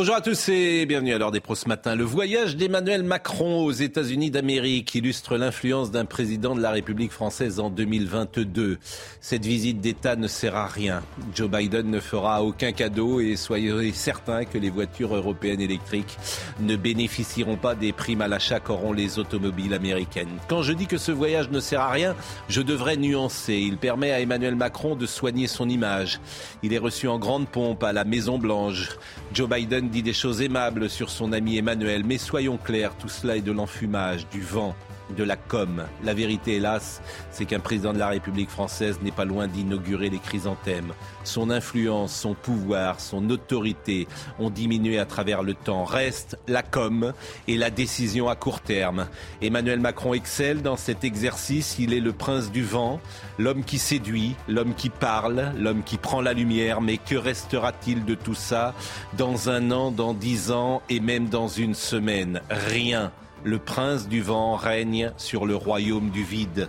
[0.00, 1.96] Bonjour à tous et bienvenue à l'heure des pros ce matin.
[1.96, 7.58] Le voyage d'Emmanuel Macron aux États-Unis d'Amérique illustre l'influence d'un président de la République française
[7.58, 8.78] en 2022.
[9.20, 11.02] Cette visite d'État ne sert à rien.
[11.34, 16.16] Joe Biden ne fera aucun cadeau et soyez certains que les voitures européennes électriques
[16.60, 20.38] ne bénéficieront pas des primes à l'achat qu'auront les automobiles américaines.
[20.46, 22.14] Quand je dis que ce voyage ne sert à rien,
[22.48, 23.54] je devrais nuancer.
[23.54, 26.20] Il permet à Emmanuel Macron de soigner son image.
[26.62, 28.90] Il est reçu en grande pompe à la Maison Blanche.
[29.34, 33.36] Joe Biden dit des choses aimables sur son ami Emmanuel, mais soyons clairs, tout cela
[33.36, 34.74] est de l'enfumage, du vent,
[35.16, 35.84] de la com.
[36.04, 40.18] La vérité, hélas, c'est qu'un président de la République française n'est pas loin d'inaugurer les
[40.18, 40.92] chrysanthèmes.
[41.24, 45.84] Son influence, son pouvoir, son autorité ont diminué à travers le temps.
[45.84, 47.12] Reste la com
[47.46, 49.08] et la décision à court terme.
[49.42, 51.76] Emmanuel Macron excelle dans cet exercice.
[51.78, 53.00] Il est le prince du vent,
[53.38, 56.80] l'homme qui séduit, l'homme qui parle, l'homme qui prend la lumière.
[56.80, 58.74] Mais que restera-t-il de tout ça
[59.16, 62.40] dans un an, dans dix ans et même dans une semaine?
[62.50, 63.12] Rien.
[63.44, 66.68] Le prince du vent règne sur le royaume du vide.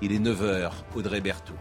[0.00, 1.54] Il est 9h, Audrey Berthaud.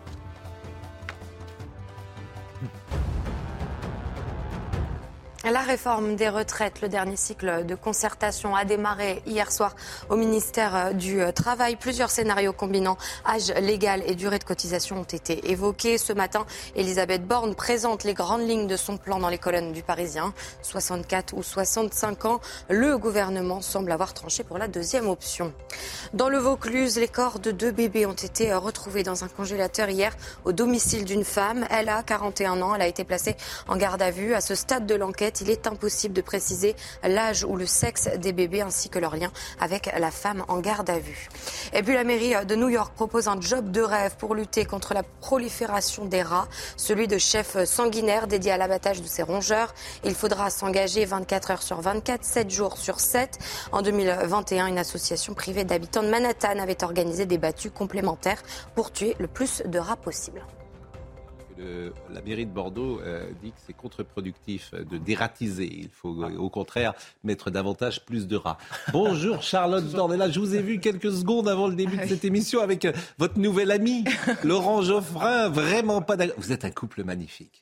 [5.52, 9.76] La réforme des retraites, le dernier cycle de concertation a démarré hier soir
[10.10, 11.76] au ministère du Travail.
[11.76, 16.00] Plusieurs scénarios combinant âge légal et durée de cotisation ont été évoqués.
[16.00, 19.84] Ce matin, Elisabeth Borne présente les grandes lignes de son plan dans les colonnes du
[19.84, 20.34] Parisien.
[20.64, 25.54] 64 ou 65 ans, le gouvernement semble avoir tranché pour la deuxième option.
[26.16, 30.18] Dans le Vaucluse, les corps de deux bébés ont été retrouvés dans un congélateur hier
[30.44, 31.68] au domicile d'une femme.
[31.70, 32.74] Elle a 41 ans.
[32.74, 33.36] Elle a été placée
[33.68, 34.34] en garde à vue.
[34.34, 38.34] À ce stade de l'enquête, il est impossible de préciser l'âge ou le sexe des
[38.34, 41.30] bébés ainsi que leur lien avec la femme en garde à vue.
[41.74, 44.94] Et puis la mairie de New York propose un job de rêve pour lutter contre
[44.94, 46.48] la prolifération des rats,
[46.78, 49.74] celui de chef sanguinaire dédié à l'abattage de ces rongeurs.
[50.04, 53.38] Il faudra s'engager 24 heures sur 24, 7 jours sur 7.
[53.72, 58.42] En 2021, une association privée d'habitants de Manhattan avait organisé des battues complémentaires
[58.76, 60.42] pour tuer le plus de rats possible
[61.58, 65.70] la mairie de Bordeaux euh, dit que c'est contre-productif de dératiser.
[65.72, 66.94] Il faut euh, au contraire
[67.24, 68.58] mettre davantage plus de rats.
[68.92, 72.62] Bonjour Charlotte Dornella, je vous ai vu quelques secondes avant le début de cette émission
[72.62, 74.04] avec euh, votre nouvel ami
[74.44, 75.50] Laurent Geoffrin.
[75.50, 76.36] Vraiment pas d'accord.
[76.38, 77.62] Vous êtes un couple magnifique.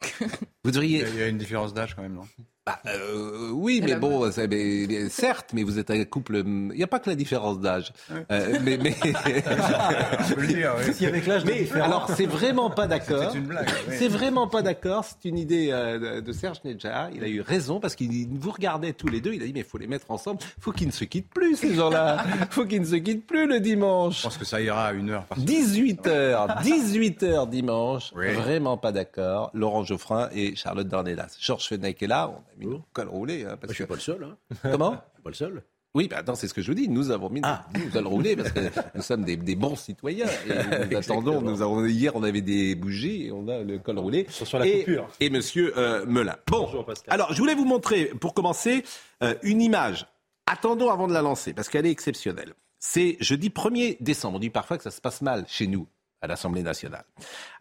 [0.64, 1.06] Vous devriez.
[1.14, 2.28] Il y a une différence d'âge quand même, non?
[2.66, 6.44] Bah, euh, oui, mais bon, mais, certes, mais vous êtes un couple.
[6.46, 7.92] Il n'y a pas que la différence d'âge.
[8.32, 8.94] Euh, mais, mais...
[10.94, 13.32] si avec l'âge, mais alors c'est vraiment pas d'accord.
[13.34, 13.68] C'est une blague.
[13.90, 15.04] C'est vraiment pas d'accord.
[15.04, 17.10] C'est une idée euh, de Serge Nedja.
[17.14, 19.34] Il a eu raison parce qu'il vous regardait tous les deux.
[19.34, 20.40] Il a dit mais il faut les mettre ensemble.
[20.62, 22.24] Faut qu'ils ne se quittent plus ces gens-là.
[22.50, 24.20] Faut qu'ils ne se quittent plus le dimanche.
[24.20, 25.26] Je pense que ça ira à une heure.
[25.36, 28.14] 18 heures, 18 heures dimanche.
[28.14, 29.52] Vraiment pas d'accord.
[29.54, 31.36] Laurent Geoffrin et Charlotte Dornelas.
[31.42, 33.46] Georges Fenech est là mis le col roulé.
[33.46, 34.24] Hein, parce je suis pas le seul.
[34.24, 34.38] Hein.
[34.72, 35.64] Comment Je suis pas le seul.
[35.96, 36.90] Oui, bah c'est ce que je vous dis.
[36.90, 37.68] Nous avons mis ah.
[37.76, 38.60] nous col roulé parce que
[38.96, 40.26] nous sommes des, des bons citoyens.
[40.48, 41.42] Et nous attendons.
[41.42, 44.26] Nous avons hier, on avait des bougies et on a le col roulé.
[44.30, 45.08] Sur la et, coupure.
[45.20, 46.36] Et Monsieur euh, Melun.
[46.48, 46.66] Bon.
[46.66, 47.14] Bonjour, Pascal.
[47.14, 48.84] Alors, je voulais vous montrer, pour commencer,
[49.22, 50.08] euh, une image.
[50.48, 52.54] Attendons avant de la lancer parce qu'elle est exceptionnelle.
[52.80, 54.38] C'est jeudi 1er décembre.
[54.38, 55.88] On dit parfois que ça se passe mal chez nous
[56.24, 57.04] à l'Assemblée nationale.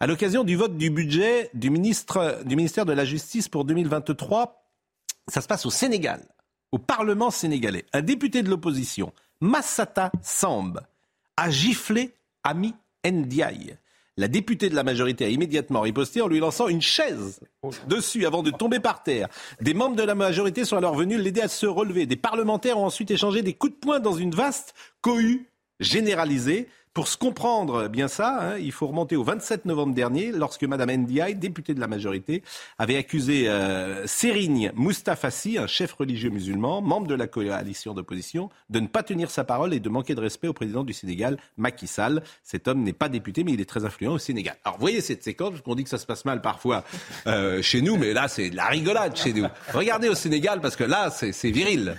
[0.00, 4.61] À l'occasion du vote du budget du, ministre, du ministère de la Justice pour 2023,
[5.28, 6.22] ça se passe au Sénégal,
[6.72, 7.84] au Parlement sénégalais.
[7.92, 10.80] Un député de l'opposition, Massata Samb,
[11.36, 12.12] a giflé
[12.44, 12.74] Ami
[13.04, 13.76] Ndiaye.
[14.18, 17.40] La députée de la majorité a immédiatement riposté en lui lançant une chaise
[17.88, 19.28] dessus avant de tomber par terre.
[19.62, 22.04] Des membres de la majorité sont alors venus l'aider à se relever.
[22.04, 25.48] Des parlementaires ont ensuite échangé des coups de poing dans une vaste cohue
[25.80, 26.68] généralisée.
[26.94, 30.90] Pour se comprendre bien ça, hein, il faut remonter au 27 novembre dernier, lorsque Mme
[31.04, 32.42] Ndiaye, députée de la majorité,
[32.78, 38.78] avait accusé euh, Serigne Moustafassi, un chef religieux musulman, membre de la coalition d'opposition, de
[38.78, 41.86] ne pas tenir sa parole et de manquer de respect au président du Sénégal, Macky
[41.86, 42.22] Sall.
[42.42, 44.58] Cet homme n'est pas député, mais il est très influent au Sénégal.
[44.62, 46.84] Alors, voyez cette séquence, parce qu'on dit que ça se passe mal parfois
[47.26, 49.46] euh, chez nous, mais là, c'est de la rigolade chez nous.
[49.72, 51.96] Regardez au Sénégal, parce que là, c'est viril.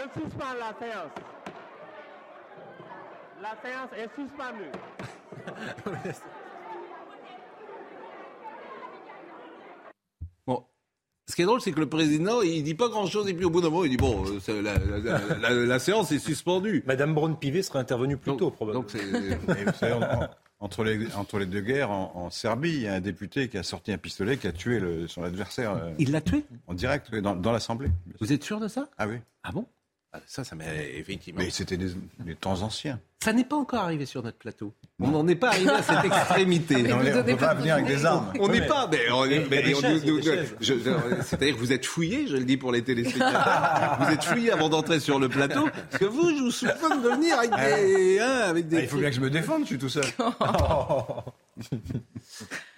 [0.00, 1.12] On suspend la séance.
[3.42, 4.72] La séance est suspendue.
[10.46, 10.64] bon.
[11.26, 13.50] Ce qui est drôle, c'est que le président, il dit pas grand-chose et puis au
[13.50, 16.82] bout d'un moment, il dit bon, euh, la, la, la, la, séance est suspendue.
[16.86, 18.84] Madame Braun-Pivet serait intervenue plus tôt, probablement.
[18.84, 19.94] Donc vous savez,
[20.60, 23.58] entre, les, entre les deux guerres, en, en, Serbie, il y a un député qui
[23.58, 25.72] a sorti un pistolet qui a tué le, son adversaire.
[25.72, 26.44] Euh, il l'a tué?
[26.66, 27.90] En direct, dans, dans l'Assemblée.
[28.18, 28.88] Vous êtes sûr de ça?
[28.98, 29.16] Ah oui.
[29.42, 29.66] Ah bon?
[30.26, 31.40] Ça, ça m'est effectivement.
[31.40, 32.98] Mais c'était des, des, temps anciens.
[33.22, 34.74] Ça n'est pas encore arrivé sur notre plateau.
[34.98, 36.92] On n'en est pas arrivé à cette extrémité.
[36.92, 38.32] on ne peut pas venir avec des armes.
[38.40, 38.90] On n'est pas.
[41.22, 43.98] C'est-à-dire que vous êtes fouillé, je le dis pour les téléspectateurs.
[44.00, 45.68] vous êtes fouillé avant d'entrer sur le plateau.
[45.90, 48.18] Parce que vous, je vous soupçonne de venir avec des.
[48.18, 50.06] Hein, avec des ah, il faut bien que je me défende, je suis tout seul.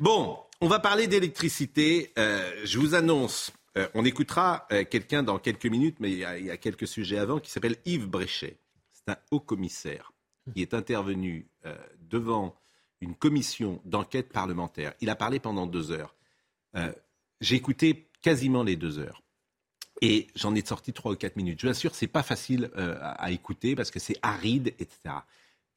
[0.00, 2.12] bon, on va parler d'électricité.
[2.18, 6.50] Euh, je vous annonce euh, on écoutera euh, quelqu'un dans quelques minutes, mais il y,
[6.50, 8.58] a, quelques sujets avant, qui s'appelle Yves Bréchet.
[8.92, 10.12] C'est un haut commissaire
[10.52, 12.54] qui est intervenu euh, devant
[13.00, 14.92] une commission d'enquête parlementaire.
[15.00, 16.14] Il a parlé pendant deux heures.
[17.40, 19.22] J'ai écouté quasiment les deux heures.
[20.00, 21.60] Et j'en ai sorti trois ou quatre minutes.
[21.60, 25.16] Je vous assure, c'est pas facile à, écouter parce que c'est aride, etc.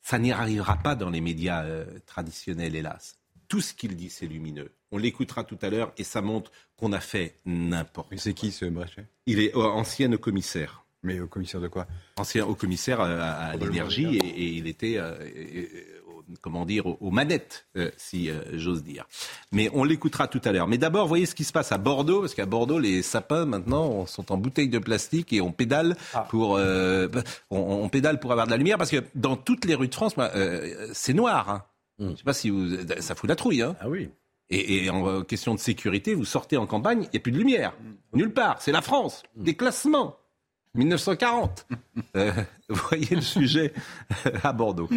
[0.01, 1.65] Ça n'y arrivera pas dans les médias
[2.05, 3.17] traditionnels, hélas.
[3.47, 4.71] Tout ce qu'il dit, c'est lumineux.
[4.95, 8.17] On l'écoutera tout à l'heure et ça montre qu'on a fait n'importe quoi.
[8.17, 10.85] C'est qui ce Bréchet Il est ancien commissaire.
[11.03, 15.17] Mais au commissaire de quoi Ancien haut commissaire à, l'énergie et, il était, euh,
[16.39, 19.05] comment dire, aux, manettes, euh, si euh, j'ose dire.
[19.51, 20.69] Mais on l'écoutera tout à l'heure.
[20.69, 24.05] Mais d'abord, voyez ce qui se passe à Bordeaux, parce qu'à Bordeaux, les sapins maintenant
[24.05, 26.25] sont en bouteilles de plastique et on pédale ah.
[26.29, 26.57] pour,
[27.49, 30.15] on, pédale pour avoir de la lumière, parce que dans toutes les rues de France,
[30.93, 31.49] c'est noir.
[31.49, 31.63] Hein.
[31.99, 32.05] Hmm.
[32.05, 33.61] Je ne sais pas si vous, ça fout la trouille.
[33.61, 33.75] Hein.
[33.81, 34.09] Ah oui.
[34.49, 37.73] Et, en question de sécurité, vous sortez en campagne, il n'y a plus de lumière.
[38.13, 38.61] Nulle part.
[38.61, 39.23] C'est la France.
[39.35, 40.17] Des classements.
[40.75, 41.67] 1940.
[42.15, 42.31] Euh,
[42.69, 43.73] vous voyez le sujet
[44.43, 44.89] à Bordeaux.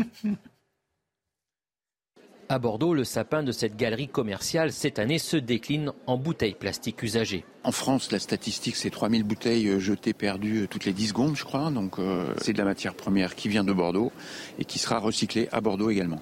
[2.51, 7.03] À Bordeaux, le sapin de cette galerie commerciale cette année se décline en bouteilles plastiques
[7.03, 7.45] usagées.
[7.63, 11.37] En France, la statistique, c'est 3000 bouteilles euh, jetées perdues euh, toutes les 10 secondes,
[11.37, 11.71] je crois.
[11.71, 11.97] Donc
[12.39, 14.13] c'est de la matière première qui vient de Bordeaux
[14.59, 16.21] et qui sera recyclée à Bordeaux également.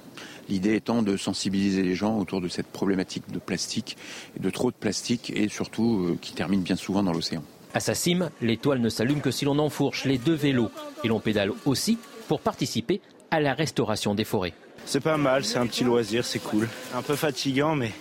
[0.49, 3.97] L'idée étant de sensibiliser les gens autour de cette problématique de plastique,
[4.39, 7.43] de trop de plastique et surtout euh, qui termine bien souvent dans l'océan.
[7.75, 10.71] À sa cime, l'étoile ne s'allume que si l'on enfourche les deux vélos
[11.05, 11.99] et l'on pédale aussi
[12.29, 13.01] pour participer
[13.31, 14.55] à la restauration des forêts.
[14.85, 16.69] C'est pas mal, c'est un petit loisir, c'est cool.
[16.95, 17.93] Un peu fatigant, mais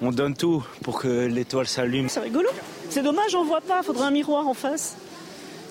[0.00, 2.08] on donne tout pour que l'étoile s'allume.
[2.08, 2.48] C'est rigolo.
[2.88, 3.82] C'est dommage, on voit pas.
[3.82, 4.96] Faudrait un miroir en face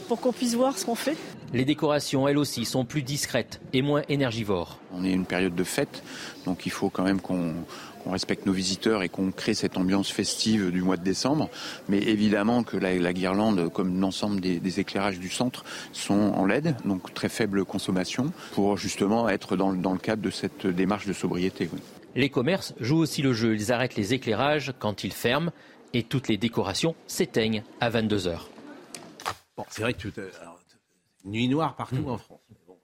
[0.08, 1.18] pour qu'on puisse voir ce qu'on fait.
[1.54, 4.80] Les décorations, elles aussi, sont plus discrètes et moins énergivores.
[4.94, 6.04] On est une période de fête,
[6.46, 7.54] donc il faut quand même qu'on
[8.06, 11.50] respecte nos visiteurs et qu'on crée cette ambiance festive du mois de décembre.
[11.88, 15.64] Mais évidemment que la, guirlande, comme l'ensemble des, éclairages du centre,
[15.94, 20.68] sont en LED, donc très faible consommation, pour justement être dans, le cadre de cette
[20.68, 21.70] démarche de sobriété.
[22.16, 23.56] Les commerces jouent aussi le jeu.
[23.56, 25.52] Ils arrêtent les éclairages quand ils ferment
[25.94, 28.50] et toutes les décorations s'éteignent à 22 heures.
[29.56, 30.12] Bon, c'est vrai que tu,
[31.28, 32.10] nuit noire partout hmm.
[32.10, 32.42] en France.
[32.66, 32.78] Bon,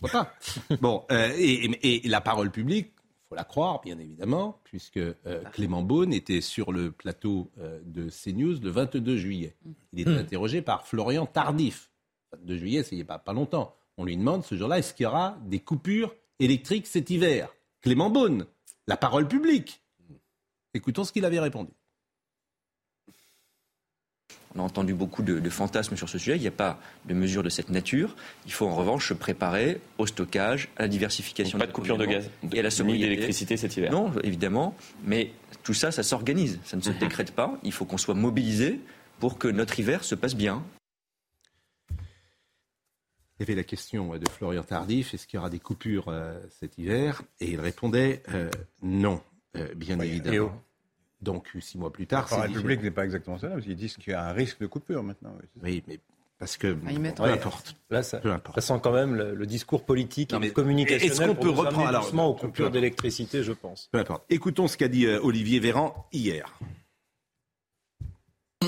[0.00, 0.34] pourquoi pas
[0.80, 2.92] Bon, euh, et, la parole publique,
[3.28, 5.14] faut la croire, bien évidemment, puisque euh,
[5.52, 9.56] Clément Beaune était sur le plateau euh, de CNews le 22 juillet.
[9.92, 10.18] Il était hmm.
[10.18, 11.90] interrogé par Florian Tardif.
[12.32, 13.74] Le 22 juillet, c'est il n'y a pas, pas longtemps.
[13.96, 17.48] On lui demande ce jour-là, est-ce qu'il y aura des coupures électriques cet hiver?
[17.80, 18.46] Clément Beaune,
[18.86, 19.82] la parole publique.
[20.74, 21.70] Écoutons ce qu'il avait répondu.
[24.56, 26.36] On a entendu beaucoup de, fantasmes sur ce sujet.
[26.36, 28.14] Il n'y a pas de mesures de cette nature.
[28.46, 31.58] Il faut en revanche se préparer au stockage, à la diversification.
[31.58, 33.08] pas de coupure de gaz et à la sobriété.
[33.08, 33.90] d'électricité cet hiver.
[33.90, 34.76] Non, évidemment.
[35.04, 35.32] Mais
[35.62, 36.60] tout ça, ça s'organise.
[36.64, 37.58] Ça ne se décrète pas.
[37.64, 38.80] Il faut qu'on soit mobilisé
[39.18, 40.62] pour que notre hiver se passe bien.
[43.38, 46.38] Il y avait la question de Florian Tardif, est-ce qu'il y aura des coupures euh,
[46.60, 47.22] cet hiver?
[47.40, 48.48] Et il répondait euh,
[48.80, 49.20] non,
[49.56, 50.52] euh, bien évidemment.
[51.24, 52.28] Donc, six mois plus tard.
[52.30, 54.66] La République n'est pas exactement ça, parce qu'ils disent qu'il y a un risque de
[54.66, 55.34] coupure maintenant.
[55.62, 55.98] Oui, mais
[56.38, 57.76] parce que ah, peu importe.
[57.90, 58.20] Là, ça,
[58.58, 61.06] sent quand même le, discours politique et communication.
[61.06, 63.88] Est-ce qu'on peut reprendre alors aux coupures d'électricité, je pense.
[63.92, 64.24] Peu importe.
[64.30, 66.52] Écoutons ce qu'a dit euh, Olivier Véran hier.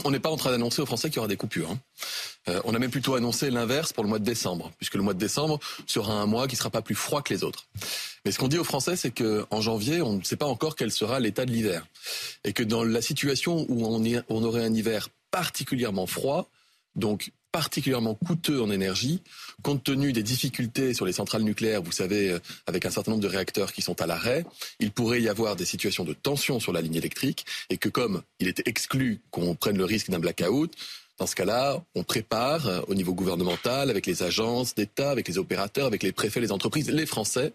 [0.05, 1.71] On n'est pas en train d'annoncer aux Français qu'il y aura des coupures.
[1.71, 1.79] Hein.
[2.49, 5.15] Euh, on a même plutôt annoncé l'inverse pour le mois de décembre, puisque le mois
[5.15, 7.67] de décembre sera un mois qui ne sera pas plus froid que les autres.
[8.25, 10.91] Mais ce qu'on dit aux Français, c'est qu'en janvier, on ne sait pas encore quel
[10.91, 11.87] sera l'état de l'hiver.
[12.45, 16.49] Et que dans la situation où on, on aurait un hiver particulièrement froid,
[16.97, 19.23] donc particulièrement coûteux en énergie,
[19.63, 23.23] compte tenu des difficultés sur les centrales nucléaires, vous savez, euh, avec un certain nombre
[23.23, 24.45] de réacteurs qui sont à l'arrêt,
[24.79, 28.23] il pourrait y avoir des situations de tension sur la ligne électrique, et que comme
[28.41, 30.73] il était exclu qu'on prenne le risque d'un blackout,
[31.19, 35.39] Dans ce cas-là, on prépare euh, au niveau gouvernemental, avec les agences d'État, avec les
[35.39, 37.55] opérateurs, avec les préfets, les entreprises, les Français,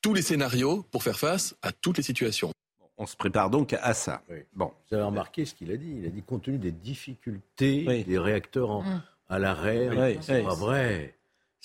[0.00, 2.52] tous les scénarios pour faire face à toutes les situations.
[2.96, 4.22] On se prépare donc à ça.
[4.54, 4.70] Bon.
[4.88, 5.96] Vous avez remarqué ce qu'il a dit.
[5.98, 9.02] Il a dit compte tenu des difficultés des réacteurs mmh.
[9.28, 11.14] à l'arrêt, c'est pas vrai.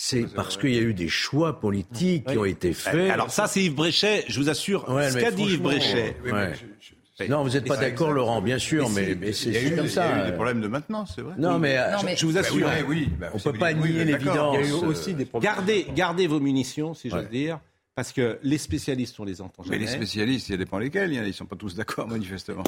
[0.01, 3.11] C'est parce qu'il y a eu des choix politiques qui ont été faits.
[3.11, 6.15] Alors ça, c'est Yves Bréchet, je vous assure, ce qu'a dit Yves Bréchet.
[7.27, 10.09] non, vous n'êtes pas d'accord, Laurent, bien sûr, mais, c'est comme ça.
[10.09, 11.35] Il y a eu des problèmes de maintenance, c'est vrai.
[11.37, 11.77] Non, mais,
[12.15, 14.57] je, vous assure, bah oui, bah, on ne peut pas nier l'évidence.
[14.57, 15.53] Il y a eu aussi des problèmes.
[15.53, 17.59] Gardez, gardez vos munitions, si j'ose dire.
[17.95, 19.77] Parce que les spécialistes, on les entend jamais.
[19.77, 21.11] Mais les spécialistes, il dépend lesquels.
[21.13, 22.63] Ils ne sont pas tous d'accord, manifestement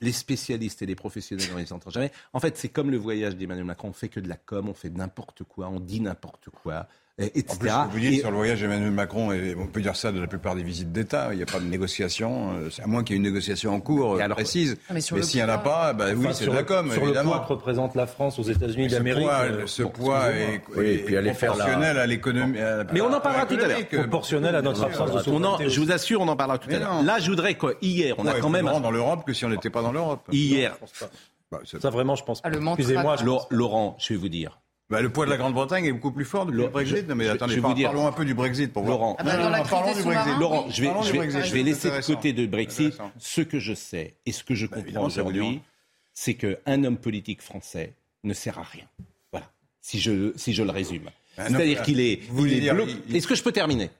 [0.00, 2.12] les spécialistes et les professionnels, on les entend jamais.
[2.32, 3.88] En fait, c'est comme le voyage d'Emmanuel Macron.
[3.88, 6.86] On fait que de la com, on fait n'importe quoi, on dit n'importe quoi.
[7.20, 10.20] En plus, vous dites sur le voyage d'Emmanuel Macron, et on peut dire ça de
[10.20, 13.14] la plupart des visites d'État, il n'y a pas de négociation, euh, à moins qu'il
[13.14, 14.78] y ait une négociation en cours euh, précise.
[14.88, 17.32] Ah, mais, s'il n'y en a pas, bah, oui, c'est de la com, sur évidemment.
[17.32, 19.28] le poids que représente la France aux États-unis d'Amérique.
[19.66, 22.58] Ce poids, euh, est, proportionnel à l'économie.
[22.92, 23.86] Mais on en parlera tout à l'heure.
[23.86, 25.68] Proportionnel à notre absence de souveraineté.
[25.68, 27.02] Je vous assure, on en parlera tout à l'heure.
[27.02, 28.66] Là, je voudrais quoi Hier, on a quand même.
[28.66, 30.26] dans l'Europe que si on n'était pas dans l'Europe.
[30.32, 30.76] Hier.
[31.50, 32.48] Bah, ça, vraiment, je pense pas.
[32.52, 33.16] Ah, Excusez-moi,
[33.50, 34.60] Laurent, je vais vous dire.
[34.90, 37.08] Bah, le poids de la Grande-Bretagne est beaucoup plus fort depuis le, Brexit.
[37.08, 39.36] non, mais attendez, je, dire, parlons un peu du Brexit pour Laurent, voir.
[39.36, 40.38] Ah bah, parlons du Brexit.
[40.38, 43.72] Laurent, je vais, je vais, je vais laisser de côté de Brexit ce que je
[43.72, 45.60] sais et ce que je bah, comprends aujourd'hui,
[46.12, 47.94] c'est qu'un homme politique français
[48.24, 48.84] ne sert à rien.
[49.30, 49.48] Voilà,
[49.80, 51.08] si je, si je le résume.
[51.36, 52.96] C'est-à-dire qu'il est, il est bloqué.
[53.14, 53.90] Est-ce que je peux terminer?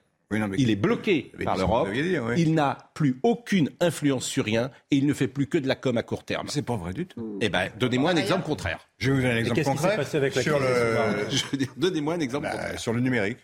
[0.57, 1.89] Il est bloqué par l'Europe.
[2.37, 5.75] Il n'a plus aucune influence sur rien et il ne fait plus que de la
[5.75, 6.47] com à court terme.
[6.49, 7.37] C'est pas vrai du tout.
[7.41, 8.79] Eh ben, donnez-moi un exemple contraire.
[8.97, 10.05] Je vais vous donner un exemple concret.
[10.41, 11.67] sur le...
[11.77, 12.79] Donnez-moi un exemple bah, contraire.
[12.79, 13.37] Sur le numérique.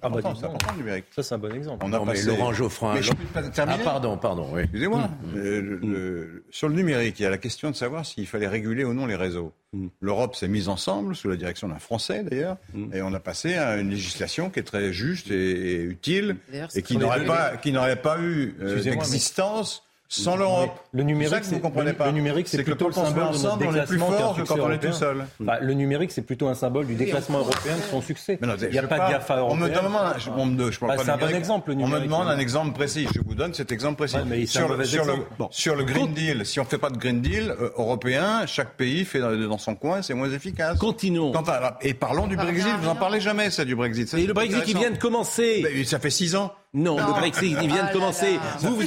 [0.00, 1.04] Ah bah c'est important le numérique.
[1.14, 1.84] Ça c'est un bon exemple.
[1.86, 2.26] On a passé...
[2.26, 2.94] Laurent Geoffrin.
[3.34, 4.48] Ah pardon, pardon.
[4.52, 4.62] Oui.
[4.62, 5.08] Excusez-moi.
[5.08, 5.36] Mm.
[5.36, 8.94] Euh, sur le numérique, il y a la question de savoir s'il fallait réguler ou
[8.94, 9.52] non les réseaux.
[9.74, 9.88] Mm.
[10.00, 12.94] L'Europe s'est mise ensemble sous la direction d'un Français d'ailleurs, mm.
[12.94, 16.36] et on a passé à une législation qui est très juste et, utile
[16.74, 20.80] et qui n'aurait pas qui n'aurait pas eu euh, d'existence sans l'Europe.
[20.92, 22.06] Le numérique, c'est comprenez pas.
[22.06, 24.10] Le numérique, c'est plutôt le symbole de notre déclassement
[24.46, 25.24] quand on est tout seul.
[25.40, 28.38] Bah, le numérique, c'est plutôt un symbole du déclassement européen de son succès.
[28.40, 29.56] il n'y a pas de GAFA européen.
[29.56, 31.72] On me demande, je, on me, je parle pas un bon exemple.
[31.72, 33.06] Le on me demande un exemple précis.
[33.14, 34.16] Je vous donne cet exemple précis.
[34.26, 35.12] mais sur, le, sur, le,
[35.50, 38.76] sur, le, Green Deal, si on ne fait pas de Green Deal euh, européen, chaque
[38.76, 40.78] pays fait dans, son coin, c'est moins efficace.
[40.78, 41.32] Continuons.
[41.80, 42.74] et parlons du Brexit.
[42.80, 44.12] Vous n'en parlez jamais, ça, du Brexit.
[44.14, 45.84] Et le Brexit qui vient de commencer.
[45.84, 46.52] Ça fait six ans.
[46.74, 48.38] Non, le Brexit, il vient de ah commencer.
[48.58, 48.82] Vous, vous,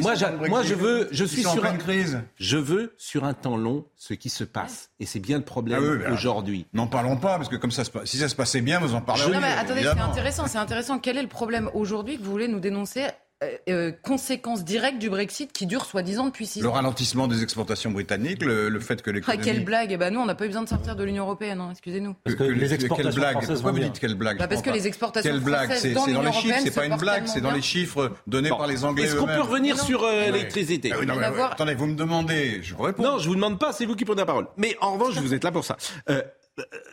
[0.00, 0.14] moi,
[0.48, 2.22] moi, je veux, je suis sur un, crise.
[2.36, 6.02] Je veux sur un temps long ce qui se passe, et c'est bien le problème
[6.06, 6.66] ah aujourd'hui.
[6.72, 9.30] N'en parlons pas, parce que comme ça, si ça se passait bien, vous en parlez.
[9.30, 10.98] Non, mais attendez, c'est intéressant, c'est intéressant.
[10.98, 13.06] Quel est le problème aujourd'hui que vous voulez nous dénoncer
[13.44, 16.62] euh, euh, conséquences directes du Brexit qui dure soi-disant depuis six ans.
[16.62, 19.42] Le ralentissement des exportations britanniques, le, fait que l'économie...
[19.42, 21.24] Ah, quelle blague eh ben, Nous, on n'a pas eu besoin de sortir de l'Union
[21.24, 22.14] Européenne, hein, excusez-nous.
[22.24, 24.86] Parce que, les exportations quelle blague Pourquoi vous dites quelle blague bah Parce que les
[24.86, 28.12] exportations quelle blague C'est dans, les chiffres, c'est pas une blague, c'est dans les chiffres
[28.26, 32.62] donnés par les Anglais Est-ce qu'on peut revenir sur euh, l'électricité Attendez, vous me demandez,
[32.62, 33.02] je vous réponds.
[33.02, 34.46] Non, je vous demande pas, c'est vous qui prenez la parole.
[34.56, 35.76] Mais en revanche, vous êtes là pour ça.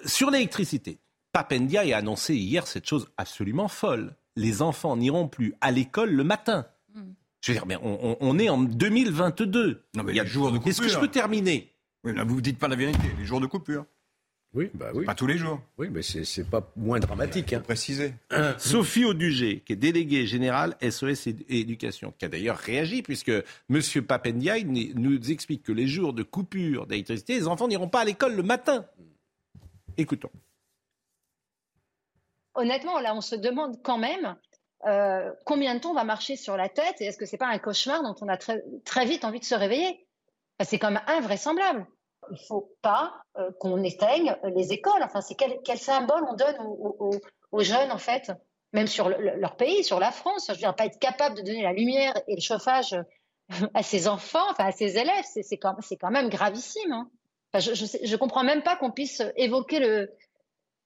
[0.06, 1.00] sur l'électricité,
[1.32, 4.14] Papendia a annoncé hier cette chose absolument folle.
[4.36, 6.66] Les enfants n'iront plus à l'école le matin.
[7.42, 9.84] Je veux dire, mais on, est en 2022.
[9.96, 10.70] Non, mais il y a jours de coupure.
[10.70, 11.74] Est-ce que je peux terminer?
[12.06, 13.04] Oui, Vous ne dites pas la vérité.
[13.20, 13.86] Les jours de coupure.
[14.54, 15.04] Oui, bah oui.
[15.04, 15.62] Pas tous les jours.
[15.78, 17.52] Oui, mais c'est pas moins dramatique.
[17.52, 17.60] Hein.
[17.60, 18.14] Préciser.
[18.60, 23.32] Sophie Audugé, qui est déléguée générale SOS Éducation, qui a d'ailleurs réagi, puisque
[23.70, 23.82] M.
[24.08, 24.64] Papendiaï
[24.96, 28.44] nous explique que les jours de coupure d'électricité, les enfants n'iront pas à l'école le
[28.44, 28.86] matin.
[29.98, 30.30] Écoutons.
[32.56, 34.36] Honnêtement, là, on se demande quand même
[34.86, 37.48] euh, combien de temps on va marcher sur la tête et est-ce que c'est pas
[37.48, 40.06] un cauchemar dont on a très, vite envie de se réveiller?
[40.64, 41.88] C'est comme invraisemblable.
[42.32, 45.02] Il faut pas euh, qu'on éteigne les écoles.
[45.04, 46.56] Enfin, c'est quel, symbole on donne
[47.52, 48.32] aux, jeunes en fait,
[48.72, 50.46] même sur leur pays, sur la France.
[50.48, 52.96] Je veux dire, pas être capable de donner la lumière et le chauffage
[53.74, 56.92] à ses enfants, enfin à ses élèves, c'est quand, quand, même gravissime.
[56.92, 57.10] Hein.
[57.60, 60.10] je, ne comprends même pas qu'on puisse évoquer le,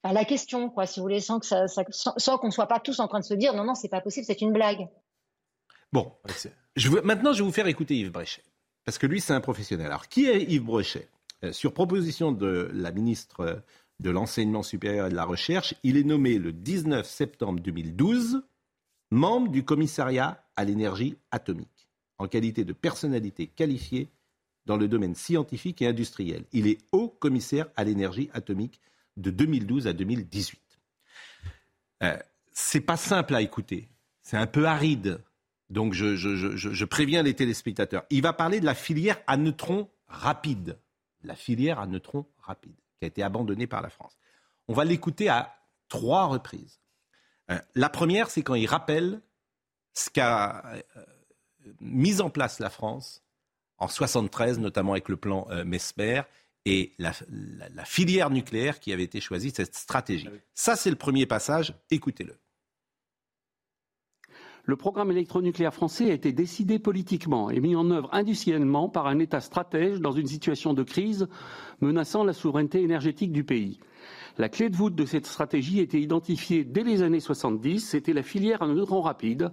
[0.03, 3.07] la question, quoi, si vous voulez, sans que ça, sans, qu'on soit pas tous en
[3.07, 4.87] train de se dire non, non, c'est pas possible, c'est une blague.
[5.91, 6.11] Bon,
[7.03, 8.43] maintenant je vais vous faire écouter Yves Bréchet,
[8.85, 9.87] parce que lui c'est un professionnel.
[9.87, 11.07] Alors qui est Yves Bréchet
[11.43, 13.63] euh, Sur proposition de la ministre
[13.99, 18.43] de l'enseignement supérieur et de la recherche, il est nommé le 19 septembre 2012
[19.11, 21.87] membre du commissariat à l'énergie atomique,
[22.17, 24.09] en qualité de personnalité qualifiée
[24.65, 26.43] dans le domaine scientifique et industriel.
[26.51, 28.81] Il est haut commissaire à l'énergie atomique
[29.17, 30.61] de 2012 à 2018.
[32.03, 32.17] Euh,
[32.53, 33.89] c'est pas simple à écouter,
[34.21, 35.21] c'est un peu aride.
[35.69, 38.05] Donc je, préviens les téléspectateurs.
[38.09, 40.79] Il va parler de la filière à neutrons rapides,
[41.23, 44.17] la filière à neutrons rapides, qui a été abandonnée par la France.
[44.69, 45.57] On va l'écouter à
[45.89, 46.79] trois reprises.
[47.51, 49.21] Euh, la première, c'est quand il rappelle
[49.93, 50.81] ce qu'a euh,
[51.81, 53.23] mis en place la France
[53.77, 56.21] en 73, notamment avec le plan euh, Mesmer
[56.67, 57.13] et la,
[57.85, 60.27] filière nucléaire qui avait été choisie, cette stratégie.
[60.53, 61.73] Ça, c'est le premier passage.
[61.89, 62.35] Écoutez-le.
[64.65, 69.17] Le programme électronucléaire français a été décidé politiquement et mis en œuvre industriellement par un
[69.19, 71.29] État stratège dans une situation de crise
[71.79, 73.79] menaçant la souveraineté énergétique du pays.
[74.37, 77.79] La clé de voûte de cette stratégie était identifiée dès les années 70.
[77.79, 79.51] C'était la filière à neutrons rapides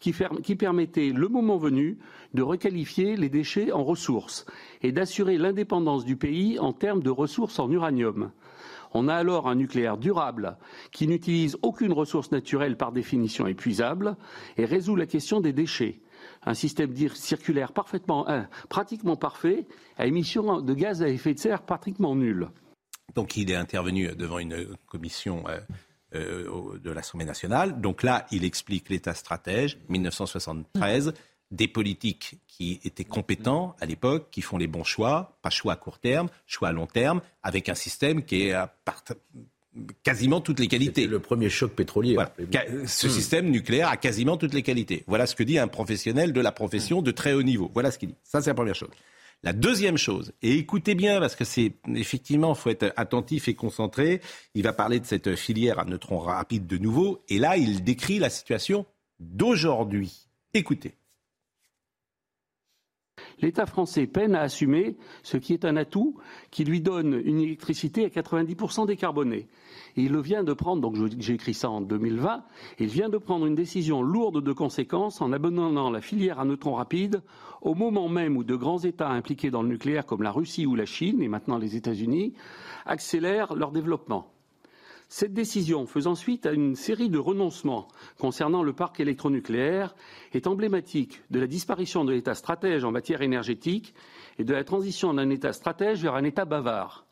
[0.00, 0.12] qui,
[0.56, 1.98] permettait, le moment venu,
[2.34, 4.44] de requalifier les déchets en ressources
[4.82, 8.32] et d'assurer l'indépendance du pays en termes de ressources en uranium.
[8.94, 10.56] On a alors un nucléaire durable
[10.90, 14.16] qui n'utilise aucune ressource naturelle par définition épuisable
[14.56, 16.00] et résout la question des déchets.
[16.44, 19.66] Un système circulaire euh, pratiquement parfait,
[19.98, 22.48] à émission de gaz à effet de serre pratiquement nulle.
[23.14, 25.60] Donc il est intervenu devant une commission euh,
[26.14, 27.80] euh, de l'Assemblée nationale.
[27.80, 31.14] Donc là, il explique l'État stratège, 1973,
[31.50, 35.76] des politiques qui étaient compétents à l'époque, qui font les bons choix, pas choix à
[35.76, 38.74] court terme, choix à long terme, avec un système qui est à
[40.02, 41.06] quasiment toutes les qualités.
[41.06, 42.16] le premier choc pétrolier.
[42.86, 43.10] Ce hmm.
[43.10, 45.04] système nucléaire a quasiment toutes les qualités.
[45.06, 47.70] Voilà ce que dit un professionnel de la profession de très haut niveau.
[47.74, 48.16] Voilà ce qu'il dit.
[48.24, 48.90] Ça, c'est la première chose.
[49.42, 54.20] La deuxième chose, et écoutez bien parce que c'est effectivement, faut être attentif et concentré.
[54.54, 58.18] Il va parler de cette filière à neutrons rapides de nouveau, et là, il décrit
[58.18, 58.86] la situation
[59.20, 60.28] d'aujourd'hui.
[60.54, 60.94] Écoutez.
[63.40, 66.18] L'État français peine à assumer ce qui est un atout
[66.50, 69.46] qui lui donne une électricité à 90% décarbonée.
[69.96, 72.44] Et il vient de prendre, donc j'ai écrit ça en 2020,
[72.78, 76.74] il vient de prendre une décision lourde de conséquences en abandonnant la filière à neutrons
[76.74, 77.22] rapides
[77.62, 80.74] au moment même où de grands États impliqués dans le nucléaire comme la Russie ou
[80.74, 82.34] la Chine, et maintenant les États-Unis,
[82.84, 84.30] accélèrent leur développement.
[85.08, 87.86] Cette décision, faisant suite à une série de renoncements
[88.18, 89.94] concernant le parc électronucléaire,
[90.32, 93.94] est emblématique de la disparition de l'État stratège en matière énergétique
[94.38, 97.05] et de la transition d'un État stratège vers un État bavard.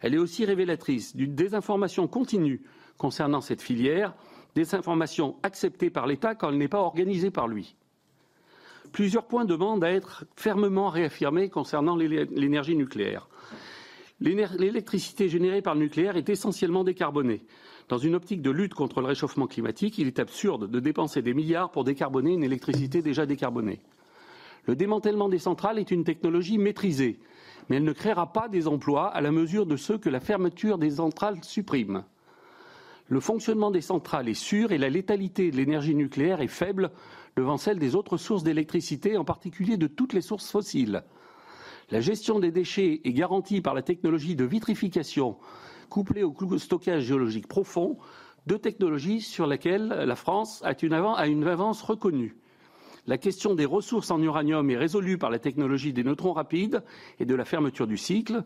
[0.00, 2.62] Elle est aussi révélatrice d'une désinformation continue
[2.98, 4.14] concernant cette filière,
[4.54, 7.76] désinformation acceptée par l'État quand elle n'est pas organisée par lui.
[8.92, 13.28] Plusieurs points demandent à être fermement réaffirmés concernant l'énergie nucléaire.
[14.20, 17.44] L'électricité générée par le nucléaire est essentiellement décarbonée.
[17.88, 21.34] Dans une optique de lutte contre le réchauffement climatique, il est absurde de dépenser des
[21.34, 23.80] milliards pour décarboner une électricité déjà décarbonée.
[24.64, 27.20] Le démantèlement des centrales est une technologie maîtrisée,
[27.68, 30.78] mais elle ne créera pas des emplois à la mesure de ceux que la fermeture
[30.78, 32.04] des centrales supprime.
[33.08, 36.90] Le fonctionnement des centrales est sûr et la létalité de l'énergie nucléaire est faible
[37.36, 41.04] devant celle des autres sources d'électricité, en particulier de toutes les sources fossiles.
[41.90, 45.36] La gestion des déchets est garantie par la technologie de vitrification
[45.88, 47.96] couplée au stockage géologique profond,
[48.46, 52.36] deux technologies sur lesquelles la France a une, avance reconnue.
[53.06, 56.82] La question des ressources en uranium est résolue par la technologie des neutrons rapides
[57.20, 58.42] et de la fermeture du cycle,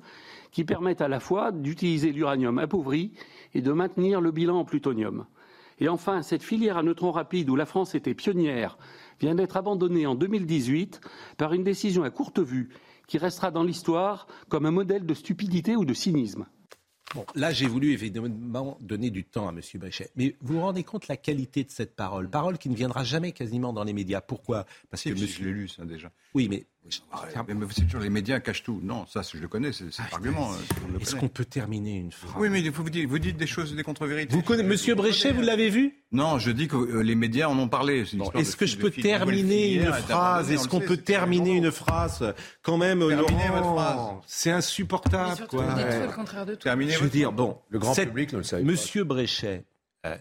[0.52, 3.12] qui permettent à la fois d'utiliser l'uranium appauvri
[3.54, 5.24] et de maintenir le bilan en plutonium.
[5.78, 8.76] Et enfin, cette filière à neutrons rapides où la France était pionnière
[9.18, 11.00] vient d'être abandonnée en 2018
[11.38, 12.68] par une décision à courte vue
[13.06, 16.46] qui restera dans l'histoire comme un modèle de stupidité ou de cynisme.
[17.14, 19.60] Bon, là, j'ai voulu évidemment donner du temps à M.
[19.74, 20.10] Bachet.
[20.14, 22.30] Mais vous vous rendez compte la qualité de cette parole?
[22.30, 24.20] Parole qui ne viendra jamais quasiment dans les médias.
[24.20, 24.64] Pourquoi?
[24.90, 25.26] Parce que monsieur...
[25.26, 26.12] je l'ai lu, ça, déjà.
[26.34, 26.66] Oui, mais...
[26.84, 28.80] mais c'est toujours les médias cachent tout.
[28.82, 30.52] Non, ça, je le connais, c'est cet argument.
[30.52, 33.74] Euh, Est-ce qu'on peut terminer une phrase Oui, mais vous dites, vous dites des choses,
[33.74, 34.34] des contre-vérités.
[34.34, 36.02] Vous connaissez, Monsieur Bréchet, vous l'avez vu?
[36.12, 38.04] Non, je dis que euh, les médias en ont parlé.
[38.34, 43.00] Est-ce que je peux terminer une phrase Est-ce qu'on peut terminer une phrase Quand même,
[43.00, 45.46] Laurent, c'est insupportable.
[45.48, 45.66] Quoi.
[46.60, 49.64] Terminer je veux dire, bon, le grand public ne le savait Monsieur Bréchet,
[50.06, 50.16] euh,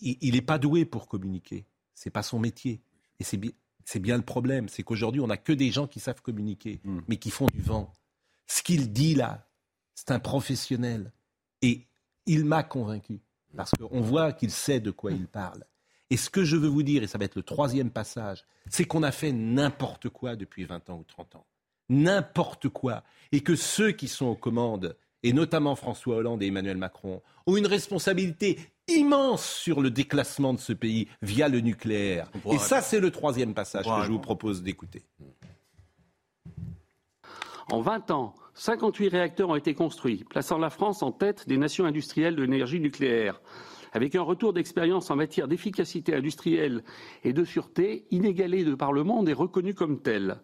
[0.00, 1.64] il n'est pas doué pour communiquer.
[1.94, 2.80] C'est pas son métier.
[3.18, 3.50] Et c'est bien,
[3.84, 4.68] c'est bien le problème.
[4.68, 7.00] C'est qu'aujourd'hui, on n'a que des gens qui savent communiquer, hmm.
[7.08, 7.92] mais qui font du vent.
[8.46, 9.48] Ce qu'il dit là,
[9.94, 11.12] c'est un professionnel.
[11.62, 11.86] Et
[12.26, 13.20] il m'a convaincu.
[13.56, 15.64] Parce qu'on voit qu'il sait de quoi il parle.
[16.08, 18.84] Et ce que je veux vous dire, et ça va être le troisième passage, c'est
[18.84, 21.46] qu'on a fait n'importe quoi depuis 20 ans ou 30 ans.
[21.88, 23.02] N'importe quoi.
[23.32, 27.56] Et que ceux qui sont aux commandes et notamment François Hollande et Emmanuel Macron, ont
[27.56, 28.58] une responsabilité
[28.90, 32.30] immense sur le déclassement de ce pays via le nucléaire.
[32.50, 35.02] Et ça, c'est le troisième passage que je vous propose d'écouter.
[37.70, 41.84] En 20 ans, 58 réacteurs ont été construits, plaçant la France en tête des nations
[41.84, 43.40] industrielles de l'énergie nucléaire,
[43.92, 46.82] avec un retour d'expérience en matière d'efficacité industrielle
[47.22, 50.40] et de sûreté inégalé de par le monde et reconnu comme tel.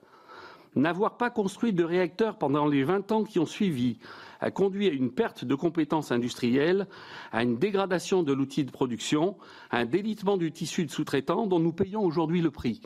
[0.76, 3.98] N'avoir pas construit de réacteurs pendant les 20 ans qui ont suivi
[4.40, 6.86] a conduit à une perte de compétences industrielles,
[7.32, 9.36] à une dégradation de l'outil de production,
[9.70, 12.82] à un délitement du tissu de sous-traitants dont nous payons aujourd'hui le prix.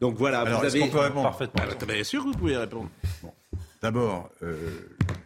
[0.00, 1.62] Donc voilà, vous avez parfaitement.
[1.86, 2.88] bien sûr, vous pouvez répondre.
[3.82, 4.56] D'abord, euh,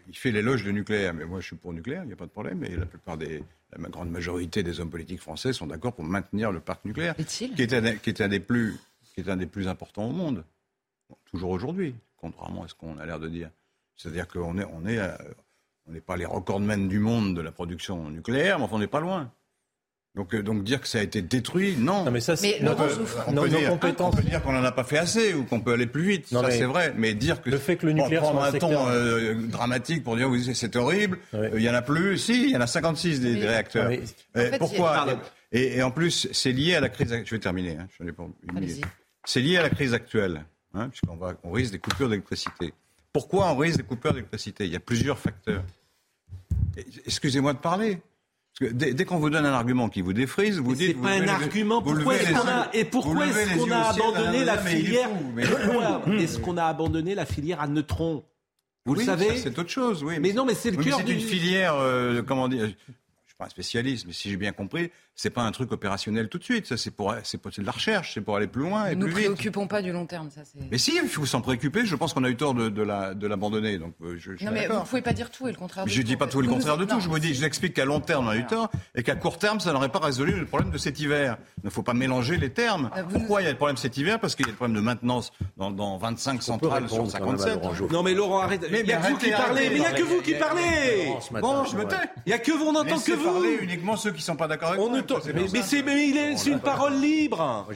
[0.09, 2.17] il fait l'éloge du nucléaire, mais moi je suis pour le nucléaire, il n'y a
[2.17, 2.65] pas de problème.
[2.65, 3.43] Et la plupart des,
[3.77, 7.45] la grande majorité des hommes politiques français sont d'accord pour maintenir le parc nucléaire, qui
[7.45, 8.77] est, un, qui est, un, des plus,
[9.13, 10.45] qui est un des plus importants au monde,
[11.25, 13.51] toujours aujourd'hui, contrairement à ce qu'on a l'air de dire.
[13.97, 15.01] C'est-à-dire qu'on on est,
[15.87, 18.87] on n'est pas les recordmen du monde de la production nucléaire, mais enfin, on n'est
[18.87, 19.31] pas loin.
[20.17, 22.05] Donc, euh, donc dire que ça a été détruit, non.
[22.05, 22.83] non mais ça, c'est notre,
[23.29, 25.75] on, peut dire, on peut dire qu'on n'en a pas fait assez ou qu'on peut
[25.75, 26.27] aller plus vite.
[26.27, 26.93] ça, c'est vrai.
[26.97, 30.29] Mais dire que le fait que le nucléaire prendre un, ton euh, dramatique pour dire
[30.29, 31.19] oui, c'est horrible.
[31.35, 32.19] Euh, il y en a plus.
[32.19, 33.91] Si, il y en a 56 des, réacteurs.
[34.59, 35.07] pourquoi
[35.53, 37.23] et, en plus, c'est lié à la crise.
[37.25, 37.77] Je vais terminer.
[37.77, 37.89] Hein,
[39.25, 42.73] c'est lié à la crise actuelle, hein, puisqu'on va, on risque des coupures d'électricité.
[43.13, 44.67] Pourquoi on risque des coupures d'électricité?
[44.67, 45.65] Il y a plusieurs facteurs.
[47.07, 48.01] Excusez-moi de parler
[48.61, 50.97] dès, qu'on vous donne un argument qui vous défrise, vous dites.
[50.97, 51.83] C'est pas un argument.
[51.83, 55.09] Pourquoi est-ce qu'on a et pourquoi est-ce qu'on a abandonné la filière
[56.19, 58.25] Est-ce qu'on a abandonné la filière à neutrons?
[58.87, 59.37] Vous le savez?
[59.37, 60.19] C'est autre chose, oui.
[60.21, 60.99] Mais non, mais c'est le cœur.
[60.99, 62.69] C'est une filière, euh, comment dire
[63.41, 66.45] pas un spécialiste, mais si j'ai bien compris, c'est pas un truc opérationnel tout de
[66.45, 66.67] suite.
[66.67, 69.15] Ça, c'est pour, c'est de la recherche, c'est pour aller plus loin et Nous plus
[69.15, 69.29] vite.
[69.29, 70.43] Nous préoccupons pas du long terme, ça.
[70.71, 71.85] Mais si, il faut s'en préoccuper.
[71.87, 73.79] Je pense qu'on a eu tort de, de l'abandonner.
[73.79, 75.85] donc, euh, je, non, mais vous pouvez pas dire tout et le contraire.
[75.87, 77.01] je dis pas tout et le contraire de tout.
[77.01, 79.39] je vous dis, je explique qu'à long terme, on a eu tort et qu'à court
[79.39, 81.39] terme, ça n'aurait pas résolu le problème de cet hiver.
[81.63, 82.91] Il ne faut pas mélanger les termes.
[82.97, 84.21] Euh, Pourquoi il y a le problème cet hiver?
[84.21, 87.59] Parce qu'il y a le problème de maintenance dans, dans 25 centrales sur 57.
[87.91, 88.67] Non, mais Laurent, arrête.
[88.71, 89.69] Mais il n'y a que vous qui parlez.
[89.71, 91.13] Mais il n'y a que vous qui parlez.
[91.41, 91.97] Bon, je me tais.
[92.27, 93.30] Il n'y a que vous, on n'entend que vous.
[93.33, 95.01] Parler uniquement ceux qui sont pas d'accord avec moi.
[95.53, 97.67] Mais c'est une parole libre.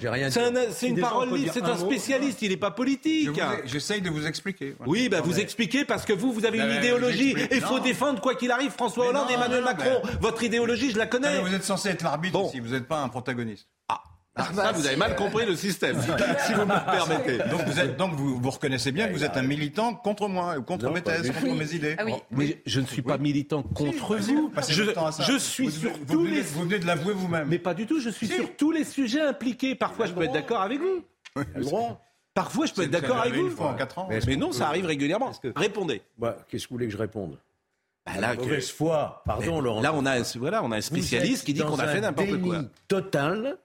[0.70, 1.50] C'est une parole libre.
[1.52, 2.42] C'est un spécialiste.
[2.42, 3.30] Il n'est pas politique.
[3.64, 4.76] J'essaye de vous expliquer.
[4.86, 7.34] Oui, bah vous expliquez parce que vous, vous avez une idéologie.
[7.50, 10.02] Et il faut défendre quoi qu'il arrive François Hollande et Emmanuel Macron.
[10.20, 11.40] Votre idéologie, je la connais.
[11.40, 13.68] Vous êtes censé être l'arbitre si vous n'êtes pas un protagoniste.
[14.36, 14.48] Ah.
[14.48, 17.38] Ah, ça, vous avez mal compris le système, si vous me permettez.
[17.50, 20.56] Donc, vous, êtes, donc vous, vous, reconnaissez bien que vous êtes un militant contre moi,
[20.60, 21.94] contre mes thèses, contre mes idées.
[21.98, 24.52] Ah mais je ne suis pas militant contre vous.
[24.68, 24.82] Je,
[25.22, 26.40] je, suis sur tous les...
[26.42, 27.46] Vous venez de l'avouer vous-même.
[27.48, 29.76] Mais pas du tout, je suis sur tous les sujets impliqués.
[29.76, 31.04] Parfois, je peux être d'accord avec vous.
[32.34, 33.62] Parfois, je peux être d'accord avec vous.
[33.62, 34.08] en 4 ans.
[34.26, 35.30] Mais, non, ça arrive régulièrement.
[35.54, 36.02] Répondez.
[36.18, 37.38] Bah, Qu'est-ce que vous voulez que je réponde?
[38.06, 39.80] Bah là, mauvaise foi, pardon, Laurent.
[39.80, 42.62] Là, on a, voilà, on a un spécialiste qui dit qu'on a fait n'importe quoi.
[42.86, 43.56] Total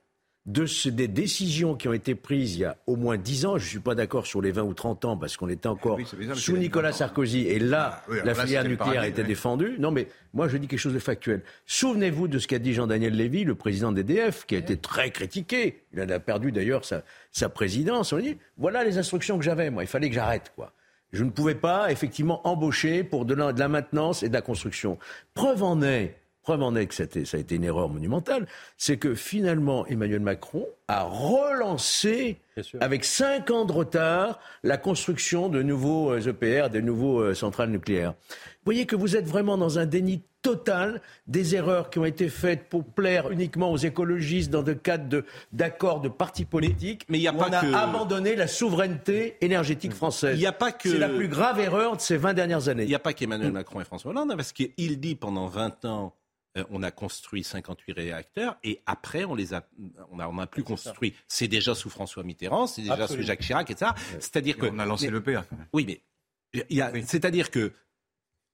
[0.46, 3.58] de ce, des décisions qui ont été prises il y a au moins 10 ans.
[3.58, 6.00] Je ne suis pas d'accord sur les 20 ou 30 ans parce qu'on était encore
[6.34, 9.76] sous Nicolas Sarkozy et là, ah la filière nucléaire était défendue.
[9.80, 11.44] Non, mais moi, je dis quelque chose de factuel.
[11.66, 15.84] Souvenez-vous de ce qu'a dit Jean-Daniel Lévy, le président d'EDF, qui a été très critiqué.
[15.94, 18.14] Il en a perdu d'ailleurs sa, sa présidence.
[18.14, 19.84] On dit voilà les instructions que j'avais, moi.
[19.84, 20.74] Il fallait que j'arrête, quoi.
[21.12, 24.42] Je ne pouvais pas, effectivement, embaucher pour de la, de la maintenance et de la
[24.42, 25.00] construction.
[25.34, 26.19] Preuve en est
[26.50, 30.66] preuve en est que ça a été une erreur monumentale, c'est que finalement Emmanuel Macron
[30.88, 32.40] a relancé,
[32.80, 37.36] avec cinq ans de retard, la construction de nouveaux EPR, euh, e de nouveaux euh,
[37.36, 38.16] centrales nucléaires.
[38.32, 42.30] Vous voyez que vous êtes vraiment dans un déni total des erreurs qui ont été
[42.30, 47.06] faites pour plaire uniquement aux écologistes dans le cadre d'accords de, partis politiques.
[47.10, 50.36] Mais il y a pas on a abandonné la souveraineté énergétique française.
[50.36, 50.90] Il y a pas que...
[50.90, 52.86] C'est la plus grave erreur de ces 20 dernières années.
[52.86, 55.86] Il n'y a pas qu'Emmanuel Macron et François Hollande, hein, parce qu'il dit pendant 20
[55.86, 56.16] ans
[56.58, 59.68] euh, on a construit 58 réacteurs et après on les a,
[60.12, 61.14] on a, plus construit.
[61.28, 63.92] C'est déjà sous François Mitterrand, c'est déjà sous Jacques Chirac, etc.
[64.20, 65.46] C'est-à-dire que on a lancé le père.
[65.74, 67.74] Oui, mais c'est-à-dire que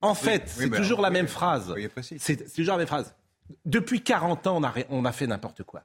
[0.02, 1.74] en fait, c'est toujours la même phrase.
[2.18, 3.16] C'est toujours la même phrase.
[3.64, 5.84] Depuis 40 ans, on a, on a fait n'importe quoi.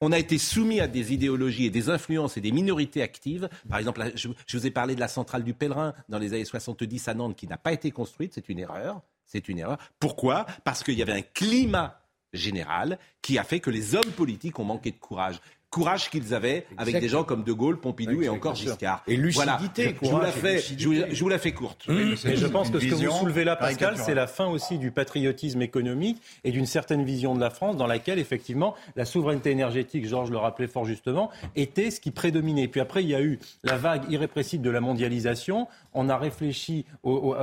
[0.00, 3.48] On a été soumis à des idéologies et des influences et des minorités actives.
[3.68, 6.44] Par exemple, je, je vous ai parlé de la centrale du Pèlerin dans les années
[6.44, 9.02] 70 à Nantes qui n'a pas été construite, c'est une erreur.
[9.32, 9.78] C'est une erreur.
[9.98, 10.44] Pourquoi?
[10.62, 12.02] Parce qu'il y avait un climat
[12.34, 15.40] général qui a fait que les hommes politiques ont manqué de courage
[15.72, 19.02] courage qu'ils avaient avec des gens comme De Gaulle, Pompidou et encore Giscard.
[19.08, 21.86] Et lucidité, je, vous la fais, je, vous, la fais courte.
[21.88, 24.90] Mais je pense que ce que vous soulevez là, Pascal, c'est la fin aussi du
[24.90, 30.06] patriotisme économique et d'une certaine vision de la France dans laquelle, effectivement, la souveraineté énergétique,
[30.06, 32.68] Georges le rappelait fort justement, était ce qui prédominait.
[32.68, 35.68] Puis après, il y a eu la vague irrépressible de la mondialisation.
[35.94, 36.84] On a réfléchi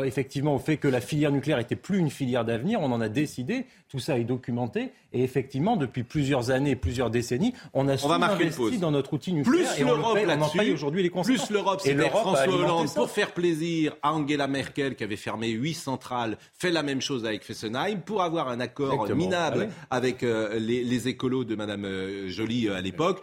[0.04, 2.80] effectivement au fait que la filière nucléaire était plus une filière d'avenir.
[2.82, 3.66] On en a décidé.
[3.90, 4.92] Tout ça est documenté.
[5.14, 9.74] Et effectivement, depuis plusieurs années, plusieurs décennies, on a on investi dans notre outil nucléaire.
[9.74, 14.48] Plus l'Europe là-dessus, aujourd'hui les Plus l'Europe, c'est François Hollande pour faire plaisir à Angela
[14.48, 18.60] Merkel qui avait fermé huit centrales, fait la même chose avec Fessenheim pour avoir un
[18.60, 23.22] accord minable avec euh, les, les, écolos de Madame euh, Joly euh, à l'époque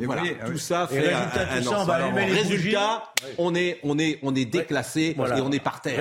[0.00, 3.02] Et voilà, tout ça fait résultat, un, tout ça, on va allumer les résultat,
[3.36, 5.98] on est, on est, on est déclassé et on est par terre.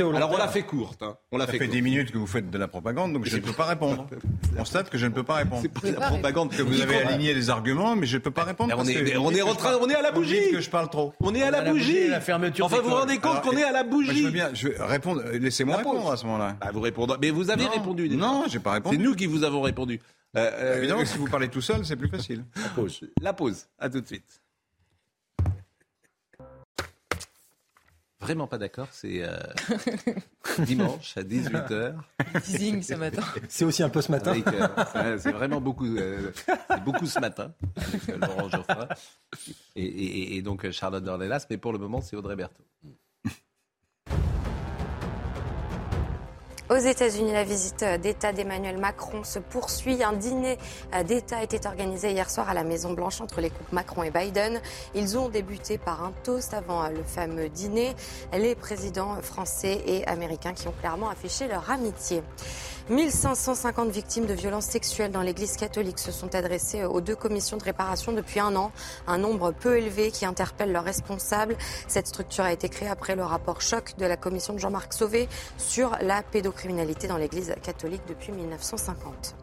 [0.00, 1.02] On Alors on l'a fait courte.
[1.02, 1.16] Hein.
[1.32, 3.40] On l'a fait, fait 10 minutes que vous faites de la propagande, donc je ne
[3.40, 4.06] peux pas répondre.
[4.54, 5.62] On constate que je ne peux pas répondre.
[5.62, 8.44] C'est pas la propagande que vous avez aligné des arguments, mais je ne peux pas
[8.44, 8.74] répondre.
[8.76, 10.50] On est, on est en train, on est à la bougie.
[10.52, 11.14] que je parle trop.
[11.20, 12.08] On est à la bougie.
[12.08, 12.66] La fermeture.
[12.66, 14.18] Enfin, vous vous rendez compte qu'on est à la bougie.
[14.18, 15.22] Je veux bien, je vais répondre.
[15.32, 16.56] Laissez-moi répondre à ce moment-là.
[16.60, 17.16] Bah, vous répondrez.
[17.20, 18.08] Mais vous avez répondu.
[18.10, 18.96] Non, j'ai pas répondu.
[18.96, 20.00] C'est nous qui vous avons répondu.
[20.36, 22.44] Euh, euh, Évidemment, si vous parlez tout seul, c'est plus facile.
[22.56, 23.00] La pause.
[23.20, 23.66] La pause.
[23.78, 24.40] À tout de suite.
[28.20, 29.36] Vraiment pas d'accord, c'est euh,
[30.60, 31.94] dimanche à 18h.
[32.44, 33.22] Teasing ce matin.
[33.48, 34.32] C'est aussi un peu ce matin.
[35.18, 35.96] c'est vraiment beaucoup,
[36.84, 38.88] beaucoup ce matin avec Laurent Geoffroy
[39.74, 42.62] et, et, et donc Charlotte Dornelas, mais pour le moment c'est Audrey Berthaud.
[46.72, 50.02] Aux États-Unis, la visite d'État d'Emmanuel Macron se poursuit.
[50.02, 50.56] Un dîner
[51.04, 54.58] d'État était organisé hier soir à la Maison-Blanche entre les couples Macron et Biden.
[54.94, 57.94] Ils ont débuté par un toast avant le fameux dîner.
[58.32, 62.22] Les présidents français et américains qui ont clairement affiché leur amitié.
[62.90, 67.62] 1550 victimes de violences sexuelles dans l'Église catholique se sont adressées aux deux commissions de
[67.62, 68.72] réparation depuis un an,
[69.06, 71.56] un nombre peu élevé qui interpelle leurs responsables.
[71.86, 75.28] Cette structure a été créée après le rapport choc de la commission de Jean-Marc Sauvé
[75.58, 76.61] sur la pédocriminalité
[77.08, 79.34] dans l'Église catholique depuis 1950.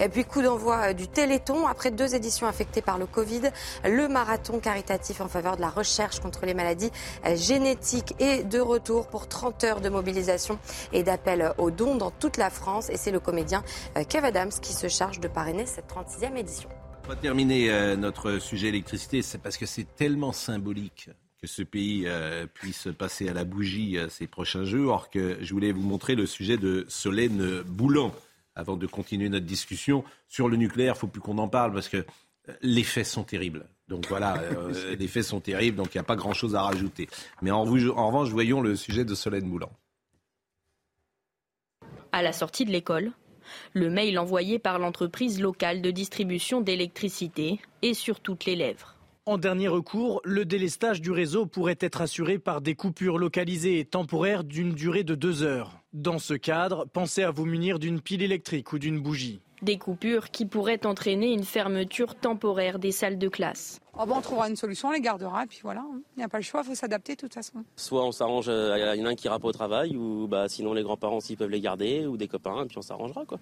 [0.00, 1.66] Et puis coup d'envoi du Téléthon.
[1.66, 3.50] Après deux éditions affectées par le Covid,
[3.84, 6.90] le marathon caritatif en faveur de la recherche contre les maladies
[7.34, 10.58] génétiques est de retour pour 30 heures de mobilisation
[10.92, 12.88] et d'appel aux dons dans toute la France.
[12.90, 13.62] Et c'est le comédien
[13.96, 16.68] euh, Kev Adams qui se charge de parrainer cette 36e édition.
[17.06, 21.62] On va terminer euh, notre sujet électricité, c'est parce que c'est tellement symbolique que ce
[21.62, 26.14] pays euh, puisse passer à la bougie ces prochains jours que je voulais vous montrer
[26.14, 28.14] le sujet de Solène Boulan
[28.54, 30.92] avant de continuer notre discussion sur le nucléaire.
[30.94, 32.04] Il ne faut plus qu'on en parle parce que
[32.62, 33.66] les faits sont terribles.
[33.88, 34.42] Donc voilà,
[34.98, 37.08] les faits sont terribles, donc il n'y a pas grand-chose à rajouter.
[37.42, 39.70] Mais en, en revanche, voyons le sujet de Solène Boulan
[42.12, 43.12] à la sortie de l'école.
[43.72, 48.99] Le mail envoyé par l'entreprise locale de distribution d'électricité est sur toutes les lèvres.
[49.30, 53.84] En dernier recours, le délestage du réseau pourrait être assuré par des coupures localisées et
[53.84, 55.78] temporaires d'une durée de deux heures.
[55.92, 59.40] Dans ce cadre, pensez à vous munir d'une pile électrique ou d'une bougie.
[59.62, 63.78] Des coupures qui pourraient entraîner une fermeture temporaire des salles de classe.
[63.96, 65.84] Oh on trouvera une solution, on les gardera, et puis voilà.
[65.88, 66.02] Il hein.
[66.16, 67.62] n'y a pas le choix, il faut s'adapter de toute façon.
[67.76, 70.26] Soit on s'arrange, il euh, y en a un qui ira pas au travail, ou
[70.26, 73.24] bah, sinon les grands-parents s'ils peuvent les garder, ou des copains, et puis on s'arrangera.
[73.26, 73.38] quoi.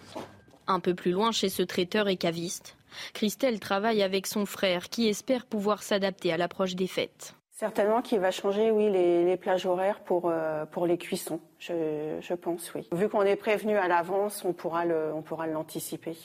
[0.66, 2.76] Un peu plus loin, chez ce traiteur et caviste,
[3.14, 7.34] Christelle travaille avec son frère qui espère pouvoir s'adapter à l'approche des fêtes.
[7.58, 12.72] Certainement qu'il va changer, oui, les, plages horaires pour, euh, pour les cuissons, je, pense,
[12.72, 12.88] oui.
[12.92, 16.16] Vu qu'on est prévenu à l'avance, on pourra l'anticiper.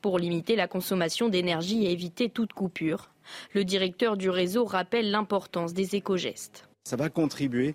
[0.00, 3.10] Pour limiter la consommation d'énergie et éviter toute coupure,
[3.52, 6.70] le directeur du réseau rappelle l'importance des éco-gestes.
[6.84, 7.74] Ça va contribuer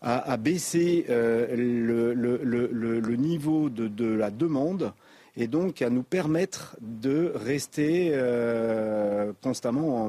[0.00, 4.94] à, baisser euh, le, niveau de la demande
[5.36, 10.04] et donc à nous permettre de rester euh, constamment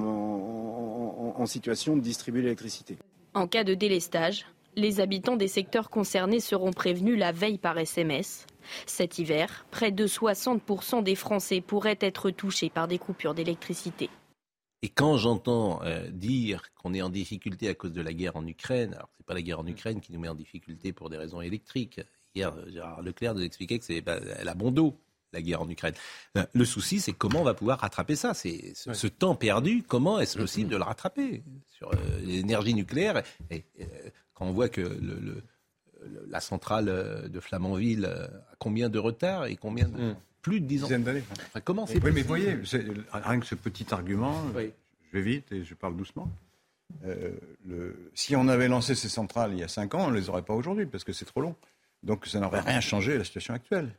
[1.38, 2.98] en, situation de distribuer l'électricité.
[3.34, 8.46] En cas de délestage, les habitants des secteurs concernés seront prévenus la veille par SMS.
[8.86, 14.10] Cet hiver, près de 60% des Français pourraient être touchés par des coupures d'électricité.
[14.82, 18.46] Et quand j'entends euh, dire qu'on est en difficulté à cause de la guerre en
[18.46, 21.10] Ukraine, alors ce n'est pas la guerre en Ukraine qui nous met en difficulté pour
[21.10, 22.02] des raisons électriques.
[22.36, 25.00] Hier, Gérard Leclerc nous expliquait que c'est bah, la bon dos
[25.34, 25.94] la guerre en Ukraine.
[26.38, 28.34] Euh, le souci, c'est comment on va pouvoir rattraper ça.
[28.34, 33.66] C'est ce, temps perdu, comment est-ce possible de le rattraper sur euh, l'énergie nucléaire et,
[33.80, 33.86] euh,
[34.34, 35.44] Quand on voit que le,
[36.30, 40.16] la centrale de Flamanville a combien de retard et combien de, mm.
[40.42, 41.00] plus de 10 ans?
[41.00, 41.24] D'années.
[41.64, 42.58] comment c'est Oui, mais voyez,
[43.12, 46.30] rien que ce petit argument, je vais vite et je parle doucement.
[47.04, 50.30] le, si on avait lancé ces centrales il y a 5 ans, on ne les
[50.30, 51.56] aurait pas aujourd'hui parce que c'est trop long.
[52.04, 53.92] Donc ça n'aurait rien changé à la situation actuelle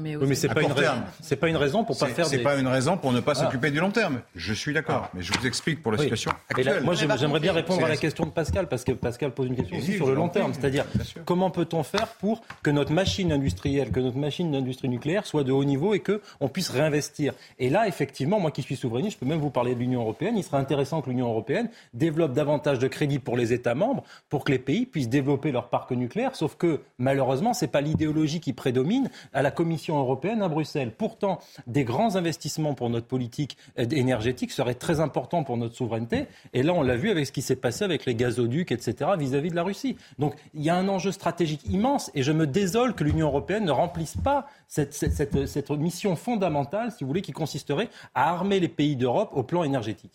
[0.00, 0.92] mais, oui, mais c'est pas une raison.
[1.20, 2.26] C'est pas une raison pour pas faire.
[2.26, 4.20] C'est pas une raison pour ne pas s'occuper du long terme.
[4.34, 5.10] Je suis d'accord, ah.
[5.14, 6.82] mais je vous explique pour la situation actuelle.
[6.84, 9.78] moi, j'aimerais bien répondre à la question de Pascal parce que Pascal pose une question
[9.78, 10.84] aussi sur le long terme, c'est-à-dire
[11.24, 15.52] comment peut-on faire pour que notre machine industrielle, que notre machine d'industrie nucléaire soit de
[15.52, 17.34] haut niveau et que on puisse réinvestir?
[17.58, 20.36] Et là, effectivement, moi qui suis souverainiste, je peux même vous parler de l'Union européenne.
[20.36, 24.44] Il serait intéressant que l'Union européenne développe davantage de crédits pour les États membres pour
[24.44, 26.34] que les pays puissent développer leur parc nucléaire.
[26.36, 30.92] Sauf que malheureusement, c'est pas l'idéologie qui prédomine à la Commission Européenne à Bruxelles.
[30.96, 36.26] Pourtant, des grands investissements pour notre politique énergétique seraient très importants pour notre souveraineté.
[36.52, 39.50] Et là, on l'a vu avec ce qui s'est passé avec les gazoducs, etc., vis-à-vis
[39.50, 39.96] de la Russie.
[40.18, 43.64] Donc, il y a un enjeu stratégique immense et je me désole que l'Union européenne
[43.64, 48.96] ne remplisse pas cette mission fondamentale, si vous voulez, qui consisterait à armer les pays
[48.96, 50.14] d'Europe au plan énergétique.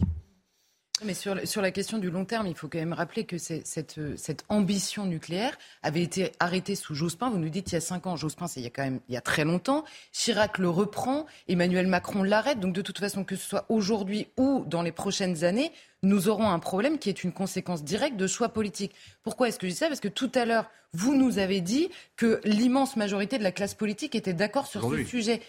[1.03, 3.65] Mais sur, sur, la question du long terme, il faut quand même rappeler que cette,
[3.65, 7.29] cette, ambition nucléaire avait été arrêtée sous Jospin.
[7.29, 8.99] Vous nous dites il y a cinq ans, Jospin, c'est il y a quand même
[9.09, 9.83] il y a très longtemps.
[10.11, 12.59] Chirac le reprend, Emmanuel Macron l'arrête.
[12.59, 15.71] Donc de toute façon, que ce soit aujourd'hui ou dans les prochaines années,
[16.03, 18.93] nous aurons un problème qui est une conséquence directe de choix politiques.
[19.23, 19.87] Pourquoi est-ce que je dis ça?
[19.87, 23.73] Parce que tout à l'heure, vous nous avez dit que l'immense majorité de la classe
[23.73, 25.41] politique était d'accord sur ce sujet.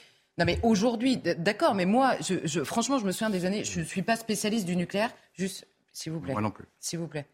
[0.42, 3.84] Non mais aujourd'hui, d'accord, mais moi, je, franchement, je me souviens des années, je ne
[3.84, 6.32] suis pas spécialiste du nucléaire, juste, s'il vous plaît.
[6.32, 6.64] Moi non plus.
[6.80, 7.26] S'il vous plaît.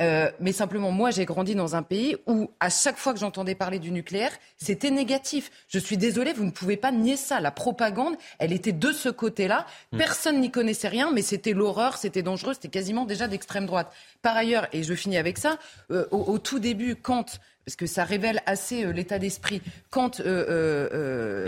[0.00, 3.54] Euh, mais simplement, moi, j'ai grandi dans un pays où, à chaque fois que j'entendais
[3.54, 5.52] parler du nucléaire, c'était négatif.
[5.68, 7.38] Je suis désolée, vous ne pouvez pas nier ça.
[7.38, 9.64] La propagande, elle était de ce côté-là.
[9.92, 9.98] Hmm.
[9.98, 13.92] Personne n'y connaissait rien, mais c'était l'horreur, c'était dangereux, c'était quasiment déjà d'extrême droite.
[14.22, 15.56] Par ailleurs, et je finis avec ça,
[15.92, 19.62] euh, au, tout début, quand parce que ça révèle assez euh, l'état d'esprit.
[19.90, 20.22] Quand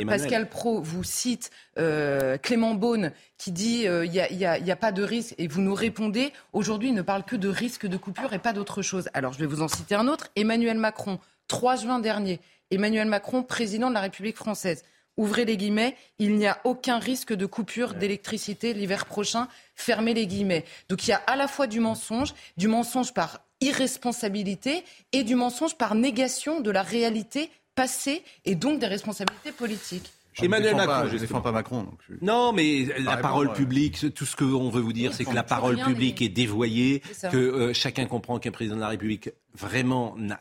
[0.06, 1.50] Pascal Pro vous cite
[2.42, 6.32] Clément Beaune qui dit il n'y a, a, pas de risque et vous nous répondez
[6.52, 9.08] aujourd'hui il ne parle que de risque de coupure et pas d'autre chose.
[9.14, 10.28] Alors je vais vous en citer un autre.
[10.36, 14.82] Emmanuel Macron, 3 juin dernier, Emmanuel Macron, président de la République française.
[15.18, 19.46] Ouvrez les guillemets, il n'y a aucun risque de coupure d'électricité l'hiver prochain.
[19.74, 20.64] Fermez les guillemets.
[20.88, 25.34] Donc il y a à la fois du mensonge, du mensonge par irresponsabilité et du
[25.34, 30.12] mensonge par négation de la réalité passée et donc des responsabilités politiques.
[30.40, 31.08] Emmanuel Macron.
[31.08, 31.86] je ne défends pas Macron.
[32.22, 35.76] Non, mais la parole publique, tout ce qu'on veut vous dire, c'est que la parole
[35.76, 40.34] publique est dévoyée, que euh, chacun comprend qu'un président de la République vraiment euh,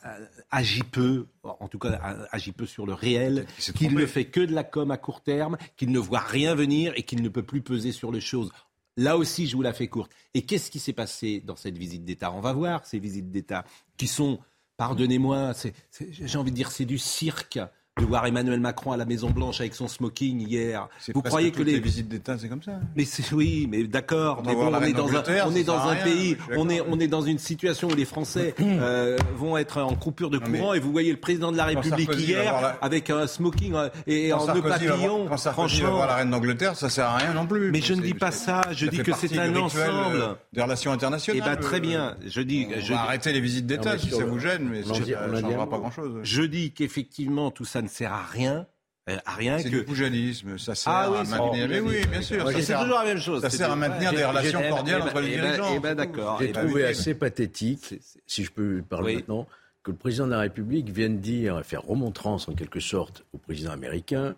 [0.49, 1.99] agit peu, en tout cas
[2.31, 5.57] agit peu sur le réel, qu'il ne fait que de la com à court terme,
[5.75, 8.51] qu'il ne voit rien venir et qu'il ne peut plus peser sur les choses.
[8.97, 10.11] Là aussi, je vous la fais courte.
[10.33, 12.31] Et qu'est-ce qui s'est passé dans cette visite d'État?
[12.31, 13.63] On va voir ces visites d'État
[13.97, 14.39] qui sont,
[14.77, 15.53] pardonnez-moi,
[15.99, 17.59] j'ai envie de dire, c'est du cirque
[17.99, 20.87] de voir Emmanuel Macron à la Maison Blanche avec son smoking hier.
[21.13, 21.77] Vous croyez que les...
[21.77, 24.43] visites d'État c'est comme ça Mais oui, mais d'accord.
[24.45, 27.09] Mais bon, on est dans un, on est dans un pays, on est on est
[27.09, 30.93] dans une situation où les Français euh, vont être en coupure de courant et vous
[30.93, 35.27] voyez le président de la République hier avec un smoking euh, et en nœud papillon.
[35.27, 37.71] Quand franchement, va voir la reine d'Angleterre, ça sert à rien non plus.
[37.71, 38.61] Mais je ne dis pas ça.
[38.71, 41.43] Je dis que c'est un ensemble des relations internationales.
[41.45, 42.15] Eh ben très bien.
[42.25, 42.67] Je dis.
[42.79, 45.91] Je arrêter les visites d'État si ça vous gêne, mais ça ne changera pas grand
[45.91, 46.19] chose.
[46.23, 48.67] Je dis qu'effectivement tout ça ne sert à rien.
[49.09, 51.67] Euh, à rien c'est que du boujanisme, ça sert ah, oui, à maintenir.
[51.67, 52.47] Mais oui, bien sûr.
[52.51, 53.41] c'est toujours la même chose.
[53.41, 55.73] Ça sert à maintenir des relations cordiales entre les dirigeants.
[55.75, 56.37] Eh ben, d'accord.
[56.39, 57.95] J'ai trouvé assez pathétique,
[58.27, 59.47] si je peux parler maintenant,
[59.83, 63.71] que le président de la République vienne dire, faire remontrance en quelque sorte au président
[63.71, 64.35] américain,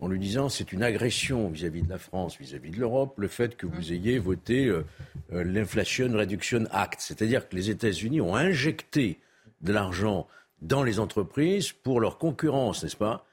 [0.00, 3.56] en lui disant c'est une agression vis-à-vis de la France, vis-à-vis de l'Europe, le fait
[3.56, 4.84] que vous ayez voté euh,
[5.32, 7.00] euh, l'Inflation Reduction Act.
[7.00, 9.20] C'est-à-dire que les États-Unis ont injecté
[9.60, 10.26] de l'argent
[10.60, 13.26] dans les entreprises pour leur concurrence, n'est-ce pas?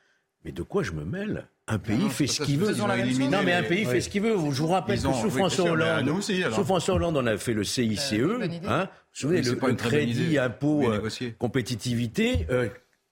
[0.45, 1.47] Mais de quoi je me mêle?
[1.69, 2.73] Un pays fait ce qu'il veut.
[2.73, 4.35] Non, mais un pays fait ce qu'il veut.
[4.51, 8.13] Je vous rappelle que sous François Hollande, sous François Hollande, on a fait le CICE,
[8.13, 12.47] euh, hein, vous souvenez, le, crédit impôt euh, compétitivité,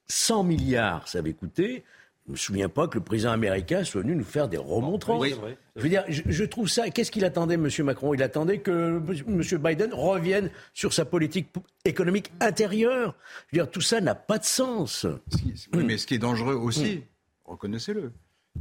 [0.06, 1.84] 100 euh, milliards, ça avait coûté.
[2.26, 5.28] Je ne me souviens pas que le président américain soit venu nous faire des remontrances.
[5.76, 6.90] je veux dire, je, trouve ça.
[6.90, 7.68] Qu'est-ce qu'il attendait, M.
[7.84, 8.14] Macron?
[8.14, 9.42] Il attendait que M.
[9.62, 13.14] Biden revienne sur sa politique économique intérieure.
[13.46, 15.06] Je veux dire, tout ça n'a pas de sens.
[15.72, 17.04] Oui, mais ce qui est dangereux aussi,
[17.44, 18.12] reconnaissez-le,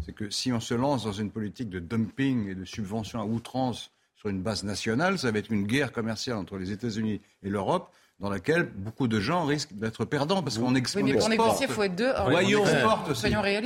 [0.05, 3.25] c'est que si on se lance dans une politique de dumping et de subvention à
[3.25, 7.49] outrance sur une base nationale, ça va être une guerre commerciale entre les États-Unis et
[7.49, 11.03] l'Europe dans laquelle beaucoup de gens risquent d'être perdants parce qu'on exporte.
[11.03, 12.13] Oui, mais pour négocier, il faut être deux.
[12.29, 12.63] Voyons,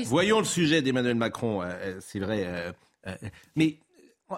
[0.06, 1.62] Voyons le sujet d'Emmanuel Macron.
[1.62, 2.46] Euh, euh, c'est vrai.
[2.46, 3.14] Euh,
[3.56, 3.78] mais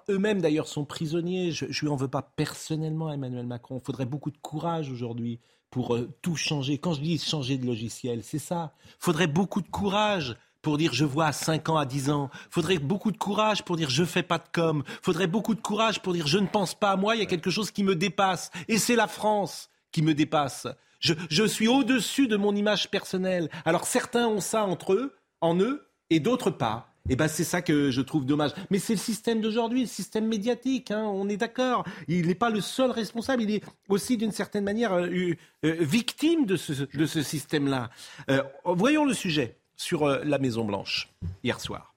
[0.09, 1.51] eux-mêmes, d'ailleurs, sont prisonniers.
[1.51, 3.79] Je ne lui en veux pas personnellement à Emmanuel Macron.
[3.81, 6.77] Il faudrait beaucoup de courage aujourd'hui pour tout changer.
[6.77, 8.73] Quand je dis changer de logiciel, c'est ça.
[8.87, 12.29] Il faudrait beaucoup de courage pour dire je vois à 5 ans, à 10 ans.
[12.49, 14.83] Faudrait beaucoup de courage pour dire je fais pas de com.
[15.01, 17.27] Faudrait beaucoup de courage pour dire je ne pense pas à moi, il y a
[17.27, 18.51] quelque chose qui me dépasse.
[18.67, 20.67] Et c'est la France qui me dépasse.
[21.01, 23.49] Je, suis au-dessus de mon image personnelle.
[23.65, 26.87] Alors certains ont ça entre eux, en eux, et d'autres pas.
[27.09, 28.51] Et eh ben c'est ça que je trouve dommage.
[28.69, 30.91] Mais c'est le système d'aujourd'hui, le système médiatique.
[30.91, 31.83] Hein, on est d'accord.
[32.07, 33.41] Il n'est pas le seul responsable.
[33.41, 35.33] Il est aussi d'une certaine manière euh,
[35.65, 37.89] euh, victime de ce, système-là.
[38.29, 41.09] Euh, voyons le sujet sur la Maison Blanche
[41.43, 41.95] hier soir.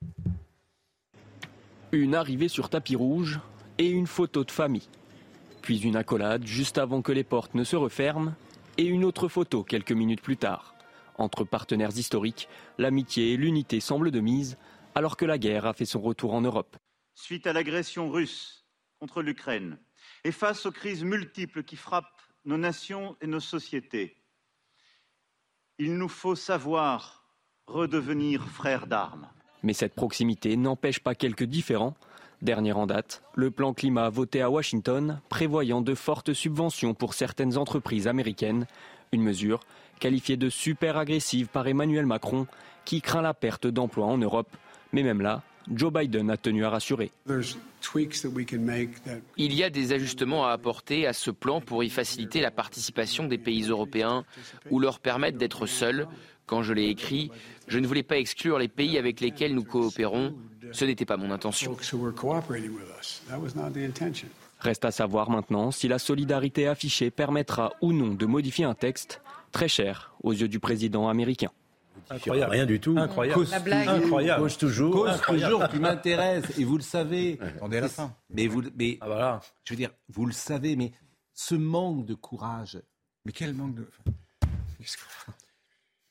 [1.92, 3.40] Une arrivée sur tapis rouge
[3.76, 4.88] et une photo de famille
[5.64, 8.34] puis une accolade juste avant que les portes ne se referment,
[8.76, 10.74] et une autre photo quelques minutes plus tard.
[11.16, 14.58] Entre partenaires historiques, l'amitié et l'unité semblent de mise,
[14.94, 16.76] alors que la guerre a fait son retour en Europe.
[17.14, 18.66] Suite à l'agression russe
[19.00, 19.78] contre l'Ukraine
[20.22, 24.18] et face aux crises multiples qui frappent nos nations et nos sociétés,
[25.78, 27.24] il nous faut savoir
[27.66, 29.30] redevenir frères d'armes.
[29.62, 31.96] Mais cette proximité n'empêche pas quelques différends.
[32.44, 37.56] Dernier en date, le plan climat voté à Washington prévoyant de fortes subventions pour certaines
[37.56, 38.66] entreprises américaines,
[39.12, 39.60] une mesure
[39.98, 42.46] qualifiée de super agressive par Emmanuel Macron
[42.84, 44.54] qui craint la perte d'emplois en Europe.
[44.92, 45.42] Mais même là,
[45.72, 47.10] Joe Biden a tenu à rassurer.
[49.38, 53.24] Il y a des ajustements à apporter à ce plan pour y faciliter la participation
[53.24, 54.24] des pays européens
[54.70, 56.06] ou leur permettre d'être seuls.
[56.46, 57.30] Quand je l'ai écrit,
[57.68, 60.34] je ne voulais pas exclure les pays avec lesquels nous coopérons.
[60.72, 61.76] Ce n'était pas mon intention.
[64.60, 69.20] Reste à savoir maintenant si la solidarité affichée permettra ou non de modifier un texte
[69.52, 71.50] très cher aux yeux du président américain.
[72.10, 72.52] Incroyable.
[72.52, 72.96] Rien du tout.
[72.98, 73.40] Incroyable.
[73.40, 73.88] Cause, La blague.
[73.88, 74.42] Incroyable.
[74.42, 74.92] Cause toujours.
[74.92, 76.44] Cause toujours qui m'intéresse.
[76.58, 77.38] Et vous le savez.
[77.40, 78.14] Attendez la fin.
[78.30, 79.40] Mais vous, mais ah, voilà.
[79.64, 80.92] je veux dire, vous le savez, mais
[81.32, 82.80] ce manque de courage.
[83.24, 83.88] Mais quel manque de.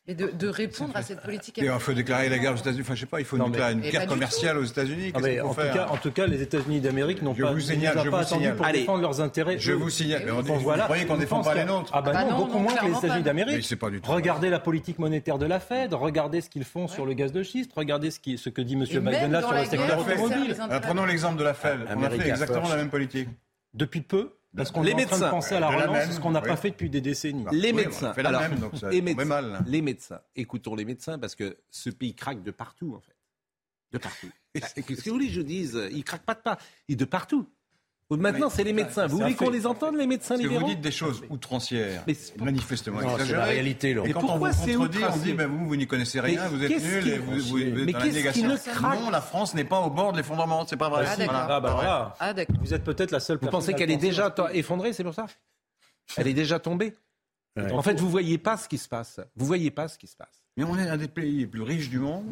[0.05, 1.57] Et de, de répondre à cette politique.
[1.63, 2.81] Il faut déclarer la guerre aux États-Unis.
[2.81, 4.63] Enfin, je sais pas, il faut Non, déclarer mais- une Eh guerre du commerciale aux
[4.65, 5.13] États-Unis.
[5.15, 7.53] Ah, mais en, tout faire cas, en tout cas, les États-Unis d'Amérique n'ont Je pas,
[7.53, 8.55] vous signale, ne je pas vous attendu signale.
[8.57, 8.79] pour Allez.
[8.79, 9.57] défendre leurs intérêts.
[9.59, 9.75] Je eux.
[9.75, 10.23] vous signale.
[10.25, 12.23] Mais on vous voilà, croyez qu'on je défend pas les nôtres Ah bah, Ah bah
[12.25, 13.13] non, non, beaucoup non, moins que les États-Unis.
[13.15, 13.63] Mais d'Amérique.
[13.65, 14.11] c'est pas du tout.
[14.11, 17.41] Regardez la politique monétaire de la Fed, regardez ce qu'ils font sur le gaz de
[17.41, 18.81] schiste, regardez ce, qui, ce que dit M.
[18.83, 20.57] Biden là sur la le secteur automobile.
[20.69, 21.79] Euh, Prenons l'exemple de la Fed.
[21.95, 23.29] On a fait exactement la même politique.
[23.73, 25.29] Depuis peu, parce qu'on Les est en train de médecins.
[25.29, 26.47] penser à la De la relance, même, ce qu'on n'a oui.
[26.47, 27.45] pas fait depuis des décennies.
[27.51, 28.07] Les Oui, médecins.
[28.07, 29.25] on a fait la Alors, même, donc ça les médecins.
[29.25, 29.63] mal.
[29.67, 30.21] Les médecins.
[30.35, 33.15] Écoutons les médecins parce que ce pays craque de partout, en fait.
[33.91, 34.29] De partout.
[34.53, 35.79] Qu'est-ce que vous voulez que je dise?
[35.91, 36.57] Ils craquent pas de pas.
[36.87, 37.47] Ils de partout.
[38.17, 39.07] Maintenant, c'est les médecins.
[39.07, 42.03] Vous voulez qu'on les entende, les médecins que vous libéraux dites des choses outrancières,
[42.39, 43.39] manifestement exagérées.
[43.39, 44.05] la réalité, Laurent.
[44.05, 46.43] Et Mais quand on pourquoi vous contredit, on dit ben, vous, vous n'y connaissez rien,
[46.43, 48.47] Mais vous êtes et vous, vous, vous êtes Mais dans la qu'est-ce qui négation.
[48.47, 51.05] ne craque Non, la France n'est pas au bord de l'effondrement, c'est pas vrai.
[51.07, 51.35] Ah, d'accord.
[51.49, 52.15] Ah bah voilà.
[52.19, 52.33] Ah.
[52.61, 55.25] Vous êtes peut-être la seule Vous pensez qu'elle le est déjà effondrée, c'est pour ça?
[56.17, 56.93] Elle est déjà tombée?
[57.71, 59.19] En fait, vous voyez pas ce qui se passe.
[59.35, 60.43] Vous voyez pas ce qui se passe.
[60.57, 62.25] Mais on est un des pays les plus riches du monde.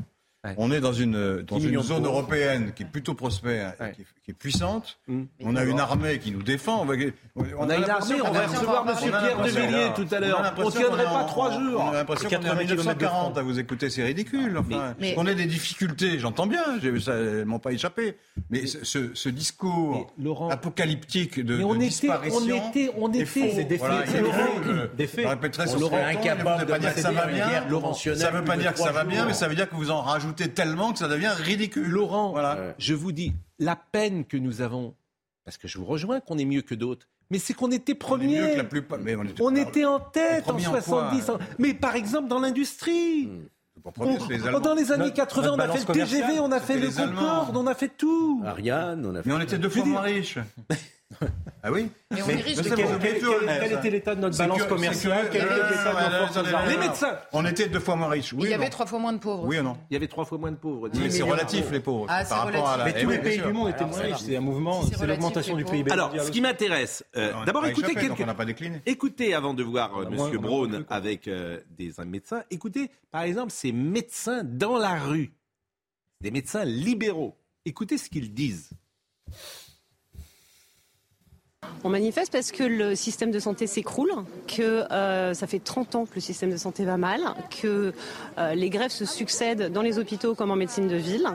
[0.44, 0.56] Ouais.
[0.58, 3.84] On est dans une, dans 10 une de zone européenne qui est plutôt prospère, et
[3.84, 3.92] Ouais.
[3.92, 4.98] qui, est, qui est puissante.
[5.08, 5.26] Mm.
[5.44, 6.82] On a une armée qui nous défend.
[6.82, 6.96] On, va-
[7.36, 8.98] On a une l'impression armée, on va a- recevoir on a M.
[8.98, 10.40] Pierre de Villiers tout à on a l'heure.
[10.40, 11.82] On l'impression tiendrait pas trois jours.
[11.86, 14.58] On a l'impression qu'on est en 80 kilomètres de 1940 à vous écouter, c'est ridicule.
[14.58, 16.64] Enfin, Mais- on a des difficultés, j'entends bien,
[17.00, 18.18] ça ne m'ont pas échappé.
[18.50, 22.70] Mais ce, ce- ce discours Mais, Laurent- apocalyptique de, Mais on de était- disparition on
[22.70, 23.26] était- on était- des
[25.08, 25.24] faits.
[25.24, 25.90] Je répéterai On sur ce de
[26.96, 27.46] que ça va une bien.
[28.16, 29.92] Ça veut pas de dire que ça va bien, mais ça veut dire que vous
[29.92, 31.88] en rajoutez tellement que ça devient ridicule.
[31.88, 32.74] Laurent, Voilà.
[32.78, 34.96] je vous dis, la peine que nous avons,
[35.46, 37.96] parce que je vous rejoins qu'on est mieux que d'autres, mais c'est qu'on était On
[37.96, 38.42] est premiers.
[38.42, 39.00] mieux que la plupart.
[39.00, 41.38] Mais on était, On était en tête en Premier en quoi 70 ans.
[41.60, 43.30] Mais par exemple dans l'industrie.
[43.96, 46.60] On- c'est les dans les années Notre- 80, on a fait le TGV, on a
[46.60, 46.90] fait le.
[46.90, 48.44] Concorde, on a fait tout.
[48.46, 49.30] Ariane, on a fait.
[49.30, 50.38] Mais on était deux fois moins riches.
[51.64, 54.64] ah oui Et on est riche de Quel, quel- quel- était l'état de notre balance
[54.64, 57.18] que- commerciale c'est que- Quel était l'état de nos forces attendez, armées Les médecins.
[57.34, 58.34] On était deux fois moins riches.
[58.34, 59.44] Oui, Il y avait trois fois moins de pauvres.
[59.46, 60.90] Oui ou non Il y avait trois fois moins de pauvres.
[60.94, 62.06] Mais c'est relatif, les pauvres.
[62.10, 62.86] Ah, par rapport à la.
[62.86, 64.18] Mais Eh tous oui, les pays du monde étaient Alors, moins riches.
[64.26, 65.92] C'est un mouvement, Si c'est l'augmentation du PIB.
[65.92, 68.20] Alors, ce qui m'intéresse, euh, d'abord écoutez quelques...
[68.20, 68.82] On n'a pas décliné.
[68.86, 73.22] Écoutez, avant de voir euh, a moins Braun avec euh, des un médecin, écoutez, par
[73.24, 75.32] exemple, ces médecins dans la rue,
[76.22, 77.36] des médecins libéraux.
[77.66, 78.70] Écoutez ce qu'ils disent.
[81.84, 84.12] On manifeste parce que le système de santé s'écroule,
[84.48, 87.94] que euh, ça fait 30 ans que le système de santé va mal, que
[88.38, 91.28] euh, les grèves se succèdent dans les hôpitaux comme en médecine de ville,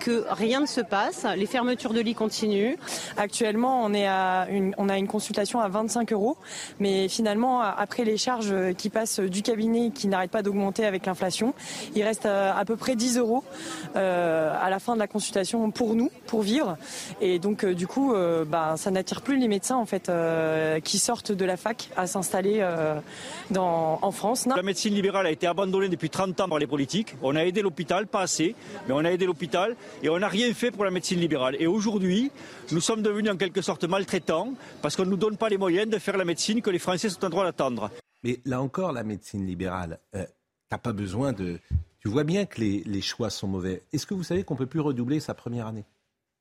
[0.00, 2.74] que rien ne se passe, les fermetures de lits continuent.
[3.16, 6.36] Actuellement, on, a une consultation à 25 euros,
[6.80, 11.54] mais finalement, après les charges qui passent du cabinet qui n'arrêtent pas d'augmenter avec l'inflation,
[11.94, 13.44] il reste à, à peu près 10 euros
[13.96, 16.76] euh, à la fin de la consultation pour nous, pour vivre.
[17.20, 20.80] Et donc, euh, du coup, euh, bah, ça n'attire plus les médecins en fait euh,
[20.80, 23.00] qui sortent de la fac à s'installer euh,
[23.56, 24.46] en France.
[24.46, 24.56] Non.
[24.56, 27.16] La médecine libérale a été abandonnée depuis 30 ans par les politiques.
[27.22, 28.54] On a aidé l'hôpital, pas assez,
[28.86, 31.56] mais on a aidé l'hôpital et on n'a rien fait pour la médecine libérale.
[31.58, 32.30] Et aujourd'hui,
[32.72, 35.88] nous sommes devenus en quelque sorte maltraitants parce qu'on ne nous donne pas les moyens
[35.88, 37.90] de faire la médecine que les Français sont en droit d'attendre.
[38.22, 40.24] Mais là encore, la médecine libérale, euh,
[40.68, 41.60] t'as pas besoin de.
[42.00, 43.82] Tu vois bien que les, les choix sont mauvais.
[43.92, 45.84] Est-ce que vous savez qu'on peut plus redoubler sa première année?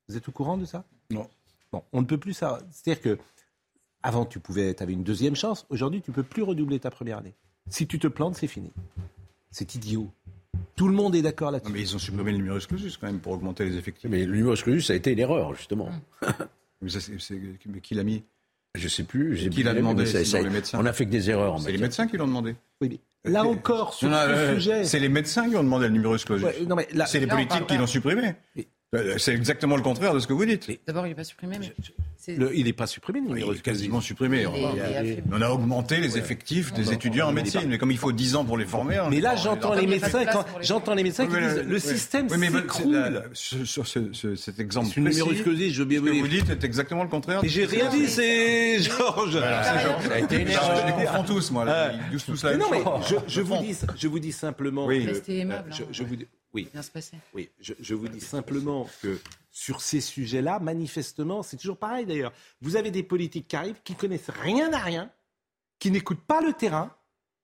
[0.10, 0.84] Vous êtes au courant de ça?
[1.10, 1.28] Non.
[1.74, 2.60] Bon, on ne peut plus ça.
[2.72, 3.18] C'est-à-dire que
[4.04, 5.66] avant, tu pouvais, avais une deuxième chance.
[5.70, 7.34] Aujourd'hui, tu peux plus redoubler ta première année.
[7.68, 8.72] Si tu te plantes, c'est fini.
[9.52, 10.08] C'est idiot.
[10.76, 11.72] Tout le monde est d'accord là-dessus.
[11.72, 14.10] Mais ils ont supprimé le numerus clausus quand même pour augmenter les effectifs.
[14.10, 15.90] Mais le numerus clausus, ça a été une erreur, justement.
[16.82, 18.24] Mais, ça, c'est- c'est- mais qui l'a mis?
[18.76, 19.36] Je sais plus.
[19.38, 21.60] j'ai Qui l'a demandé ça- ça- les médecins On a fait que des erreurs.
[21.62, 22.56] C'est les médecins qui l'ont demandé.
[22.82, 24.84] Oui, mais Là encore, sur ce sujet.
[24.84, 26.46] C'est les médecins qui ont demandé le numerus clausus.
[27.08, 28.34] c'est les politiques qui l'ont supprimé.
[28.58, 28.64] Euh,
[29.18, 30.70] c'est exactement le contraire de ce que vous dites.
[30.88, 31.74] D'abord, il n'est pas supprimé, mais.
[32.28, 34.46] il n'est pas supprimé, le numéro quasiment supprimé.
[34.48, 38.46] On a, augmenté les effectifs des étudients en médecine, mais comme il faut 10 ans
[38.46, 39.02] pour les former.
[39.10, 40.26] Mais là, j'entends les médecins,
[40.62, 43.24] j'entends les médecins qui disent le système s'écroule.
[43.34, 47.40] Sur cet exemple précis, numéro clausus, je ce que vous dites est exactement le contraire.
[47.42, 49.40] Mais j'ai rien dit, c'est Georges.
[49.40, 51.66] Je les confonds tous, moi.
[51.94, 53.22] Ils disent tous la même chose.
[53.98, 54.88] Je vous dis simplement.
[55.14, 55.72] C'était aimable.
[56.54, 56.70] Je oui.
[57.34, 59.20] Oui, je, vous dis simplement que
[59.52, 62.32] sur ces sujets-là, manifestement, c'est toujours pareil d'ailleurs.
[62.62, 65.12] Vous avez des politiques qui arrivent, qui connaissent rien à rien,
[65.80, 66.96] qui n'écoutent pas le terrain,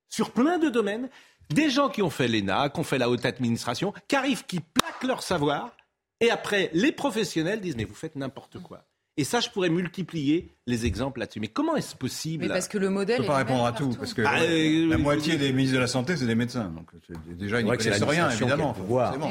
[0.10, 1.10] sur plein de domaines,
[1.50, 4.60] des gens qui ont fait l'ENA, qui ont fait la haute administration, qui arrivent, qui
[4.60, 5.76] plaquent leur savoir,
[6.20, 8.86] et après, les professionnels disent, mais vous faites n'importe quoi.
[9.20, 11.42] Et ça, je pourrais multiplier les exemples là-dessus.
[11.42, 13.18] Mais comment est-ce possible Mais parce que le modèle.
[13.18, 15.82] Je ne peux pas répondre à tout, parce que ah, la moitié des ministres de
[15.82, 16.70] la Santé, c'est des médecins.
[16.74, 16.90] Donc
[17.38, 18.74] déjà, ils ne connaissent rien, évidemment.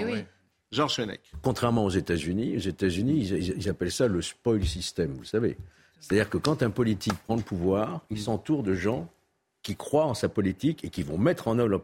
[0.07, 0.25] Eh
[0.71, 1.21] Georges Fenech.
[1.41, 5.57] Contrairement aux États-Unis, aux États-Unis, ils, appellent ça le spoil system, vous savez.
[6.01, 9.09] C'est-à-dire que quand un politique prend le pouvoir, il s'entoure de gens
[9.63, 11.81] qui croient en sa politique et qui vont mettre en œuvre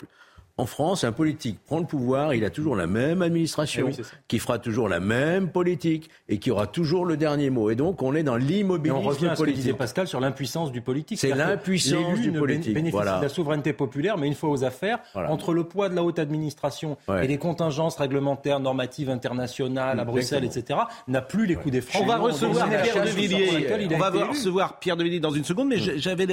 [0.57, 4.38] en France, un politique prend le pouvoir, il a toujours la même administration, eh qui
[4.38, 7.70] fera toujours la même politique et qui aura toujours le dernier mot.
[7.70, 9.05] Et donc, on est dans l'immobilisme politique.
[9.05, 11.18] On revient à ce que disait Pascal sur l'impuissance du politique.
[11.18, 12.72] C'est l'impuissance du politique.
[12.72, 16.05] bénéficie de la souveraineté populaire, mais une fois aux affaires, entre le poids de la
[16.05, 20.78] haute administration et les contingences réglementaires, normatives, internationales, à Bruxelles, etc.,
[21.09, 22.02] n'a plus les coups des francs.
[22.05, 23.88] On va recevoir Pierre de Villiers.
[23.92, 26.26] On va recevoir Pierre de Villiers dans une seconde, mais j'avais,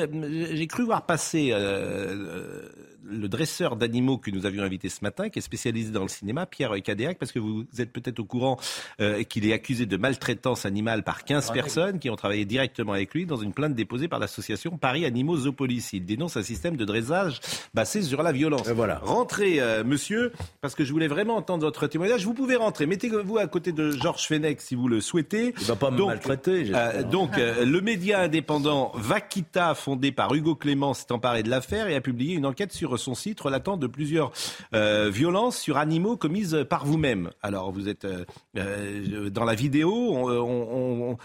[0.52, 1.50] j'ai cru voir passer.
[1.52, 2.70] Euh,
[3.12, 6.46] le dresseur d'animaux que nous avions invité ce matin, qui est spécialisé dans le cinéma,
[6.46, 8.58] Pierre Cadéac, parce que vous êtes peut-être au courant
[9.02, 13.14] euh, qu'il est accusé de maltraitance animale par 15 personnes qui ont travaillé directement avec
[13.14, 15.90] lui dans une plainte déposée par l'association Paris Animaux Zoopolis.
[15.94, 17.40] Il dénonce un système de dressage
[17.74, 18.68] basé sur la violence.
[18.70, 19.00] voilà.
[19.04, 20.32] Rentrez, euh, monsieur,
[20.62, 22.26] parce que je voulais vraiment entendre votre témoignage.
[22.26, 22.86] Vous pouvez rentrer.
[22.86, 25.54] Mettez-vous à côté de Georges Fenech si vous le souhaitez.
[25.60, 26.72] Il va pas me maltraiter.
[26.74, 31.96] Euh, donc, le média indépendant Vaquita, fondé par Hugo Clément, s'est emparé de l'affaire et
[31.96, 34.32] a publié une enquête sur son site relatant de plusieurs
[34.74, 37.32] euh, violences sur animaux commises par vous-même.
[37.42, 38.26] Alors vous êtes euh,
[38.58, 41.18] euh, dans la vidéo, on,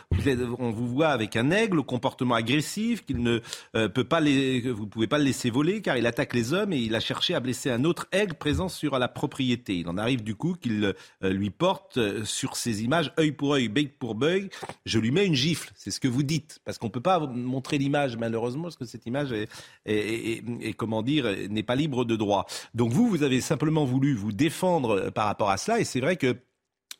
[0.70, 3.40] vous voit avec un aigle comportement agressif qu'il ne
[3.88, 6.94] peut pas vous pouvez pas le laisser voler car il attaque les hommes et il
[6.94, 9.76] a cherché à blesser un autre aigle présent sur la propriété.
[9.78, 13.98] Il en arrive du coup qu'il lui porte sur ces images œil pour œil, bec
[13.98, 14.52] pour bec.
[14.84, 15.70] Je lui mets une gifle.
[15.76, 19.06] C'est ce que vous dites parce qu'on peut pas montrer l'image malheureusement parce que cette
[19.06, 19.48] image est,
[19.84, 22.46] est comment dire n'est pas libre de droit.
[22.74, 26.00] Donc vous, vous avez simplement voulu vous défendre euh, par rapport à cela, et c'est
[26.00, 26.36] vrai que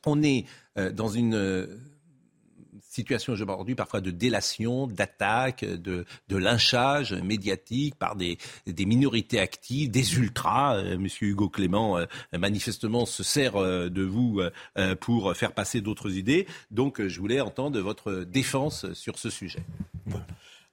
[0.05, 0.45] on est
[0.79, 1.67] euh, dans une euh,
[2.81, 10.83] situation aujourd'hui parfois de délation, d'attaque, de, lynchage médiatique par des, minorités actives, des ultras.
[10.97, 11.99] Monsieur Hugo Clément,
[12.33, 14.41] manifestement, se sert de vous
[15.01, 16.47] pour faire passer d'autres idées.
[16.71, 19.63] Donc, je voulais entendre votre défense sur ce sujet.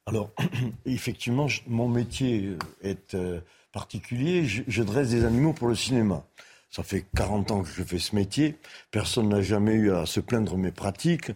[0.06, 0.32] Alors,
[0.86, 3.18] effectivement, mon métier est
[3.74, 6.24] particulier, je, dresse des animaux pour le cinéma.
[6.70, 8.56] Ça fait 40 ans que je fais ce métier.
[8.92, 11.32] Personne n'a jamais eu à se plaindre de mes pratiques.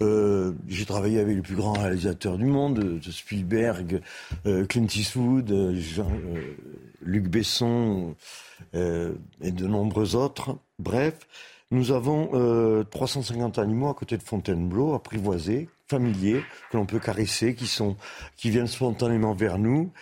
[0.00, 4.00] Euh, j'ai travaillé avec les plus grands réalisateurs du monde, de Spielberg,
[4.46, 6.10] euh, Clint Eastwood, euh, Jean,
[7.02, 8.16] Luc Besson
[8.72, 10.56] et de nombreux autres.
[10.78, 11.14] Bref,
[11.72, 17.66] nous avons 350 animaux à côté de Fontainebleau, apprivoisés, familiers, que l'on peut caresser, qui,
[17.66, 17.96] sont,
[18.36, 19.92] qui viennent spontanément vers nous.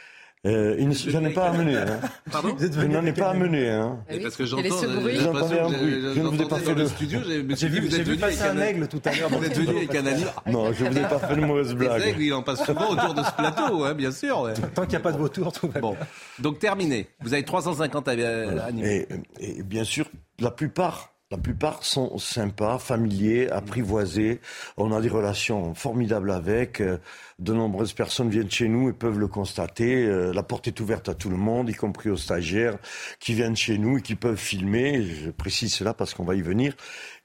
[0.47, 1.77] Euh, je n'en ai pas amené.
[1.77, 2.01] Hein.
[2.33, 3.69] Pardon Je n'en ai pas amené.
[3.69, 3.99] Hein.
[4.23, 4.63] parce que j'entends.
[4.69, 6.01] Vous entendez un bruit.
[6.15, 7.21] Je ne vous ai pas fait le studio.
[7.25, 9.29] J'ai vu, vous êtes venu passer un aigle tout à l'heure.
[9.29, 10.33] Vous êtes venu avec un animal.
[10.47, 12.01] Non, je ne vous ai pas fait de mauvaise blague.
[12.01, 14.51] Les aigles, il en passe souvent autour de ce plateau, hein, bien sûr.
[14.75, 15.97] Tant qu'il n'y a pas de vautour, tout va bon.
[16.39, 17.09] Donc terminé.
[17.21, 18.83] Vous avez 350 animaux.
[18.83, 19.07] Et,
[19.41, 20.07] et bien sûr,
[20.39, 24.41] la plupart la plupart sont sympas, familiers, apprivoisés.
[24.77, 26.81] On a des relations formidables avec.
[26.81, 26.99] Euh,
[27.39, 30.05] de nombreuses personnes viennent chez nous et peuvent le constater.
[30.05, 32.79] Euh, la porte est ouverte à tout le monde, y compris aux stagiaires
[33.21, 35.05] qui viennent chez nous et qui peuvent filmer.
[35.05, 36.75] Je précise cela parce qu'on va y venir.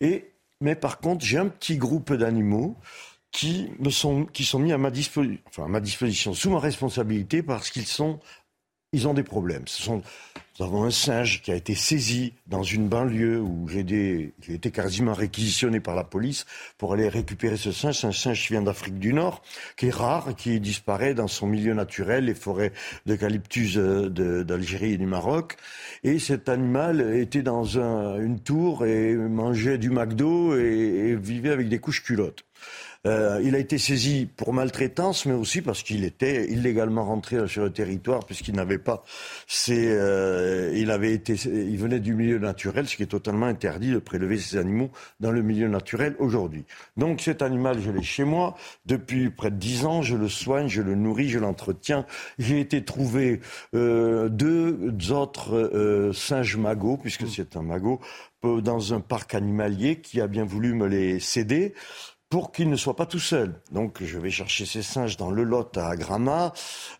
[0.01, 2.77] Et, mais par contre, j'ai un petit groupe d'animaux
[3.31, 6.59] qui me sont, qui sont mis à ma disposition, enfin, à ma disposition, sous ma
[6.59, 8.19] responsabilité parce qu'ils sont,
[8.93, 9.67] ils ont des problèmes.
[9.67, 10.03] Ce sont
[10.57, 15.13] Nous avons un singe qui a été saisi dans une banlieue où j'ai été quasiment
[15.13, 16.45] réquisitionné par la police
[16.77, 17.99] pour aller récupérer ce singe.
[17.99, 19.41] C'est un singe qui vient d'Afrique du Nord,
[19.75, 22.71] qui est rare, qui disparaît dans son milieu naturel, les forêts
[23.05, 25.57] d'eucalyptus euh, d'Algérie et du Maroc.
[26.05, 31.79] Et cet animal était dans une tour et mangeait du McDo et vivait avec des
[31.79, 32.45] couches culottes.
[33.05, 37.63] Euh, il a été saisi pour maltraitance, mais aussi parce qu'il était illégalement rentré sur
[37.63, 39.03] le territoire, puisqu'il n'avait pas
[39.47, 43.91] ses, euh, il avait été, il venait du milieu naturel, ce qui est totalement interdit
[43.91, 44.89] de prélever ces animaux
[45.19, 46.65] dans le milieu naturel aujourd'hui.
[46.97, 50.01] Donc cet animal, je l'ai chez moi depuis près de dix ans.
[50.01, 52.05] Je le soigne, je le nourris, je l'entretiens.
[52.39, 53.41] J'ai été trouver
[53.75, 57.99] euh, deux autres euh, singes magots, puisque c'est un magot,
[58.43, 61.73] dans un parc animalier qui a bien voulu me les céder
[62.29, 63.61] pour qu'il ne soit pas tout seul.
[63.71, 66.53] Donc je vais chercher ces singes dans le Lot à Gramma,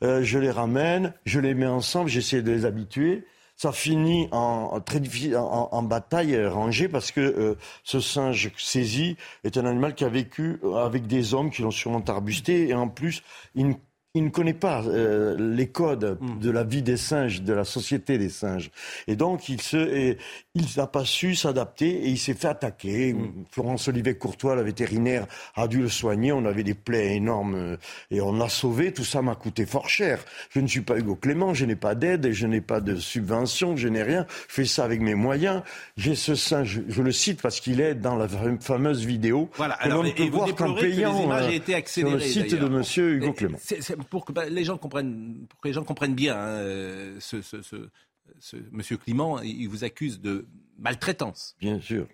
[0.03, 3.25] euh, je les ramène, je les mets ensemble, j'essaie de les habituer.
[3.57, 7.55] Ça finit en, très difficile, en, bataille rangée parce que euh,
[7.85, 9.15] ce singe saisi
[9.45, 12.89] est un animal qui a vécu avec des hommes qui l'ont sûrement arbusté et en
[12.89, 13.23] plus
[13.55, 13.77] il
[14.15, 16.39] il ne connaît pas euh, les codes hmm.
[16.39, 18.71] de la vie des singes, de la société des singes.
[19.07, 20.15] Et donc, il se,
[20.55, 23.13] il n'a pas su s'adapter et il s'est fait attaquer.
[23.13, 23.43] Hmm.
[23.51, 26.31] Florence Olivet Courtois, la vétérinaire, a dû le soigner.
[26.31, 27.77] On avait des plaies énormes euh,
[28.09, 28.93] et on l'a sauvé.
[28.93, 30.23] Tout ça m'a coûté fort cher.
[30.49, 33.75] Je ne suis pas Hugo Clément, je n'ai pas d'aide, je n'ai pas de subvention,
[33.75, 34.25] je n'ai rien.
[34.47, 35.61] Je fais ça avec mes moyens.
[35.97, 38.29] J'ai ce singe, je le cite parce qu'il est dans la
[38.61, 39.49] fameuse vidéo.
[39.57, 39.73] Voilà.
[39.75, 43.33] Alors, on peut voir qu'en payant les images été sur le site de Monsieur Hugo
[43.33, 43.57] Clément
[44.05, 47.41] pour que bah, les gens comprennent, pour que les gens comprennent bien, hein, euh, ce,
[47.41, 50.45] ce, ce, Monsieur Clément, il vous accuse de
[50.77, 51.55] maltraitance.
[51.59, 52.07] Bien sûr.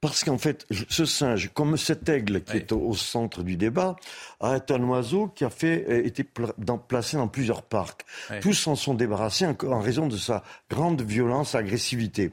[0.00, 3.96] Parce qu'en fait, ce singe, comme cet aigle qui est au, centre du débat,
[4.42, 8.04] est un oiseau qui a fait, euh, été placé dans plusieurs parcs.
[8.40, 12.32] Tous s'en sont débarrassés en, raison de sa grande violence, agressivité.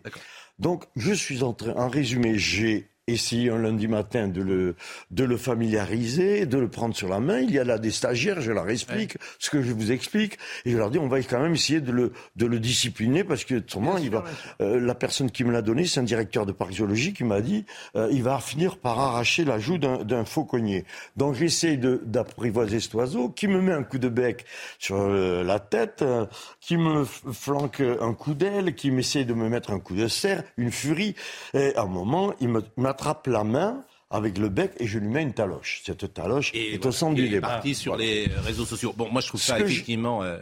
[0.59, 4.75] Donc, je suis en train, en résumé, j'ai essayer un lundi matin de le,
[5.11, 7.39] de le familiariser, de le prendre sur la main.
[7.39, 10.71] Il y a là des stagiaires, je leur explique ce que je vous explique, et
[10.71, 13.55] je leur dis on va quand même essayer de le, de le discipliner parce que
[13.55, 14.25] autrement, il va,
[14.61, 17.41] euh, la personne qui me l'a donné, c'est un directeur de parc zoologique qui m'a
[17.41, 20.85] dit euh, il va finir par arracher la joue d'un fauconnier.
[21.15, 24.45] Donc j'essaie d'apprivoiser cet oiseau qui me met un coup de bec
[24.79, 26.03] sur euh, la tête,
[26.59, 30.43] qui me flanque un coup d'aile, qui m'essaie de me mettre un coup de serre,
[30.57, 31.15] une furie.
[31.53, 35.07] Et à un moment, il m'a attrape la main avec le bec et je lui
[35.07, 35.81] mets une taloche.
[35.85, 37.47] Cette taloche est au centre du débat.
[37.47, 38.93] parti sur les réseaux sociaux.
[38.97, 40.23] Bon, moi je trouve ça effectivement.
[40.23, 40.39] Euh,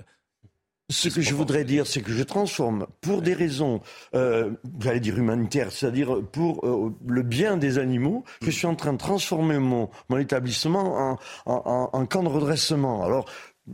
[0.90, 3.82] ce que je voudrais dire, c'est que je transforme, pour des raisons,
[4.14, 8.94] euh, j'allais dire humanitaires, c'est-à-dire pour euh, le bien des animaux, je suis en train
[8.94, 13.04] de transformer mon, mon établissement en, en, en camp de redressement.
[13.04, 13.26] Alors,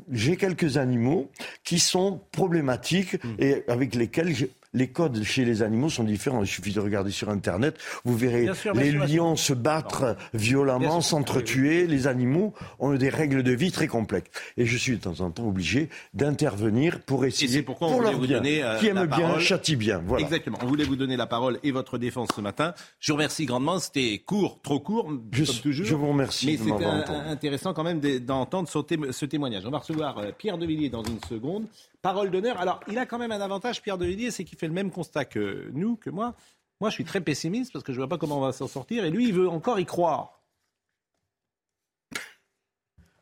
[0.10, 1.30] j'ai quelques animaux
[1.66, 3.36] qui sont problématiques hmm.
[3.40, 4.34] et avec lesquels
[4.74, 6.44] les codes chez les animaux sont différents.
[6.44, 7.78] Il suffit de regarder sur Internet.
[8.06, 11.88] Vous verrez les lions se battre violemment, s'entretuer.
[11.88, 14.30] Les animaux ont des règles de vie très complexes.
[14.58, 18.28] Et je suis de temps en temps obligé d'intervenir pour essayer, pourquoi pour leur vous
[18.28, 18.38] bien.
[18.38, 20.02] Donner, euh, qui aime bien, châtie bien.
[20.06, 20.24] Voilà.
[20.24, 20.58] Exactement.
[20.62, 22.74] On voulait vous donner la parole et votre défense ce matin.
[23.00, 23.80] Je vous remercie grandement.
[23.80, 25.86] C'était court, trop court, je, comme toujours.
[25.86, 26.46] Je vous remercie.
[26.46, 29.64] Mais c'était intéressant quand même d'entendre ce témoignage.
[29.66, 31.66] On va recevoir euh, Pierre Devilliers dans une seconde
[32.02, 32.60] parole d'honneur.
[32.60, 35.26] Alors, il a quand même un avantage, Pierre Devilliers, c'est qu'il fait le même constat
[35.26, 36.36] que nous, que moi.
[36.80, 38.68] Moi, je suis très pessimiste parce que je ne vois pas comment on va s'en
[38.68, 39.06] sortir.
[39.06, 40.42] Et lui, il veut encore y croire.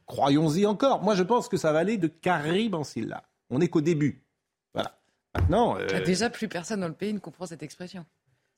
[0.05, 1.03] Croyons-y encore.
[1.03, 3.23] Moi, je pense que ça va aller de Carib en Silla.
[3.49, 4.23] On n'est qu'au début.
[4.73, 4.97] Voilà.
[5.35, 5.77] Maintenant.
[5.77, 6.03] Euh...
[6.03, 8.05] Déjà, plus personne dans le pays ne comprend cette expression.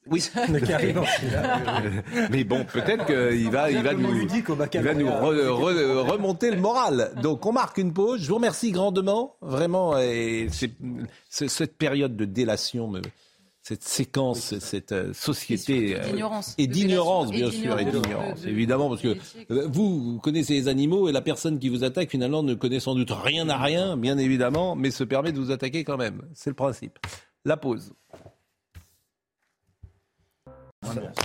[0.08, 0.28] Oui,
[2.32, 7.12] mais bon, peut-être qu'il va, il va nous, il va nous remonter le moral.
[7.22, 8.22] Donc, on marque une pause.
[8.22, 10.00] Je vous remercie grandement, vraiment.
[10.00, 10.48] Et
[11.30, 12.92] cette période de délation,
[13.62, 15.92] cette séquence, cette euh, société
[16.58, 19.16] et d'ignorance, euh, bien sûr, et d'ignorance, évidemment, parce que
[19.52, 22.80] euh, vous, vous connaissez les animaux et la personne qui vous attaque finalement ne connaît
[22.80, 26.24] sans doute rien à rien, bien évidemment, mais se permet de vous attaquer quand même.
[26.34, 26.98] C'est le principe.
[27.46, 27.94] La pause.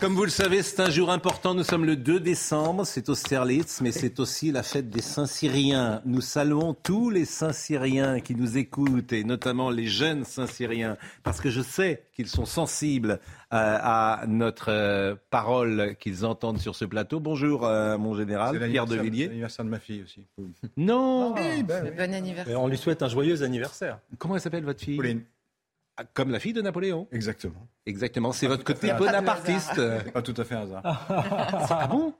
[0.01, 1.55] Comme vous le savez, c'est un jour important.
[1.55, 2.85] Nous sommes le 2 décembre.
[2.85, 6.03] C'est Austerlitz, mais c'est aussi la fête des Saint-Syriens.
[6.05, 11.49] Nous saluons tous les Saint-Syriens qui nous écoutent, et notamment les jeunes Saint-Syriens, parce que
[11.49, 13.19] je sais qu'ils sont sensibles
[13.53, 17.19] euh, à, notre euh, parole qu'ils entendent sur ce plateau.
[17.19, 19.25] Bonjour, euh, mon général, Pierre de Villiers.
[19.25, 20.27] C'est l'anniversaire de ma fille aussi.
[20.77, 22.61] Non ah, ben Bon anniversaire.
[22.61, 24.01] on lui souhaite un joyeux anniversaire.
[24.19, 24.97] Comment elle s'appelle, votre fille?
[24.97, 25.23] Pauline.
[25.97, 27.09] Ah, comme la fille de Napoléon.
[27.13, 27.69] Exactement.
[27.87, 28.33] Exactement.
[28.33, 29.81] C'est votre côté bonapartiste.
[30.13, 30.83] Pas tout à fait un hasard.
[31.09, 32.15] ah bon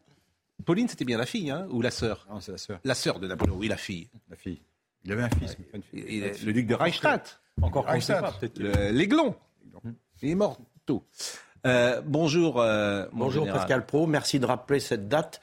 [0.65, 2.27] Pauline, c'était bien la fille, hein Ou la sœur?
[2.31, 2.81] Non, c'est la sœur.
[2.85, 4.09] La sœur de Napoléon, oui, la fille.
[4.31, 4.63] La fille.
[5.05, 6.33] Il avait un fils, mais pas une fille.
[6.45, 7.41] le duc de Reichstadt.
[7.63, 8.59] Encore qu'on sait pas, peut-être.
[8.91, 9.35] L'aiglon.
[10.23, 11.05] Il est mort tôt.
[11.67, 12.61] Euh, bonjour.
[12.61, 14.07] Euh, bonjour Pascal Pro.
[14.07, 15.41] Merci de rappeler cette date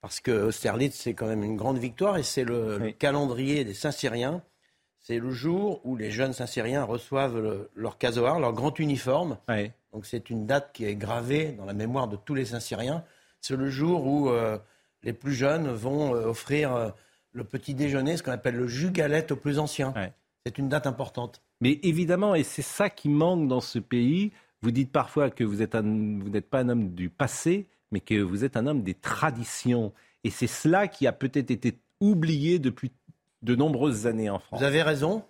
[0.00, 4.42] parce que Austerlitz, c'est quand même une grande victoire et c'est le, calendrier des Saint-Syriens.
[5.06, 9.38] C'est le jour où les jeunes Saint-Syriens reçoivent leur casoar, leur grand uniforme.
[9.92, 13.04] Donc c'est une date qui est gravée dans la mémoire de tous les Saint-Syriens.
[13.40, 14.58] C'est le jour où euh,
[15.04, 16.92] les plus jeunes vont offrir
[17.30, 19.94] le petit déjeuner, ce qu'on appelle le jus galette aux plus anciens.
[20.44, 21.40] C'est une date importante.
[21.60, 25.58] Mais évidemment, et c'est ça qui manque dans ce pays, vous dites parfois que vous,
[25.58, 29.92] n'êtes pas un homme du passé, mais que vous êtes un homme des traditions.
[30.24, 32.90] Et c'est cela qui a peut-être été oublié depuis
[33.42, 34.60] de nombreuses années en France.
[34.60, 35.22] Vous avez raison.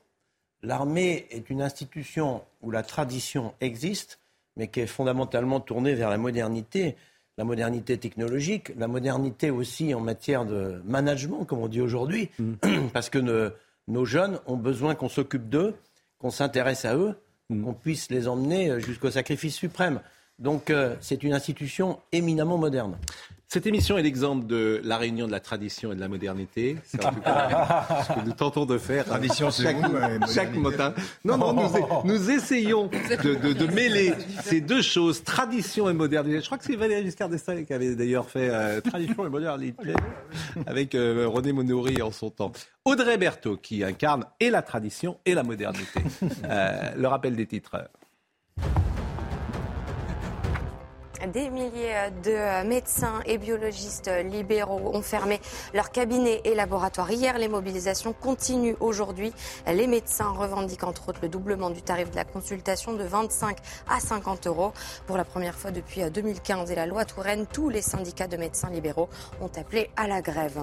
[0.63, 4.19] L'armée est une institution où la tradition existe,
[4.57, 6.97] mais qui est fondamentalement tournée vers la modernité,
[7.37, 12.55] la modernité technologique, la modernité aussi en matière de management, comme on dit aujourd'hui, mm.
[12.93, 13.53] parce que
[13.89, 15.75] nos jeunes ont besoin qu'on s'occupe d'eux,
[16.19, 17.17] qu'on s'intéresse à eux,
[17.49, 17.63] Mm.
[17.63, 20.01] qu'on puisse les emmener euh, jusqu'au sacrifice suprême.
[20.39, 22.97] Donc euh, c'est une institution éminemment moderne.
[23.49, 26.77] Cette émission est l'exemple de la réunion de la tradition et de la modernité.
[26.85, 29.05] C'est en tout cas ce que nous tentons de faire.
[29.05, 29.77] Tradition, chaque,
[30.35, 30.93] chaque matin.
[31.25, 31.55] Non, non,
[32.05, 34.13] nous, essayons de, mêler
[34.43, 36.41] ces deux choses, tradition et modernité.
[36.41, 39.95] Je crois que c'est Valéry Giscard d'Estaing qui avait d'ailleurs fait euh, tradition et modernité
[40.67, 42.51] avec René Monori en son temps.
[42.85, 46.01] Audrey Berthaud qui incarne et la tradition et la modernité.
[46.43, 47.77] le rappel des titres.
[51.33, 55.41] Des milliers de médecins et biologistes libéraux ont fermé
[55.75, 57.37] leurs cabinets et laboratoires hier.
[57.39, 59.33] Les mobilisations continuent aujourd'hui.
[59.67, 63.57] Les médecins revendiquent entre autres le doublement du tarif de la consultation de 25
[63.89, 64.73] à 50 euros.
[65.07, 68.71] Pour la première fois depuis 2015 et la loi Touraine, tous les syndicats de médecins
[68.71, 69.09] libéraux
[69.41, 70.63] ont appelé à la grève.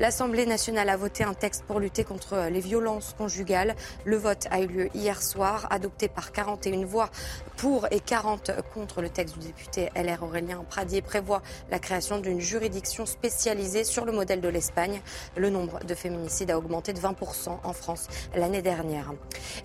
[0.00, 3.76] L'Assemblée nationale a voté un texte pour lutter contre les violences conjugales.
[4.04, 7.08] Le vote a eu lieu hier soir, adopté par 41 voix
[7.56, 12.40] pour et 40 contre le texte du député LR Aurélien Pradier prévoit la création d'une
[12.40, 15.00] juridiction spécialisée sur le modèle de l'Espagne.
[15.36, 19.12] Le nombre de féminicides a augmenté de 20% en France l'année dernière.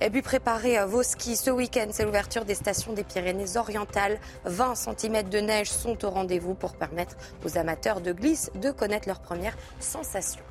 [0.02, 1.38] Et puis préparez vos skis.
[1.38, 4.20] Ce week-end, c'est l'ouverture des stations des Pyrénées-Orientales.
[4.46, 7.16] 20 cm de neige sont au rendez-vous pour permettre
[7.46, 10.44] aux amateurs de glisse de connaître leurs premières sensations.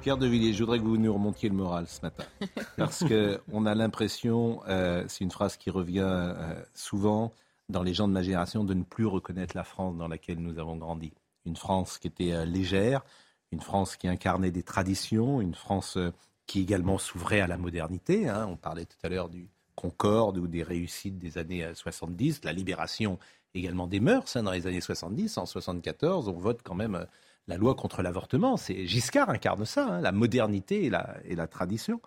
[0.00, 2.24] Pierre de Villiers, je voudrais que vous nous remontiez le moral ce matin.
[2.78, 7.32] Parce qu'on a l'impression, euh, c'est une phrase qui revient euh, souvent,
[7.70, 10.58] dans les gens de ma génération de ne plus reconnaître la France dans laquelle nous
[10.58, 11.12] avons grandi.
[11.46, 13.04] Une France qui était euh, légère,
[13.52, 16.12] une France qui incarnait des traditions, une France euh,
[16.46, 18.28] qui également s'ouvrait à la modernité.
[18.28, 18.46] Hein.
[18.50, 22.52] On parlait tout à l'heure du Concorde ou des réussites des années 70, euh, la
[22.52, 23.18] libération
[23.54, 25.38] également des mœurs hein, dans les années 70.
[25.38, 27.06] En 74, on vote quand même
[27.48, 28.56] la loi contre l'avortement.
[28.56, 32.00] C'est Giscard incarne ça, hein, la modernité et la, tradition.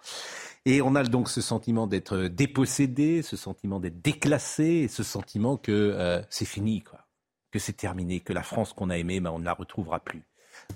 [0.65, 5.71] Et on a donc ce sentiment d'être dépossédé, ce sentiment d'être déclassé, ce sentiment que
[5.71, 7.05] euh, c'est fini, quoi,
[7.51, 10.23] que c'est terminé, que la France qu'on a aimée, ben, on ne la retrouvera plus.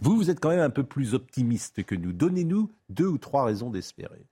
[0.02, 2.12] Vous, vous êtes quand même un peu plus optimiste que nous.
[2.12, 4.26] Donnez-nous deux ou trois raisons d'espérer.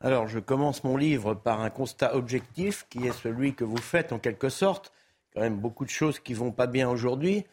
[0.00, 4.12] Alors, je commence mon livre par un constat objectif qui est celui que vous faites
[4.12, 4.92] en quelque sorte.
[5.34, 7.44] Quand même beaucoup de choses qui vont pas bien aujourd'hui.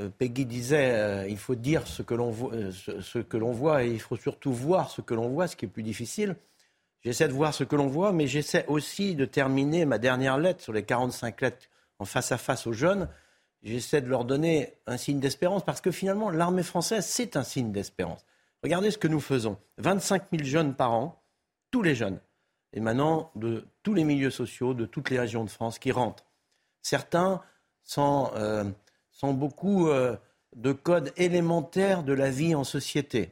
[0.00, 3.90] Euh, Peggy disait euh, il faut dire ce que l'on voit, euh, ce, voit et
[3.90, 6.36] il faut surtout voir ce que l'on voit, ce qui est plus difficile.
[7.02, 10.62] J'essaie de voir ce que l'on voit, mais j'essaie aussi de terminer ma dernière lettre
[10.62, 11.66] sur les 45 lettres
[11.98, 13.08] en face à face aux jeunes.
[13.62, 17.72] J'essaie de leur donner un signe d'espérance parce que finalement, l'armée française, c'est un signe
[17.72, 18.24] d'espérance.
[18.62, 21.22] Regardez ce que nous faisons 25 000 jeunes par an,
[21.70, 22.20] tous les jeunes,
[22.72, 26.24] émanant de tous les milieux sociaux, de toutes les régions de France qui rentrent.
[26.82, 27.42] Certains
[27.82, 28.32] sans
[29.22, 30.16] sont beaucoup euh,
[30.56, 33.30] de codes élémentaires de la vie en société.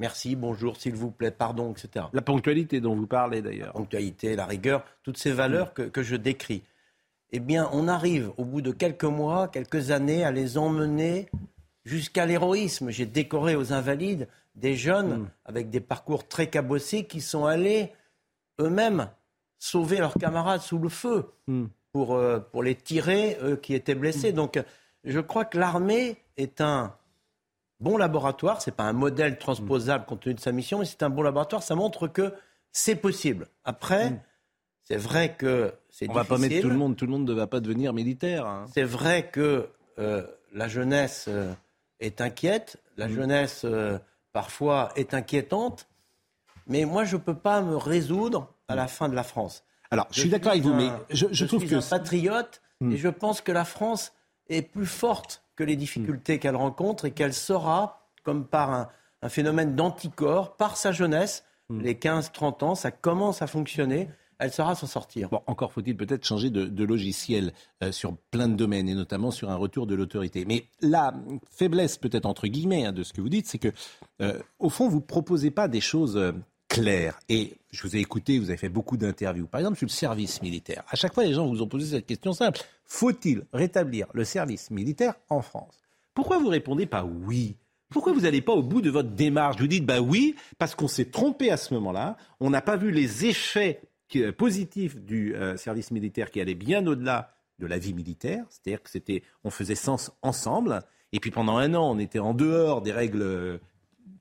[0.00, 2.06] Merci, bonjour, s'il vous plaît, pardon, etc.
[2.12, 3.68] La ponctualité dont vous parlez d'ailleurs.
[3.68, 6.64] La ponctualité, la rigueur, toutes ces valeurs que, que je décris.
[7.30, 11.28] Eh bien, on arrive au bout de quelques mois, quelques années, à les emmener
[11.84, 12.90] jusqu'à l'héroïsme.
[12.90, 15.30] J'ai décoré aux invalides des jeunes mm.
[15.44, 17.92] avec des parcours très cabossés qui sont allés
[18.60, 19.08] eux-mêmes
[19.60, 21.66] sauver leurs camarades sous le feu mm.
[21.92, 24.32] pour, euh, pour les tirer, eux qui étaient blessés.
[24.32, 24.36] Mm.
[24.36, 24.58] Donc,
[25.04, 26.94] je crois que l'armée est un
[27.80, 28.62] bon laboratoire.
[28.62, 31.22] Ce n'est pas un modèle transposable compte tenu de sa mission, mais c'est un bon
[31.22, 31.62] laboratoire.
[31.62, 32.32] Ça montre que
[32.70, 33.48] c'est possible.
[33.64, 34.20] Après, mm.
[34.82, 36.10] c'est vrai que c'est difficile.
[36.10, 36.96] On va pas mettre tout le monde.
[36.96, 38.46] Tout le monde ne va pas devenir militaire.
[38.46, 38.66] Hein.
[38.72, 41.52] C'est vrai que euh, la jeunesse euh,
[42.00, 42.80] est inquiète.
[42.96, 43.14] La mm.
[43.14, 43.98] jeunesse, euh,
[44.32, 45.88] parfois, est inquiétante.
[46.68, 49.64] Mais moi, je ne peux pas me résoudre à la fin de la France.
[49.90, 52.92] Alors, je, suis d'accord avec vous, mais je, je, trouve suis que un patriote mm.
[52.92, 54.12] et je pense que la France
[54.48, 58.88] est plus forte que les difficultés qu'elle rencontre et qu'elle saura, comme par un,
[59.28, 61.80] phénomène d'anticorps, par sa jeunesse, hmm.
[61.80, 64.08] les 15-30 ans, ça commence à fonctionner
[64.42, 65.28] elle saura s'en sortir.
[65.28, 69.50] Bon, encore faut-il peut-être changer de, logiciel euh, sur plein de domaines et notamment sur
[69.50, 70.44] un retour de l'autorité.
[70.44, 71.14] Mais la
[71.50, 73.72] faiblesse, peut-être entre guillemets, hein, de ce que vous dites, c'est que
[74.20, 76.20] euh, au fond, vous proposez pas des choses
[76.72, 77.18] euh, claires.
[77.28, 79.46] Et je vous ai écouté, vous avez fait beaucoup d'interviews.
[79.46, 80.82] Par exemple, sur le service militaire.
[80.88, 82.60] À chaque fois, les gens vous ont posé cette question simple.
[82.84, 85.78] Faut-il rétablir le service militaire en France?
[86.14, 87.56] Pourquoi vous répondez pas oui?
[87.88, 89.58] Pourquoi vous n'allez pas au bout de votre démarche?
[89.58, 92.90] Vous dites bah oui, parce qu'on s'est trompé à ce moment-là, on n'a pas vu
[92.90, 93.82] les effets
[94.36, 98.90] positif du euh, service militaire qui allait bien au-delà de la vie militaire, c'est-à-dire que
[98.90, 102.92] c'était, on faisait sens ensemble, et puis pendant un an, on était en dehors des
[102.92, 103.58] règles euh,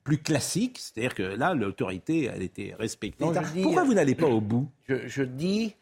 [0.03, 3.25] plus classiques, c'est-à-dire que là, l'autorité, elle était respectée.
[3.61, 4.69] Pourquoi vous n'allez pas au bout?
[4.87, 5.75] je, dis,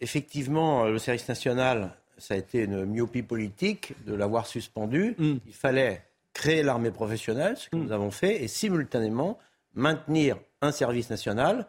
[0.00, 5.14] effectivement, le service national, ça a été une myopie politique de l'avoir suspendu.
[5.18, 5.38] Hmm.
[5.46, 6.04] Il fallait
[6.34, 7.84] créer l'armée professionnelle, ce que hmm.
[7.84, 9.38] nous avons fait, et simultanément
[9.74, 11.66] maintenir un service national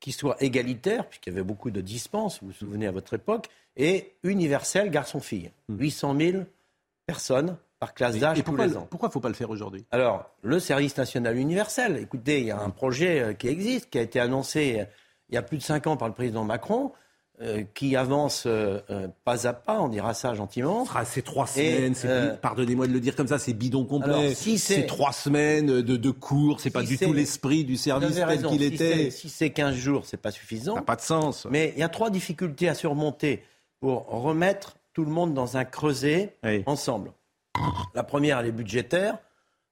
[0.00, 3.48] qui soit égalitaire, puisqu'il y avait beaucoup de dispenses, vous vous souvenez à votre époque,
[3.76, 5.50] et universel garçon-fille.
[5.68, 6.20] 800 hmm.
[6.20, 6.44] 000
[7.06, 8.86] personnes par classe d'âge tous les ans.
[8.88, 9.84] Pourquoi il ne faut pas le faire aujourd'hui?
[9.90, 13.98] Alors, le service national universel, écoutez, il y a un projet euh, qui existe, qui
[13.98, 14.84] a été annoncé euh,
[15.28, 16.92] il y a plus de 5 ans par le président Macron,
[17.42, 20.86] euh, qui avance euh, euh, pas à pas, on dira ça gentiment.
[20.94, 21.94] Ah, c'est trois semaines,
[22.40, 24.34] pardonnez-moi de le dire comme ça, c'est bidon complet.
[24.34, 28.42] Si c'est trois semaines de, de cours, c'est pas du tout l'esprit du service tel
[28.44, 29.10] qu'il était.
[29.10, 30.74] Si c'est 15 jours, c'est pas suffisant.
[30.74, 31.46] Ça n'a pas de sens.
[31.50, 33.42] Mais il y a trois difficultés à surmonter
[33.80, 37.10] pour remettre tout le monde dans un creuset ensemble.
[37.94, 39.18] La première, elle est budgétaire.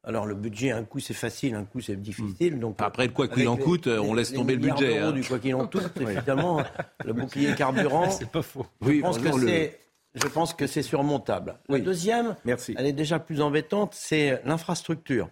[0.05, 2.59] Alors le budget, un coup c'est facile, un coup c'est difficile.
[2.59, 4.99] Donc après le quoi qu'il en coûte, on laisse tomber le budget.
[4.99, 5.13] Hein.
[5.13, 6.63] Du quoi qu'il en coûte, évidemment,
[7.05, 8.11] le bouclier carburant.
[8.11, 8.67] C'est pas faux.
[8.81, 9.79] Je pense que c'est.
[10.15, 11.57] Je pense que c'est surmontable.
[11.69, 12.75] La deuxième, Merci.
[12.77, 15.31] elle est déjà plus embêtante, c'est l'infrastructure.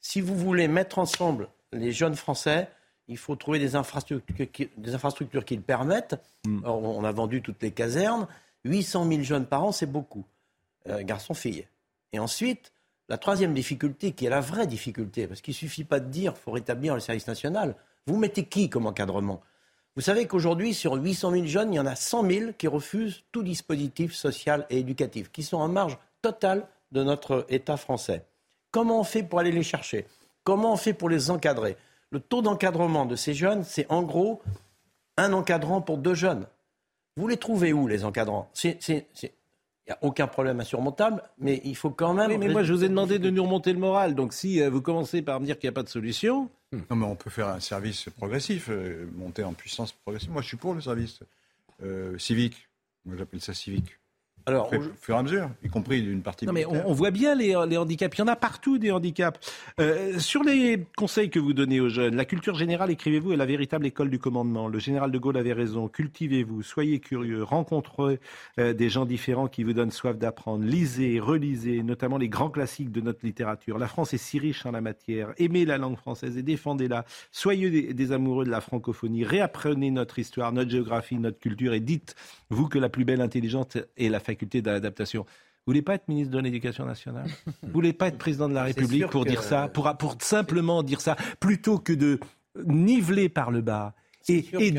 [0.00, 2.68] Si vous voulez mettre ensemble les jeunes Français,
[3.08, 6.14] il faut trouver des infrastructures qui, des infrastructures qui le permettent.
[6.46, 6.60] Hmm.
[6.64, 8.28] on a vendu toutes les casernes.
[8.64, 10.24] 800 000 jeunes par an, c'est beaucoup.
[10.88, 11.66] Euh, garçons-filles.
[12.12, 12.72] Et ensuite,
[13.08, 16.36] la troisième difficulté, qui est la vraie difficulté, parce qu'il ne suffit pas de dire
[16.36, 17.74] faut rétablir le service national.
[18.06, 19.40] Vous mettez qui comme encadrement?
[19.96, 23.24] Vous savez qu'aujourd'hui, sur 800 000 jeunes, il y en a 100 000 qui refusent
[23.32, 28.24] tout dispositif social et éducatif, qui sont en marge totale de notre État français.
[28.70, 30.06] Comment on fait pour aller les chercher?
[30.44, 31.76] Comment on fait pour les encadrer?
[32.10, 34.40] Le taux d'encadrement de ces jeunes, c'est en gros
[35.16, 36.46] un encadrant pour deux jeunes.
[37.16, 38.48] Vous les trouvez où, les encadrants?
[39.90, 42.38] Il n'y a aucun problème insurmontable, mais il faut quand même.
[42.38, 44.14] mais moi, je vous ai demandé de nous remonter le moral.
[44.14, 46.48] Donc, si euh, vous commencez par me dire qu'il n'y a pas de solution.
[46.72, 50.30] Non, mais on peut faire un service progressif, euh, monter en puissance progressive.
[50.30, 51.20] Moi, je suis pour le service
[51.82, 52.68] euh, civique.
[53.04, 53.98] Moi, j'appelle ça civique.
[54.50, 56.44] Alors, au fur et à mesure, y compris d'une partie.
[56.44, 58.16] Non, mais on, voit bien les, handicaps.
[58.18, 59.38] Il y en a partout des handicaps.
[59.78, 63.46] Euh, sur les conseils que vous donnez aux jeunes, la culture générale, écrivez-vous, est la
[63.46, 64.68] véritable école du commandement.
[64.68, 65.88] Le général de Gaulle avait raison.
[65.88, 68.18] Cultivez-vous, soyez curieux, rencontrez
[68.58, 70.64] euh, des gens différents qui vous donnent soif d'apprendre.
[70.64, 73.78] Lisez, relisez, notamment les grands classiques de notre littérature.
[73.78, 75.32] La France est si riche en la matière.
[75.38, 77.04] Aimez la langue française et défendez-la.
[77.30, 79.24] Soyez des amoureux de la francophonie.
[79.24, 82.16] Réapprenez notre histoire, notre géographie, notre culture et dites,
[82.50, 85.22] vous, que la plus belle intelligence est la faculté d'adaptation.
[85.22, 87.26] Vous voulez pas être ministre de l'Éducation nationale?
[87.62, 91.00] Vous voulez pas être président de la République pour dire ça, pour, pour simplement dire
[91.00, 92.18] ça, plutôt que de
[92.66, 93.94] niveler par le bas
[94.28, 94.74] et, et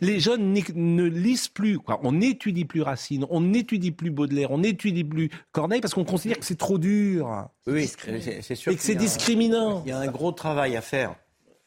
[0.00, 2.00] les jeunes ne lisent plus, quoi.
[2.02, 6.38] on n'étudie plus Racine, on n'étudie plus Baudelaire, on n'étudie plus Corneille parce qu'on considère
[6.38, 7.48] que c'est trop dur.
[7.66, 8.72] Oui, c'est sûr.
[8.72, 9.82] Et que c'est discriminant.
[9.84, 11.16] Il y a un gros travail à faire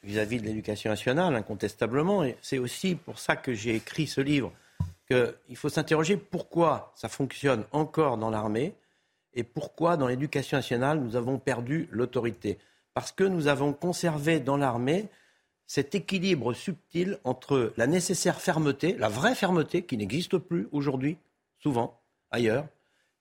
[0.03, 2.23] vis-à-vis -vis de l'éducation nationale, incontestablement.
[2.23, 4.53] Et c'est aussi pour ça que j'ai écrit ce livre
[5.07, 8.75] qu'il faut s'interroger pourquoi ça fonctionne encore dans l'armée
[9.33, 12.57] et pourquoi dans l'éducation nationale nous avons perdu l'autorité.
[12.93, 15.07] Parce que nous avons conservé dans l'armée
[15.65, 21.17] cet équilibre subtil entre la nécessaire fermeté, la vraie fermeté qui n'existe plus aujourd'hui,
[21.59, 21.99] souvent
[22.31, 22.65] ailleurs,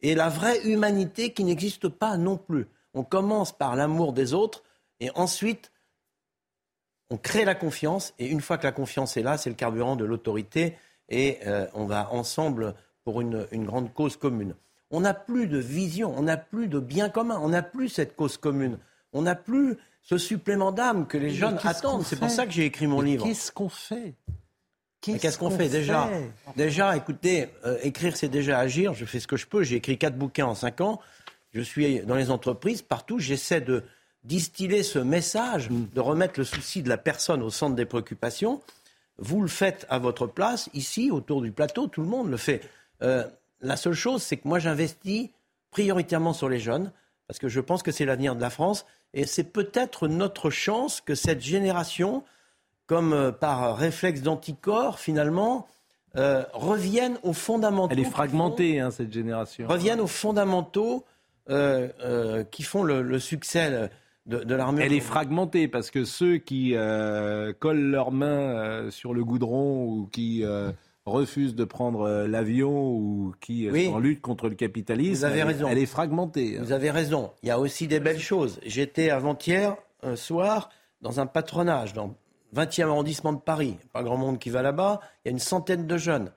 [0.01, 2.67] et la vraie humanité qui n'existe pas non plus.
[2.95, 4.63] On commence par l'amour des autres
[5.01, 5.73] et ensuite
[7.11, 9.97] on crée la confiance et une fois que la confiance est là, c'est le carburant
[9.97, 10.77] de l'autorité
[11.09, 14.55] et euh, on va ensemble pour une, grande cause commune.
[14.91, 18.17] On n'a plus de vision, on n'a plus de bien commun, on n'a plus cette
[18.17, 18.79] cause commune,
[19.13, 22.05] on n'a plus ce supplément d'âme que les jeunes attendent.
[22.05, 23.25] C'est pour ça que j'ai écrit mon livre.
[23.25, 24.15] Qu'est-ce qu'on fait?
[25.01, 25.69] Qu'est-ce qu'on fait?
[25.69, 26.11] Déjà
[26.57, 28.95] Déjà, écoutez, euh, écrire c'est déjà agir.
[28.95, 29.63] Je fais ce que je peux.
[29.63, 31.01] J'ai écrit quatre bouquins en cinq ans.
[31.53, 33.19] Je suis dans les entreprises partout.
[33.19, 33.85] J'essaie de
[34.25, 38.61] distiller ce message, de remettre le souci de la personne au centre des préoccupations.
[39.19, 42.61] Vous le faites à votre place, ici, autour du plateau, tout le monde le fait.
[43.03, 43.25] Euh,
[43.61, 45.31] la seule chose, c'est que moi, j'investis
[45.71, 46.93] prioritairement sur les jeunes,
[47.27, 51.01] parce que je pense que c'est l'avenir de la France, et c'est peut-être notre chance
[51.01, 52.25] que cette génération
[52.87, 55.67] comme euh, par réflexe d'anticorps, finalement,
[56.17, 57.93] euh, reviennent aux fondamentaux.
[57.93, 59.67] Elle est fragmentée, hein, cette génération.
[59.67, 61.05] Reviennent aux fondamentaux
[62.51, 63.89] qui font le, succès
[64.27, 64.45] de.
[64.81, 66.75] Elle est fragmentée parce que ceux qui
[67.59, 70.45] collent leurs mains sur le goudron ou qui
[71.05, 75.69] refusent de prendre l'avion ou qui sont en lutte contre le capitalisme, Vous avez raison.
[75.69, 76.57] elle est fragmentée.
[76.59, 76.63] Hein.
[76.65, 77.31] Vous avez raison.
[77.43, 78.59] Il y a aussi des belles choses.
[78.67, 80.69] J'étais avant-hier, un soir,
[81.03, 82.17] dans un patronage, dans
[82.55, 85.87] 20e arrondissement de Paris, pas grand monde qui va là-bas, il y a une centaine
[85.87, 86.33] de jeunes,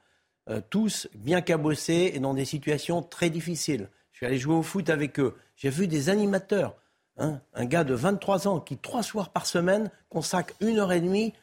[0.49, 3.89] euh, tous bien cabossés et dans des situations très difficiles.
[4.11, 5.35] Je suis allé jouer au foot avec eux.
[5.55, 6.75] J'ai vu des animateurs,
[7.19, 11.01] hein, un gars de 23 ans qui, trois soirs par semaine, consacre une heure et
[11.01, 11.33] demie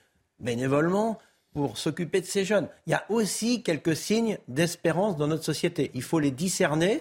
[0.40, 1.18] bénévolement
[1.52, 2.68] pour s'occuper de ces jeunes.
[2.86, 5.90] Il y a aussi quelques signes d'espérance dans notre société.
[5.94, 7.00] Il faut les discerner.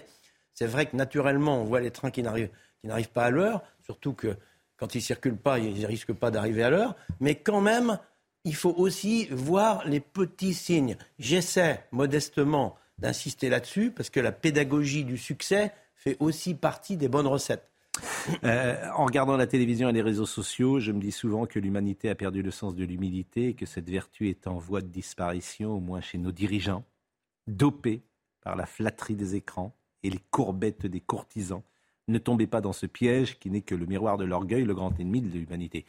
[0.54, 4.36] C'est vrai que naturellement, on voit les trains qui n'arrivent pas à l'heure, surtout que
[4.78, 6.96] quand ils ne circulent pas, ils ne risquent pas d'arriver à l'heure.
[7.20, 7.98] Mais quand même,
[8.44, 10.96] il faut aussi voir les petits signes.
[11.18, 17.26] J'essaie modestement d'insister là-dessus parce que la pédagogie du succès fait aussi partie des bonnes
[17.26, 17.68] recettes.
[18.44, 22.10] Euh, en regardant la télévision et les réseaux sociaux, je me dis souvent que l'humanité
[22.10, 25.72] a perdu le sens de l'humilité et que cette vertu est en voie de disparition,
[25.72, 26.84] au moins chez nos dirigeants,
[27.46, 28.02] dopés
[28.42, 31.62] par la flatterie des écrans et les courbettes des courtisans
[32.08, 34.98] ne tombez pas dans ce piège qui n'est que le miroir de l'orgueil, le grand
[35.00, 35.84] ennemi de l'humanité.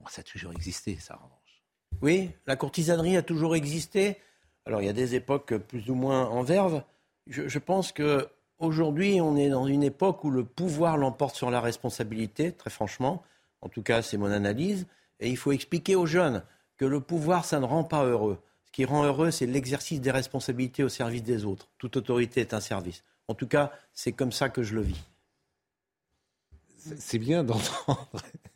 [0.00, 1.64] Bon, ça a toujours existé, ça, en revanche.
[2.02, 4.18] Oui, la courtisanerie a toujours existé.
[4.64, 6.82] Alors, il y a des époques plus ou moins en verve.
[7.26, 8.28] Je, pense que
[8.58, 13.22] aujourd'hui, on est dans une époque où le pouvoir l'emporte sur la responsabilité, très franchement.
[13.60, 14.86] En tout cas, c'est mon analyse.
[15.20, 16.42] Et il faut expliquer aux jeunes
[16.76, 18.38] que le pouvoir, ça ne rend pas heureux.
[18.66, 21.68] Ce qui rend heureux, c'est l'exercice des responsabilités au service des autres.
[21.78, 23.02] Toute autorité est un service.
[23.28, 25.02] En tout cas, c'est comme ça que je le vis
[26.98, 28.08] c'est bien d'entendre,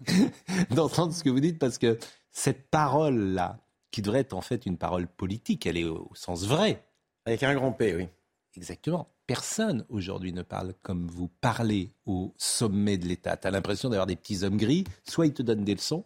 [0.71, 1.99] d'entendre ce que vous dites parce que
[2.31, 3.59] cette parole-là,
[3.91, 6.85] qui devrait être en fait une parole politique, elle est au, sens vrai.
[7.27, 8.09] Avec un grand P, oui.
[8.57, 9.09] Exactement.
[9.31, 13.37] Personne aujourd'hui ne parle comme vous parlez au sommet de l'État.
[13.37, 14.83] Tu as l'impression d'avoir des petits hommes gris.
[15.09, 16.05] Soit ils te donnent des leçons,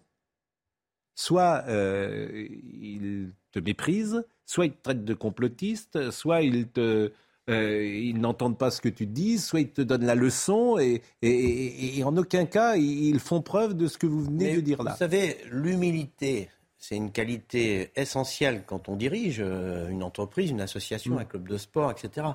[1.15, 7.13] soit euh, ils te méprisent, soit ils te traitent de complotiste, soit ils te
[7.49, 12.05] euh, ils n'entendent pas ce que tu dis, soit ils te donnent la leçon, et,
[12.05, 14.93] en aucun cas ils font preuve de ce que vous venez de dire là.
[14.93, 21.15] Vous savez, l'humilité, c'est une qualité essentielle quand on dirige euh, une entreprise, une association,
[21.15, 21.19] mm.
[21.21, 22.27] un club de sport, etc.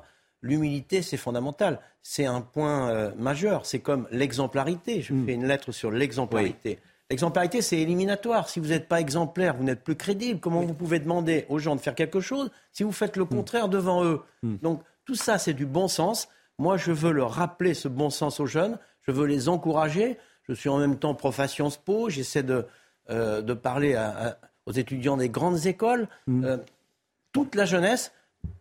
[0.41, 1.79] L'humilité, c'est fondamental.
[2.01, 3.65] C'est un point euh, majeur.
[3.65, 5.01] C'est comme l'exemplarité.
[5.01, 5.25] Je mm.
[5.25, 6.79] fais une lettre sur l'exemplarité.
[7.09, 8.49] L'exemplarité, c'est éliminatoire.
[8.49, 10.39] Si vous n'êtes pas exemplaire, vous n'êtes plus crédible.
[10.39, 13.29] Comment vous pouvez demander aux gens de faire quelque chose si vous faites le mm.
[13.29, 16.29] contraire devant eux Donc, tout ça, c'est du bon sens.
[16.57, 18.77] Moi, je veux leur rappeler ce bon sens aux jeunes.
[19.01, 20.17] Je veux les encourager.
[20.43, 22.09] Je suis en même temps profession SPO.
[22.09, 22.65] J'essaie de,
[23.09, 23.97] euh, de parler
[24.65, 26.07] aux étudiants des grandes écoles.
[26.29, 26.57] Euh,
[27.31, 28.11] toute la jeunesse.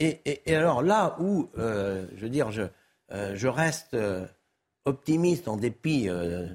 [0.01, 2.62] Et, alors là où, euh, je veux dire, je,
[3.11, 3.97] je reste
[4.85, 6.09] optimiste en dépit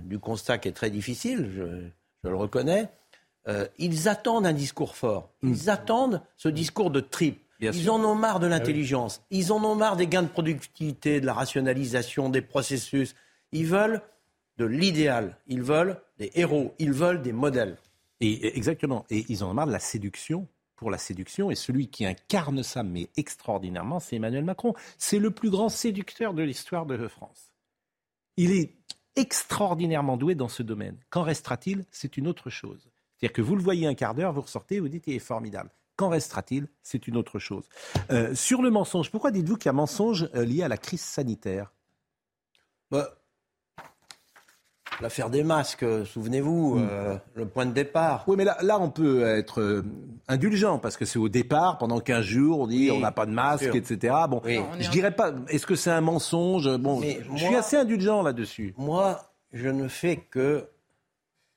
[0.03, 2.89] du constat qui est très difficile, je, le reconnais,
[3.77, 5.29] ils attendent un discours fort.
[5.41, 5.69] Ils mm.
[5.69, 9.21] attendent ce discours de trip ils en ont marre de ah l'intelligence.
[9.29, 13.15] Ils en ont marre des gains de productivité, de la rationalisation des processus.
[13.51, 14.01] Ils veulent
[14.57, 15.37] de l'idéal.
[15.47, 16.73] Ils veulent des héros.
[16.79, 17.77] Ils veulent des modèles.
[18.19, 19.05] Et, exactement.
[19.09, 20.47] Et ils en ont marre de la séduction
[20.83, 21.49] pour la séduction.
[21.49, 24.73] Et celui qui incarne ça, mais extraordinairement, c'est Emmanuel Macron.
[24.97, 27.53] C'est le plus grand séducteur de l'histoire de France.
[28.35, 28.75] Il est
[29.15, 30.97] extraordinairement doué dans ce domaine.
[31.09, 31.85] Qu'en restera-t-il?
[31.89, 32.89] C'est une autre chose.
[33.15, 35.69] C'est-à-dire que vous le voyez un quart d'heure, vous ressortez, vous dites il est formidable.
[35.95, 36.67] Qu'en restera-t-il?
[36.81, 37.63] C'est une autre chose.
[38.11, 40.99] Euh, sur le mensonge, pourquoi dites-vous qu'il y a mensonge euh, lié à la crise
[40.99, 41.71] sanitaire?
[42.91, 43.15] Bah,
[45.03, 47.19] L'affaire des masques, euh, souvenez-vous, hmm.
[47.35, 48.23] le point de départ.
[48.27, 49.83] Oui, mais là, là on peut être
[50.27, 53.31] indulgent parce que c'est au départ, pendant 15 jours, on dit on n'a pas de
[53.31, 54.15] masque, etc.
[54.29, 56.75] Bon, je dirais pas, est-ce que c'est un mensonge?
[56.77, 58.73] Bon, je suis assez indulgent là-dessus.
[58.77, 59.19] Moi,
[59.53, 60.67] je ne fais que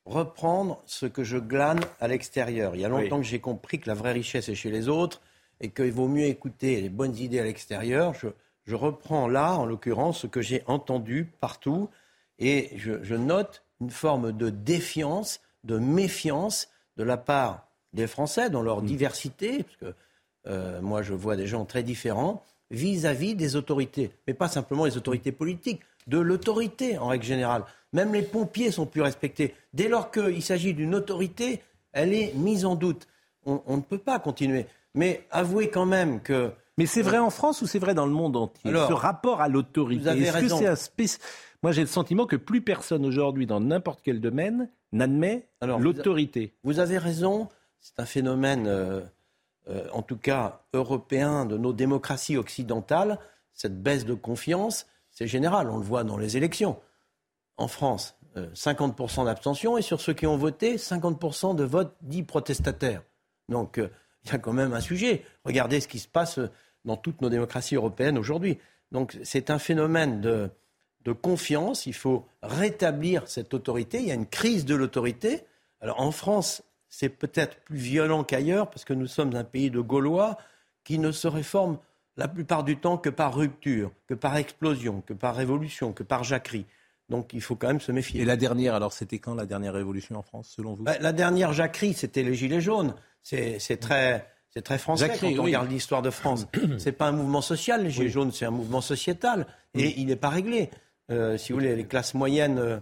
[0.06, 2.74] reprendre ce que je glane à l'extérieur.
[2.74, 5.20] Il y a longtemps que j'ai compris que la vraie richesse est chez les autres
[5.60, 8.14] et qu'il vaut mieux écouter les bonnes idées à l'extérieur.
[8.14, 11.88] Je, reprends là, en l'occurrence, ce que j'ai entendu partout
[12.38, 18.62] et je, note une forme de défiance, de méfiance de la part des Français dans
[18.62, 18.86] leur mm.
[18.86, 19.98] diversité, parce que
[20.48, 24.48] euh, moi je vois des gens très différents, vis à -vis des autorités, mais pas
[24.48, 27.64] simplement les autorités politiques, de l'autorité en règle générale.
[27.92, 29.54] Même les pompiers sont plus respectés.
[29.72, 31.62] Dès lors qu'il s'agit d'une autorité,
[31.92, 33.06] elle est mise en doute.
[33.44, 34.66] On, ne peut pas continuer.
[34.94, 36.50] Mais avouez quand même que.
[36.78, 38.72] Mais c'est vrai en France ou c'est vrai dans le monde entier?
[38.72, 40.10] Ce rapport à l'autorité.
[40.10, 41.20] Est-ce que c'est
[41.66, 46.54] Moi, j'ai le sentiment que plus personne aujourd'hui, dans n'importe quel domaine, n'admet l'autorité.
[46.62, 47.48] Vous avez raison
[47.80, 48.70] c'est un phénomène,
[49.92, 53.18] en tout cas européen, de nos démocraties occidentales.
[53.52, 55.68] Cette baisse de confiance, c'est général.
[55.68, 56.78] On le voit dans les élections.
[57.56, 63.02] En France, 50% d'abstention et sur ceux qui ont voté, 50% de votes dits protestataires.
[63.48, 63.80] Donc
[64.24, 65.24] il y a quand même un sujet.
[65.44, 66.38] Regardez ce qui se passe
[66.84, 68.56] dans toutes nos démocraties européennes aujourd'hui.
[68.92, 70.48] Donc c'est un phénomène de,
[71.12, 71.86] confiance.
[71.86, 73.98] Il faut rétablir cette autorité.
[73.98, 75.44] Il y a une crise de l'autorité.
[75.80, 79.80] Alors en France, c'est peut-être plus violent qu'ailleurs parce que nous sommes un pays de
[79.80, 80.38] Gaulois
[80.84, 81.78] qui ne se réforme
[82.16, 86.24] la plupart du temps que par rupture, que par explosion, que par révolution, que par
[86.24, 86.66] jacquerie.
[87.08, 88.22] Donc il faut quand même se méfier.
[88.22, 90.82] Et la dernière, alors c'était quand la dernière révolution en France, selon vous?
[90.82, 92.94] Bah, La dernière jacquerie, c'était les Gilets jaunes.
[93.22, 96.46] C'est très, c'est très français quand on regarde l'histoire de France.
[96.78, 99.46] c'est pas un mouvement social, les Gilets jaunes, c'est un mouvement sociétal.
[99.74, 100.70] Et il n'est pas réglé.
[101.10, 102.78] Euh, si vous voulez, les classes moyennes, euh,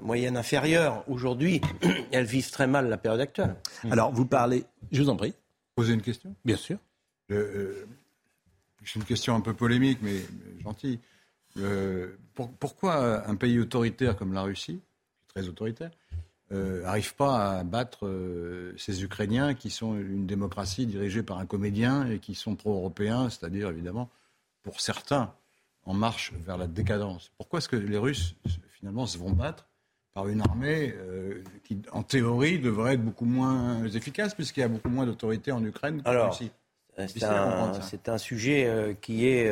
[0.00, 1.60] moyennes inférieures, aujourd'hui,
[2.12, 3.56] elles vivent très mal la période actuelle.
[3.90, 5.34] Alors, vous parlez, je vous en prie.
[5.74, 6.78] Poser une question Bien sûr.
[7.30, 7.84] Euh,
[8.84, 10.22] c'est une question un peu polémique, mais
[10.62, 10.98] gentille.
[12.58, 14.80] pourquoi un pays autoritaire comme la Russie,
[15.28, 15.90] très autoritaire,
[16.50, 18.10] n'arrive pas à battre
[18.78, 23.68] ces Ukrainiens qui sont une démocratie dirigée par un comédien et qui sont pro-européens, c'est-à-dire
[23.68, 24.08] évidemment,
[24.62, 25.34] pour certains,
[25.88, 27.32] en marche vers la décadence.
[27.36, 28.36] Pourquoi est-ce que les Russes,
[28.70, 29.66] finalement, se vont battre
[30.14, 30.94] par une armée
[31.64, 35.64] qui, en théorie, devrait être beaucoup moins efficace, puisqu'il y a beaucoup moins d'autorité en
[35.64, 36.50] Ukraine qu'en Russie?
[37.06, 39.50] c'est un, sujet qui est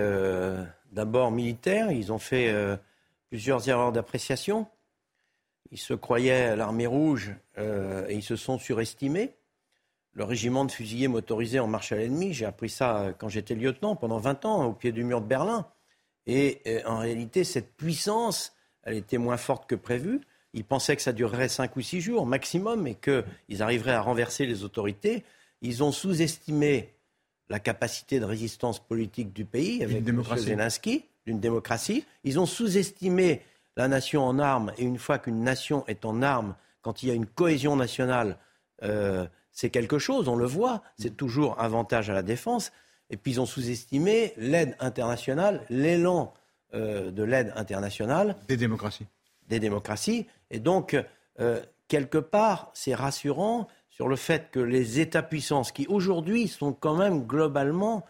[0.92, 1.90] d'abord militaire.
[1.90, 2.52] Ils ont fait
[3.28, 4.66] plusieurs erreurs d'appréciation.
[5.70, 9.34] Ils se croyaient à l'armée rouge euh, et ils se sont surestimés.
[10.12, 13.54] Le régiment de fusiliers motorisés en marche à l'ennemi, j'ai appris ça euh, quand j'étais
[13.54, 15.66] lieutenant pendant 20 ans au pied du mur de Berlin.
[16.26, 18.52] Et euh, en réalité, cette puissance,
[18.82, 20.20] elle était moins forte que prévu.
[20.54, 24.46] Ils pensaient que ça durerait 5 ou 6 jours maximum et qu'ils arriveraient à renverser
[24.46, 25.24] les autorités.
[25.60, 26.94] Ils ont sous-estimé
[27.48, 30.22] la capacité de résistance politique du pays avec M.
[30.36, 32.04] Zelensky, d'une démocratie.
[32.24, 33.42] Ils ont sous-estimé
[33.76, 37.12] la nation en armes, et une fois qu'une nation est en armes, quand il y
[37.12, 38.38] a une cohésion nationale,
[38.82, 42.72] euh, c'est quelque chose, on le voit, c'est toujours avantage à la défense.
[43.10, 46.34] Et puis ils ont sous-estimé l'aide internationale, l'élan
[46.74, 48.36] euh, de l'aide internationale.
[48.48, 49.06] Des démocraties.
[49.48, 50.26] Des démocraties.
[50.50, 50.96] Et donc,
[51.38, 56.96] euh, quelque part, c'est rassurant sur le fait que les États-puissances, qui aujourd'hui sont quand
[56.96, 58.04] même globalement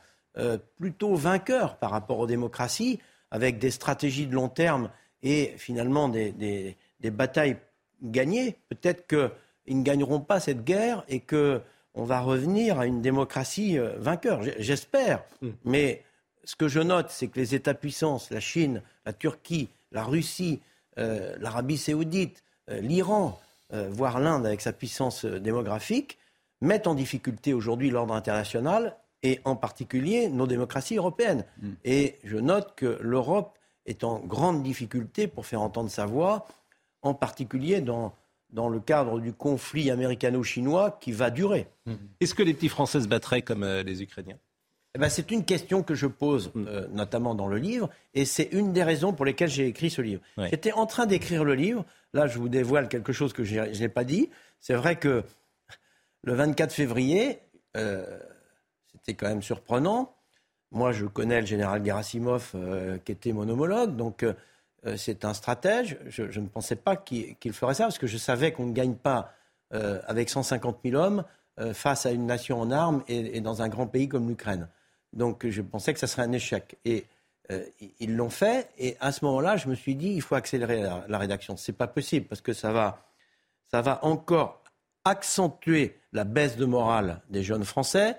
[0.77, 4.91] plutôt vainqueurs par rapport aux démocraties, avec des stratégies de long terme
[5.23, 7.57] et finalement des, batailles
[8.03, 11.21] gagnées, peut-être qu'ils ne gagneront pas cette guerre et
[11.97, 14.43] qu'on va revenir à une démocratie euh, vainqueur.
[14.59, 15.25] J'espère.
[15.41, 15.49] Mm.
[15.65, 16.03] Mais
[16.45, 20.61] ce que je note, c'est que les États-puissances, la Chine, la Turquie, la Russie,
[20.99, 23.41] euh, l'Arabie saoudite, euh, l'Iran,
[23.91, 26.19] voire l'Inde avec sa puissance démographique,
[26.61, 31.45] mettent en difficulté aujourd'hui l'ordre international et en particulier nos démocraties européennes.
[31.61, 31.71] Mm.
[31.85, 36.47] Et je note que l'Europe est en grande difficulté pour faire entendre sa voix,
[37.03, 38.15] en particulier dans,
[38.51, 41.69] dans le cadre du conflit américano-chinois qui va durer.
[41.87, 41.95] Mmh.
[42.21, 44.39] Est-ce que les petits Français se battraient comme euh, les Ukrainiens?
[44.95, 46.65] Eh ben, C'est une question que je pose mmh.
[46.69, 50.01] euh, notamment dans le livre, et c'est une des raisons pour lesquelles j'ai écrit ce
[50.01, 50.23] livre.
[50.39, 53.89] J'étais en train d'écrire le livre, là je vous dévoile quelque chose que je n'ai
[53.89, 54.31] pas dit.
[54.61, 55.25] C'est vrai que
[56.23, 57.41] le 24 février,
[57.77, 58.19] euh,
[58.93, 60.13] c'était quand même surprenant,
[60.73, 62.57] moi, je connais le général Gerasimov,
[63.05, 64.25] qui était mon homologue, donc
[64.85, 65.99] euh, euh, c'est un stratège.
[66.07, 69.33] Je, ne pensais pas qu'il ferait ça, parce que je savais qu'on ne gagne pas
[69.72, 71.24] avec 150 000 hommes
[71.72, 74.68] face à une nation en armes et, dans un grand pays comme l'Ukraine.
[75.12, 76.77] Donc je pensais que ça serait un échec.
[76.85, 77.05] Et
[77.99, 81.05] ils l'ont fait, et à ce moment-là, je me suis dit, il faut accélérer la,
[81.09, 81.57] la rédaction.
[81.57, 83.09] Ce n'est pas possible, parce que ça va,
[83.68, 84.62] ça va encore
[85.05, 88.16] accentuer la baisse de morale des jeunes Français,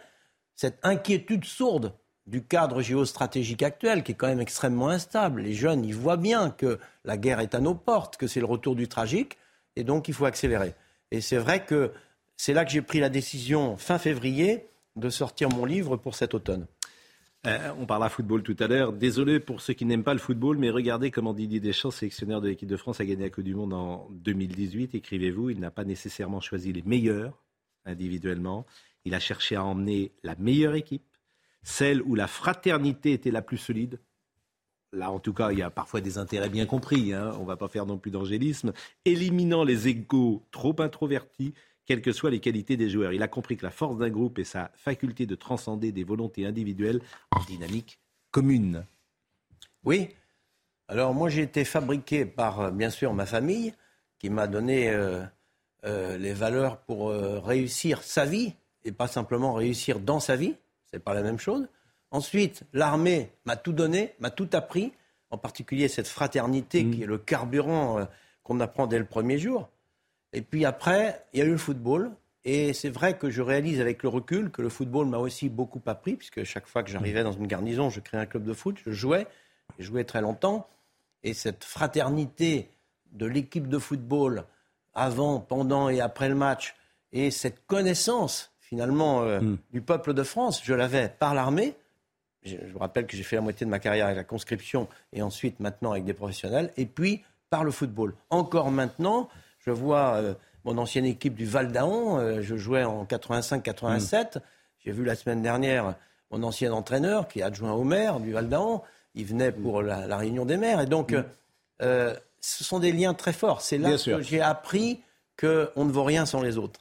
[0.56, 1.94] cette inquiétude sourde
[2.28, 5.42] du cadre géostratégique actuel, qui est quand même extrêmement instable.
[5.42, 8.46] Les jeunes, ils voient bien que la guerre est à nos portes, que c'est le
[8.46, 9.38] retour du tragique,
[9.76, 10.76] et donc il faut accélérer.
[11.12, 11.92] Et c'est vrai que
[12.36, 14.68] c'est là que j'ai pris la décision, fin février,
[14.98, 16.68] de sortir mon livre pour cet automne.
[17.46, 18.92] Euh, on parlera football tout à l'heure.
[18.92, 22.50] Désolé pour ceux qui n'aiment pas le football, mais regardez comment Didier Deschamps, sélectionneur de
[22.50, 24.96] l'équipe de France, a gagné la Coupe du Monde en 2018.
[24.96, 27.38] Écrivez-vous, il n'a pas nécessairement choisi les meilleurs
[27.86, 28.66] individuellement.
[29.06, 31.06] Il a cherché à emmener la meilleure équipe
[31.68, 34.00] celle où la fraternité était la plus solide.
[34.94, 37.12] Là, en tout cas, il y a parfois des intérêts bien compris.
[37.12, 37.34] Hein.
[37.38, 38.72] on ne va pas faire non plus d'angélisme.
[39.04, 41.54] Éliminant les égaux trop introvertis,
[41.86, 43.12] quelles que soient les qualités des joueurs.
[43.12, 46.46] Il a compris que la force d'un groupe est sa faculté de transcender des volontés
[46.46, 48.00] individuelles en dynamique
[48.32, 48.86] commune.
[49.84, 50.08] Oui.
[50.88, 53.74] Alors moi, j'ai été fabriqué par, euh, bien sûr, ma famille,
[54.20, 55.22] qui m'a donné euh,
[55.84, 58.54] euh, les valeurs pour réussir sa vie
[58.86, 60.56] et pas simplement réussir dans sa vie.
[60.92, 61.68] C'est pas la même chose.
[62.12, 64.94] Ensuite, l'armée m'a tout donné, m'a tout appris,
[65.30, 66.92] en particulier cette fraternité mmh.
[66.92, 68.08] qui est le carburant
[68.44, 69.70] qu'on apprend dès le premier jour.
[70.34, 72.12] Et puis après, il y a eu le football.
[72.46, 75.82] Et c'est vrai que je réalise avec le recul que le football m'a aussi beaucoup
[75.86, 78.78] appris, puisque chaque fois que j'arrivais dans une garnison, je créais un club de foot,
[78.86, 79.28] je jouais,
[79.80, 80.70] je jouais très longtemps.
[81.24, 82.70] Et cette fraternité
[83.12, 84.46] de l'équipe de football
[84.94, 86.76] avant, pendant et après le match,
[87.12, 89.58] et cette connaissance finalement euh, hmm.
[89.72, 91.76] du peuple de France, je l'avais par l'armée.
[92.44, 95.22] Je, vous rappelle que j'ai fait la moitié de ma carrière avec la conscription et
[95.22, 98.14] ensuite maintenant avec des professionnels, et puis par le football.
[98.30, 99.30] Encore maintenant,
[99.60, 100.34] je vois euh,
[100.66, 104.40] mon ancienne équipe du Val d'Aon, euh, je jouais en 85-87.
[104.84, 105.96] J'ai vu la semaine dernière
[106.30, 108.82] mon ancien entraîneur qui est adjoint au maire du Val d'Aon.
[109.16, 110.82] Il venait pour la, réunion des maires.
[110.82, 111.16] Et donc,
[111.80, 113.62] ce sont des liens très forts.
[113.62, 115.02] C'est là que j'ai appris
[115.40, 116.80] qu'on ne vaut rien sans les autres.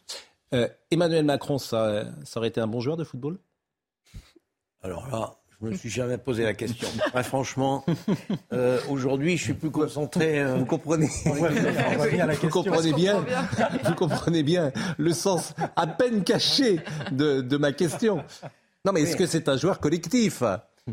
[0.56, 3.38] Euh, Emmanuel Macron, ça, ça aurait été un bon joueur de football?
[4.82, 6.86] Alors là, je ne me suis jamais posé la question.
[7.12, 7.84] Très franchement,
[8.52, 10.40] euh, aujourd'hui, je suis plus concentré.
[10.40, 13.24] Euh, vous comprenez Vous comprenez bien.
[13.84, 16.80] Vous comprenez bien le sens à peine caché
[17.10, 18.22] de, ma question.
[18.84, 20.42] Non, mais est-ce que c'est un joueur collectif?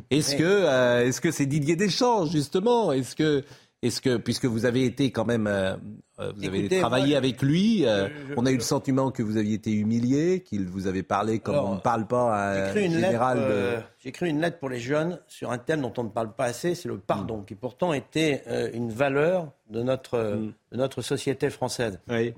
[0.10, 2.92] Est-ce que euh, est-ce que c'est Didier Deschamps justement?
[2.94, 3.44] Est-ce que
[3.84, 5.76] est-ce que, puisque vous avez été quand même, euh,
[6.20, 8.08] euh, vous avez travaillé avec lui, euh,
[8.38, 11.56] on a eu le sentiment que vous aviez été humilié, qu'il vous avait parlé comme
[11.58, 15.52] on ne parle pas à un général J'ai écrit une lettre pour les jeunes sur
[15.52, 17.46] un thème dont on ne parle pas assez, c'est le pardon, mm.
[17.46, 18.44] qui pourtant était
[18.74, 20.54] une valeur de notre, mm.
[20.72, 22.00] de notre société française.
[22.08, 22.34] Oui.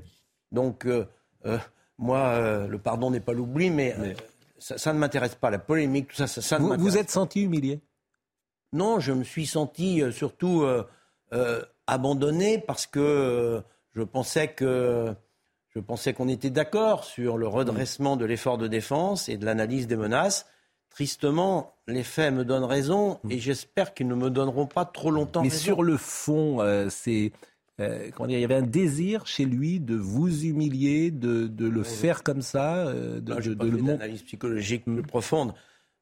[0.51, 0.87] Donc,
[1.99, 3.95] moi, le pardon n'est pas l'oubli, mais,
[4.57, 5.51] Ça, ne m'intéresse pas.
[5.51, 7.81] La polémique, tout ça, ça, ça vous, vous êtes senti humilié?
[8.73, 10.65] Non, je me suis senti surtout
[11.33, 13.61] euh, abandonné parce que euh,
[13.95, 15.13] je pensais que
[15.69, 19.87] je pensais qu'on était d'accord sur le redressement de l'effort de défense et de l'analyse
[19.87, 20.45] des menaces.
[20.89, 25.41] Tristement, les faits me donnent raison et j'espère qu'ils ne me donneront pas trop longtemps
[25.41, 25.61] Mais raison.
[25.63, 27.33] sur le fond, euh, c'est
[28.13, 31.83] comment dire, il y avait un désir chez lui de vous humilier, de, de le
[31.83, 35.53] faire comme ça, de, de, de, de le analyse psychologique plus profonde.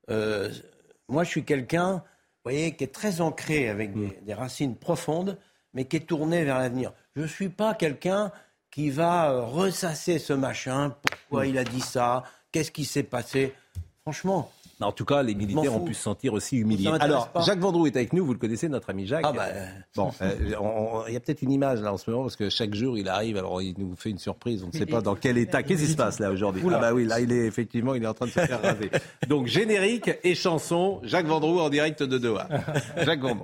[0.08, 2.04] moi, je suis quelqu'un
[2.44, 4.12] voyez, qui est très ancré avec mm.
[4.22, 5.38] des, racines profondes,
[5.74, 6.92] mais qui est tourné vers l'avenir.
[7.16, 8.32] Je ne suis pas quelqu'un
[8.72, 11.50] qui va euh, ressasser ce machin, pourquoi mm.
[11.50, 13.54] il a dit ça, qu'est-ce qui s'est passé?
[14.02, 16.90] Franchement, en tout cas, les militaires ont pu se sentir aussi humiliés.
[17.00, 19.26] Alors, Jacques Vendroux est avec nous, vous le connaissez, notre ami Jacques.
[19.26, 19.48] Ah bah,
[19.96, 22.74] bon, euh, il y a peut-être une image là en ce moment, parce que chaque
[22.74, 25.38] jour il arrive, alors il nous fait une surprise, on ne sait pas dans quel
[25.38, 25.64] état.
[25.64, 26.64] Qu'est-ce qui se passe là aujourd'hui?
[26.74, 28.90] Ah bah oui, là il est effectivement, il est en train de se faire raser.
[29.28, 32.48] Donc générique et chanson, Jacques Vendroux en direct de Doha.
[32.98, 33.44] Jacques Vendroux.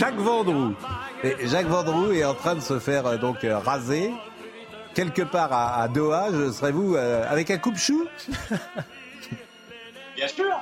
[0.00, 0.74] Jacques Vendroux.
[1.22, 4.10] Et Jacques Vendroux est en train de se faire euh, donc euh, raser
[4.94, 6.28] quelque part à, Doha.
[6.52, 8.08] Serez-vous euh, avec un coupe-chou
[10.16, 10.58] Bien sûr.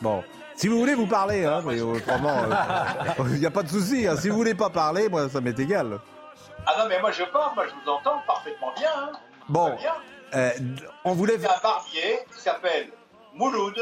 [0.00, 0.24] Bon.
[0.56, 2.42] Si vous voulez vous parler, hein, mais autrement,
[3.30, 4.08] il n'y a pas de souci.
[4.08, 4.16] Hein.
[4.16, 6.00] Si vous voulez pas parler, moi, ça m'est égal.
[6.66, 8.90] Ah non, mais moi je parle, moi je vous entends parfaitement bien.
[8.96, 9.12] Hein.
[9.48, 9.76] Bon,
[11.04, 11.36] on voulait.
[11.36, 12.88] Il y a un barbier qui s'appelle
[13.34, 13.76] Mouloud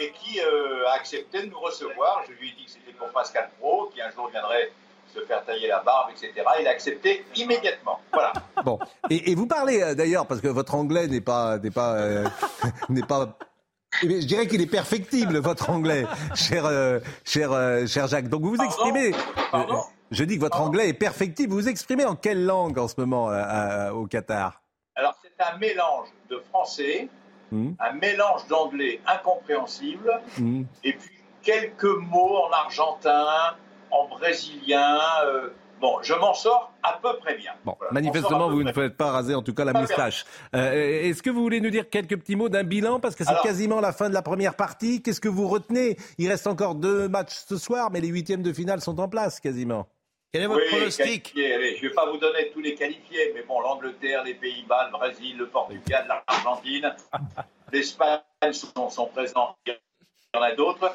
[0.00, 2.24] et qui a accepté de nous recevoir.
[2.26, 4.72] Je lui ai dit que pour Pascal Pro, qui un jour viendrait
[5.14, 6.32] se faire tailler la barbe, etc.
[6.60, 8.00] Il a accepté immédiatement.
[8.12, 8.32] Voilà.
[8.64, 8.78] Bon.
[9.08, 12.26] Et, vous parlez euh, d'ailleurs, parce que votre anglais n'est pas, n'est pas, euh,
[12.90, 13.38] n'est pas.
[14.02, 16.04] Je dirais qu'il est perfectible, votre anglais,
[16.34, 17.50] cher, euh, cher,
[17.88, 18.28] cher Jacques.
[18.28, 19.12] Donc vous vous exprimez.
[19.50, 19.82] Pardon?
[20.10, 21.52] je dis que votre anglais est perfectible.
[21.52, 23.30] Vous vous exprimez en quelle langue en ce moment
[23.92, 24.60] au Qatar?
[24.94, 27.08] Alors c'est un mélange de français,
[27.52, 27.72] hmm.
[27.78, 30.62] un mélange d'anglais incompréhensible, hmm.
[30.84, 33.26] et puis quelques mots en argentin,
[33.90, 34.98] en brésilien.
[35.24, 35.48] Euh,
[35.80, 37.52] bon, je m'en sors à peu près bien.
[37.64, 40.24] Bon, manifestement, vous ne faites pas raser en tout cas la moustache.
[40.54, 43.00] Euh, est-ce que vous voulez nous dire quelques petits mots d'un bilan?
[43.00, 45.02] Parce que c'est quasiment la fin de la première partie.
[45.02, 45.96] Qu'est-ce que vous retenez?
[46.18, 49.40] Il reste encore deux matchs ce soir, mais les huitièmes de finale sont en place
[49.40, 49.86] quasiment.
[50.32, 51.32] Quel est votre pronostic?
[51.34, 54.92] Je ne vais pas vous donner tous les qualifiés, mais bon, l'Angleterre, les Pays-Bas, le
[54.92, 56.94] Brésil, le Portugal, l'Argentine,
[57.72, 58.20] l'Espagne
[58.52, 59.56] sont, sont présents.
[59.66, 59.76] Il
[60.34, 60.94] y en a d'autres.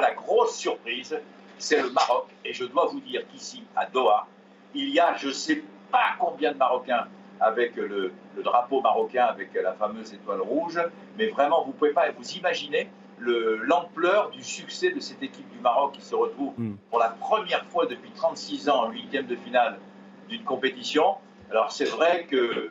[0.00, 1.16] La grosse surprise,
[1.58, 2.26] c'est le Maroc.
[2.44, 4.26] Et je dois vous dire qu'ici, à Doha,
[4.74, 5.62] il y a je ne sais
[5.92, 7.06] pas combien de Marocains
[7.40, 10.80] avec le, drapeau marocain, avec la fameuse étoile rouge.
[11.16, 12.90] Mais vraiment, vous ne pouvez pas vous imaginer
[13.20, 16.76] l'ampleur du succès de cette équipe du Maroc qui se retrouve hmm.
[16.90, 19.78] pour la première fois depuis 36 ans en huitième de finale
[20.28, 21.16] d'une compétition.
[21.50, 22.70] Alors c'est vrai que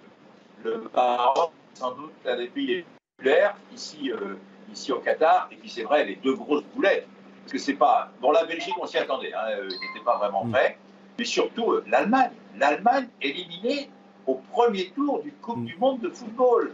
[0.64, 2.84] le Maroc, sans doute, l'un des pays
[3.18, 4.12] spectaculaire ici,
[4.72, 7.08] ici au Qatar, et puis c'est vrai, les deux grosses boulettes.
[7.50, 8.12] Parce que c'est pas.
[8.22, 10.52] Bon, la Belgique, on s'y attendait, hein, il n'était pas vraiment mm.
[10.52, 10.78] prêt.
[11.18, 12.32] Mais surtout, l'Allemagne.
[12.58, 13.90] L'Allemagne éliminée
[14.28, 15.66] au premier tour du Coupe mm.
[15.66, 16.74] du Monde de football.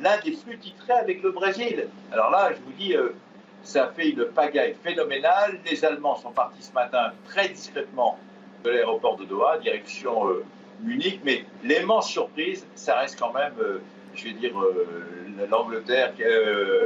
[0.00, 1.88] L'un des plus titrés avec le Brésil.
[2.12, 2.94] Alors là, je vous dis,
[3.64, 5.58] ça fait une pagaille phénoménale.
[5.64, 8.18] Les Allemands sont partis ce matin très discrètement
[8.62, 10.44] de l'aéroport de Doha, direction euh,
[10.82, 11.20] Munich.
[11.24, 13.78] Mais l'immense surprise, ça reste quand même, euh,
[14.14, 14.52] je vais dire,
[15.38, 16.12] euh, l'Angleterre,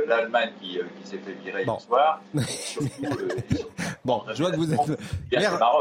[0.06, 1.74] l'Allemagne qui, s'est fait virer bon.
[1.74, 2.20] hier soir.
[4.04, 4.80] bon, je vois que vous êtes.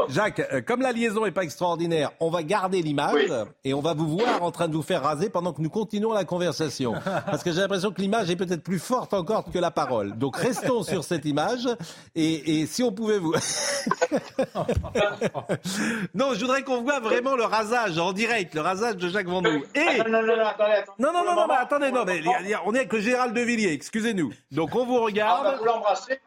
[0.08, 3.30] Jacques, comme la liaison n'est pas extraordinaire, on va garder l'image
[3.64, 6.12] et on va vous voir en train de vous faire raser pendant que nous continuons
[6.12, 6.94] la conversation.
[7.26, 10.16] Parce que j'ai l'impression que l'image est peut-être plus forte encore que la parole.
[10.18, 11.68] Donc restons sur cette image
[12.14, 13.32] et, et si on pouvait vous.
[16.14, 19.64] non, je voudrais qu'on voit vraiment le rasage en direct, le rasage de Jacques Vendou.
[19.74, 19.80] Et...
[19.80, 22.20] Ah, non, non, non, attendez, non, non, non, mais attendez, non, mais
[22.66, 24.32] on est avec le Gérald de Villiers, excusez-nous.
[24.50, 25.42] Donc on vous regarde.
[25.44, 26.20] Ah, bah, vous l'embrassez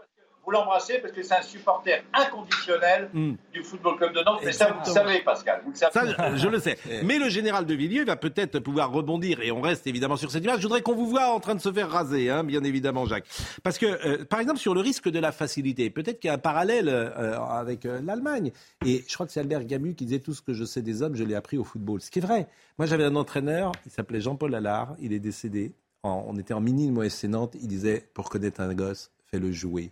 [0.46, 3.34] vous l'embrassez parce que c'est un supporter inconditionnel hmm.
[3.54, 4.42] du Football Club de Nantes.
[4.44, 5.62] Mais ça, vous le savez, Pascal.
[5.64, 5.92] Vous le savez.
[5.94, 6.78] Ça, je le sais.
[7.04, 10.44] Mais le général de Villiers va peut-être pouvoir rebondir, et on reste évidemment sur cette
[10.44, 10.58] image.
[10.58, 13.28] Je voudrais qu'on vous voit en train de se faire raser, hein, bien évidemment, Jacques.
[13.64, 16.36] Parce que, euh, par exemple, sur le risque de la facilité, peut-être qu'il y a
[16.36, 18.52] un parallèle euh, avec euh, l'Allemagne.
[18.86, 21.04] Et je crois que c'est Albert Gamu qui disait tout ce que je sais des
[21.04, 22.02] hommes, je l'ai appris au football.
[22.02, 22.48] Ce qui est vrai.
[22.80, 25.74] Moi, j'avais un entraîneur, il s'appelait Jean-Paul Allard, il est décédé.
[26.04, 27.56] On était en mini moi Nantes.
[27.62, 29.92] Il disait, pour connaître un gosse, fais-le jouer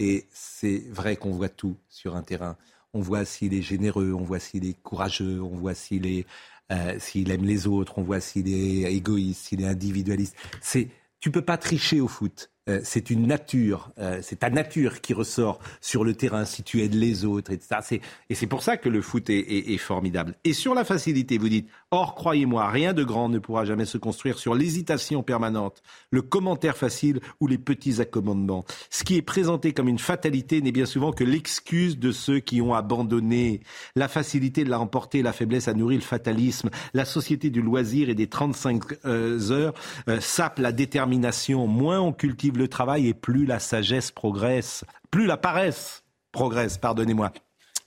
[0.00, 2.56] et c'est vrai qu'on voit tout sur un terrain.
[2.94, 6.26] On voit s'il est généreux, on voit s'il est courageux, on voit s'il est
[6.72, 10.36] euh, s'il aime les autres, on voit s'il est égoïste, s'il est individualiste.
[10.60, 10.88] C'est
[11.20, 12.49] tu peux pas tricher au foot.
[12.68, 16.82] Euh, c'est une nature, euh, c'est ta nature qui ressort sur le terrain si tu
[16.82, 18.00] aides les autres, etc.
[18.28, 20.34] Et c'est pour ça que le foot est, formidable.
[20.44, 23.96] Et sur la facilité, vous dites, or, croyez-moi, rien de grand ne pourra jamais se
[23.96, 28.64] construire sur l'hésitation permanente, le commentaire facile ou les petits accommodements.
[28.90, 32.60] Ce qui est présenté comme une fatalité n'est bien souvent que l'excuse de ceux qui
[32.60, 33.60] ont abandonné.
[33.96, 36.68] La facilité de la remporter, la faiblesse a nourri le fatalisme.
[36.92, 39.74] La société du loisir et des 35 euh, heures
[40.20, 41.66] sape la détermination.
[41.66, 47.32] Moins on cultive le travail et plus la sagesse progresse, plus la paresse progresse, pardonnez-moi.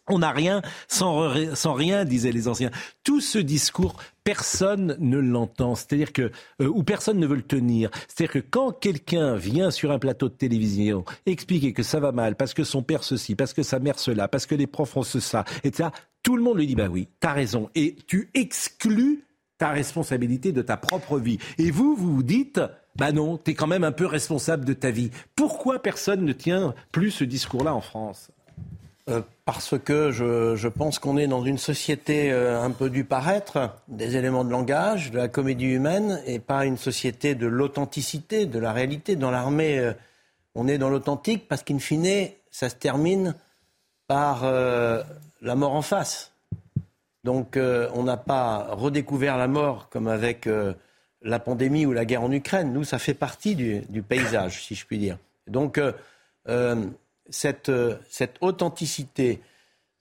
[0.10, 2.72] On n'a rien sans, rien, disaient les anciens.
[3.06, 3.96] Tout ce discours,
[4.26, 5.76] personne ne l'entend.
[5.76, 6.30] C'est-à-dire que,
[6.62, 7.90] euh, ou personne ne veut le tenir.
[8.10, 12.36] C'est-à-dire que quand quelqu'un vient sur un plateau de télévision expliquer que ça va mal,
[12.36, 15.04] parce que son père ceci, parce que sa mère cela, parce que les profs font
[15.04, 15.90] ça, etc.,
[16.22, 17.70] tout le monde lui dit, bah oui, t'as raison.
[17.74, 19.24] Et tu exclus
[19.58, 21.38] ta responsabilité de ta propre vie.
[21.58, 22.60] Et vous, vous vous dites,
[22.96, 25.10] bah non, tu es quand même un peu responsable de ta vie.
[25.36, 28.30] Pourquoi personne ne tient plus ce discours-là en France?
[29.10, 33.72] Euh, parce que je, pense qu'on est dans une société euh, un peu du paraître,
[33.90, 38.60] des éléments de langage, de la comédie humaine, et pas une société de l'authenticité, de
[38.60, 39.18] la réalité.
[39.18, 39.92] Dans l'armée, euh,
[40.56, 43.36] on est dans l'authentique parce qu'in fine, ça se termine
[44.08, 46.34] par la mort en face.
[47.24, 50.48] Donc on n'a pas redécouvert la mort comme avec
[51.24, 52.74] la pandémie ou la guerre en Ukraine.
[52.74, 55.18] Nous, ça fait partie du, paysage, si je puis dire.
[55.48, 55.92] Donc, euh,
[56.48, 56.86] euh,
[57.30, 57.72] cette,
[58.10, 59.42] cette, authenticité,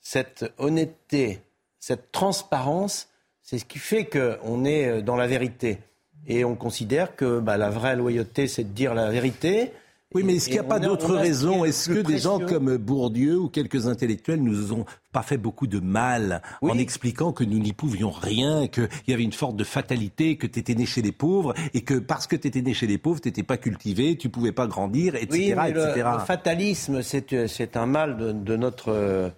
[0.00, 1.40] cette honnêteté,
[1.78, 3.08] cette transparence,
[3.42, 5.78] c'est ce qui fait qu'on est dans la vérité.
[6.26, 9.72] Et on considère que bah, la vraie loyauté, c'est de dire la vérité.
[10.14, 13.38] Oui, mais est-ce qu'il n'y a pas d'autres raisons Est-ce que des gens comme Bourdieu
[13.38, 17.72] ou quelques intellectuels nous ont pas fait beaucoup de mal en expliquant que nous n'y
[17.72, 21.12] pouvions rien, qu'il y avait une forme de fatalité, que tu étais né chez les
[21.12, 24.16] pauvres et que parce que tu étais né chez les pauvres, tu n'étais pas cultivé,
[24.16, 25.28] tu pouvais pas grandir, etc.
[25.30, 29.32] Oui, mais Le, fatalisme, c'est un mal de, notre,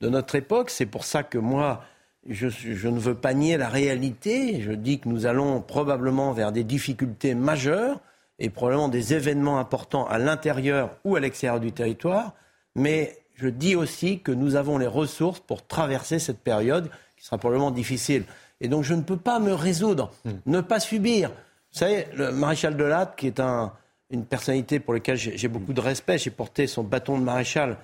[0.00, 0.70] de notre époque.
[0.70, 1.82] C'est pour ça que moi,
[2.28, 4.60] je, je, ne veux pas nier la réalité.
[4.60, 8.00] Je dis que nous allons probablement vers des difficultés majeures
[8.38, 12.34] et probablement des événements importants à l'intérieur ou à l'extérieur du territoire,
[12.74, 17.38] mais je dis aussi que nous avons les ressources pour traverser cette période qui sera
[17.38, 18.24] probablement difficile.
[18.60, 20.32] Et donc je ne peux pas me résoudre, hmm.
[20.46, 21.30] ne pas subir.
[21.30, 23.72] Vous savez, le maréchal de Latte, qui est un,
[24.10, 27.76] une personnalité pour laquelle j'ai beaucoup de respect, j'ai porté son bâton de maréchal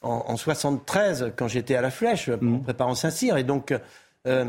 [0.00, 2.62] en, en 73 quand j'étais à la flèche, en hmm.
[2.62, 3.36] préparant Saint-Cyr.
[3.36, 3.74] Et donc,
[4.26, 4.44] euh,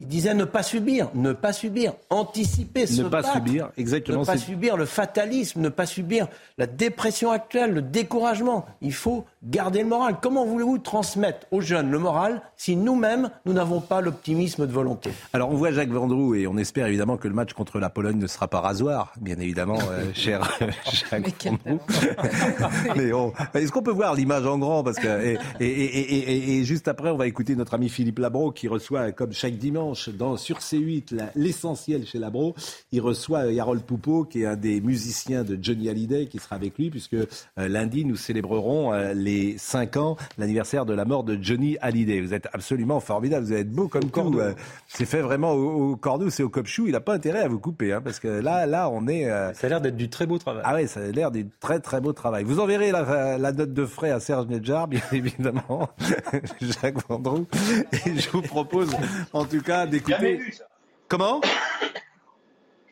[0.00, 4.20] il disait ne pas subir, ne pas subir, anticiper, ne pas subir, exactement.
[4.20, 6.26] Ne pas subir le fatalisme, ne pas subir
[6.58, 8.66] la dépression actuelle, le découragement.
[8.80, 10.16] Il faut garder le moral.
[10.20, 15.10] Comment voulez-vous transmettre aux jeunes le moral si nous-mêmes, nous n'avons pas l'optimisme de volonté?
[15.32, 18.18] Alors on voit Jacques Vendroux et on espère évidemment que le match contre la Pologne
[18.18, 20.58] ne sera pas rasoir, bien évidemment, euh, cher
[21.10, 21.80] Jacques Vendroux.
[23.54, 24.82] Mais est-ce qu'on peut voir l'image en grand?
[24.82, 29.32] Parce que et, juste après, on va écouter notre ami Philippe Labro qui reçoit, comme
[29.32, 32.54] chaque dimanche, dans sur C8, l'essentiel chez Labro,
[32.92, 36.78] il reçoit Harold Poupeau, qui est un des musiciens de Johnny Hallyday, qui sera avec
[36.78, 37.26] lui, puisque euh,
[37.56, 42.20] lundi nous célébrerons euh, les les 5 ans, l'anniversaire de la mort de Johnny Hallyday.
[42.20, 44.38] Vous êtes absolument formidable, vous êtes beau comme tout.
[44.38, 44.54] Euh,
[44.88, 46.86] c'est fait vraiment au, au c'est au Copchou.
[46.86, 49.30] Il n'a pas intérêt à vous couper, hein, parce que là, là, on est.
[49.30, 50.62] Euh, ça a l'air d'être du très beau travail.
[50.64, 52.44] Ah oui, ça a l'air du très très beau travail.
[52.44, 55.88] Vous enverrez la, la note de frais à Serge Nedjar, bien évidemment,
[56.60, 57.46] Jacques Vendroux.
[58.06, 58.94] Et je vous propose,
[59.32, 60.40] en tout cas, d'écouter.
[61.08, 61.40] Comment?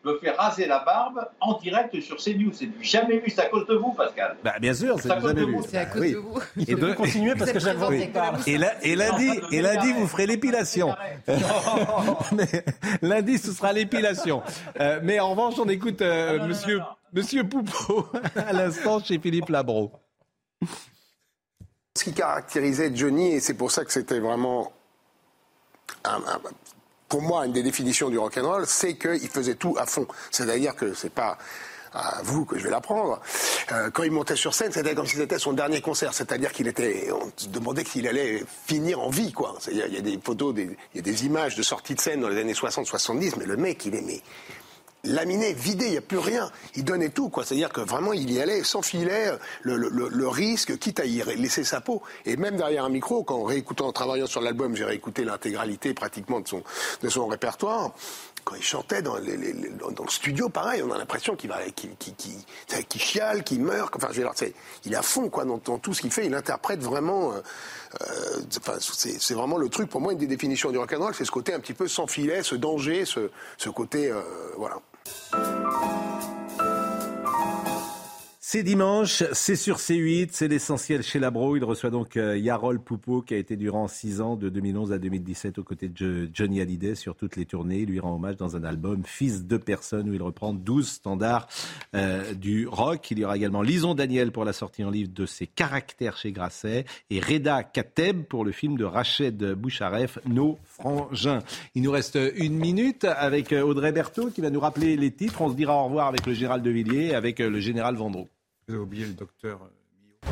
[0.04, 2.52] me fait raser la barbe en direct sur CNews.
[2.52, 4.36] C'est jamais vu, c'est à cause de vous, Pascal.
[4.42, 5.56] Bah, bien sûr, c'est jamais vu.
[5.68, 6.38] C'est à cause de vous.
[6.66, 8.10] Et de continuer parce que chaque fois Et,
[8.82, 10.94] et lundi, et lundi, vous ferez l'épilation.
[13.02, 14.42] lundi, ce sera l'épilation.
[14.80, 16.80] Euh, mais en revanche, on écoute euh, Monsieur
[17.12, 19.92] Monsieur Poupeau à l'instant chez Philippe Labro.
[21.96, 24.72] Ce qui caractérisait Johnny, et c'est pour ça que c'était vraiment
[26.04, 26.22] un,
[27.12, 30.06] pour moi, une des définitions du rock'n'roll, c'est qu'il faisait tout à fond.
[30.30, 31.36] C'est-à-dire que c'est pas
[31.92, 33.20] à vous que je vais l'apprendre.
[33.70, 36.14] Euh, quand il montait sur scène, c'était comme si c'était son dernier concert.
[36.14, 39.58] C'est-à-dire qu'il était, on se demandait qu'il allait finir en vie, quoi.
[39.70, 42.30] Il y, a des photos, il y a des images de sortie de scène dans
[42.30, 44.22] les années 60-70, mais le mec, il aimait
[45.04, 46.50] laminé, vidé, il n'y a plus rien.
[46.76, 47.44] Il donnait tout, quoi.
[47.44, 51.22] C'est-à-dire que vraiment, il y allait sans filet, le, le, le, risque, quitte à y
[51.36, 52.02] laisser sa peau.
[52.24, 56.40] Et même derrière un micro, quand réécoutant, en travaillant sur l'album, j'ai réécouté l'intégralité pratiquement
[56.40, 56.62] de son,
[57.02, 57.92] de son répertoire.
[58.44, 62.14] Quand il chantait dans, les, dans le studio, pareil, on a l'impression qu'il qu'il, qu'il,
[62.88, 63.94] qu'il, chiale, qu'il meurt.
[63.94, 64.50] Enfin, je veux dire,
[64.84, 66.26] il est à fond, quoi, dans, tout ce qu'il fait.
[66.26, 67.32] Il interprète vraiment.
[67.32, 67.40] Euh,
[68.00, 71.24] euh, enfin, c'est, c'est vraiment le truc pour moi une des définitions du rock'n'roll, c'est
[71.24, 74.22] ce côté un petit peu sans filet, ce danger, ce, ce côté, euh,
[74.56, 74.78] voilà.
[75.04, 76.71] うん。
[78.52, 81.56] C'est dimanche, c'est sur C8, c'est l'essentiel chez Labro.
[81.56, 84.98] Il reçoit donc euh, Yarol Poupeau qui a été durant six ans, de 2011 à
[84.98, 87.78] 2017, aux côtés de Johnny Hallyday sur toutes les tournées.
[87.78, 91.48] Il lui rend hommage dans un album Fils de personne où il reprend 12 standards
[91.94, 93.10] euh, du rock.
[93.10, 96.30] Il y aura également Lison Daniel pour la sortie en livre de ses caractères chez
[96.30, 101.38] Grasset et Reda Kateb pour le film de Rached Boucharef, Nos frangins.
[101.74, 105.40] Il nous reste une minute avec euh, Audrey Berthaud qui va nous rappeler les titres.
[105.40, 108.28] On se dira au revoir avec le général de Villiers et avec le général Vendreau.
[108.72, 110.30] Vous avez oublié le docteur euh,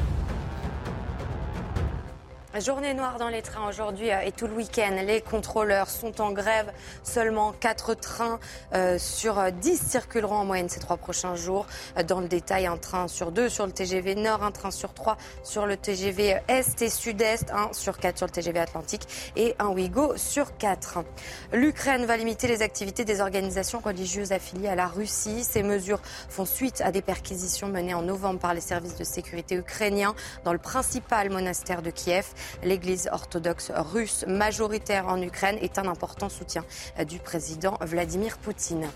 [2.58, 4.96] Journée noire dans les trains aujourd'hui euh, et tout le week-end.
[5.06, 6.72] Les contrôleurs sont en grève.
[7.04, 8.40] Seulement 4 trains
[8.74, 11.68] euh, sur 10 circuleront en moyenne ces trois prochains jours.
[11.96, 14.94] Euh, dans le détail, un train sur 2 sur le TGV Nord, un train sur
[14.94, 19.06] 3 sur le TGV Est et Sud-Est, un sur 4 sur le TGV Atlantique
[19.36, 21.04] et un Ouigo sur 4.
[21.52, 25.44] L'Ukraine va limiter les activités des organisations religieuses affiliées à la Russie.
[25.44, 29.54] Ces mesures font suite à des perquisitions menées en novembre par les services de sécurité
[29.54, 32.26] ukrainiens dans le principal monastère de Kiev.
[32.62, 36.64] L'Église orthodoxe russe, majoritaire en Ukraine, est un important soutien
[37.06, 38.88] du président Vladimir Poutine.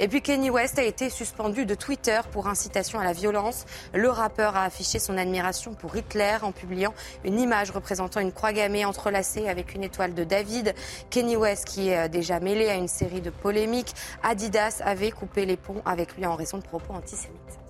[0.00, 3.64] Et puis Kenny West a été suspendu de Twitter pour incitation à la violence.
[3.94, 8.52] Le rappeur a affiché son admiration pour Hitler en publiant une image représentant une croix
[8.52, 10.74] gammée entrelacée avec une étoile de David.
[11.10, 15.56] Kenny West, qui est déjà mêlé à une série de polémiques, Adidas avait coupé les
[15.56, 17.61] ponts avec lui en raison de propos antisémites.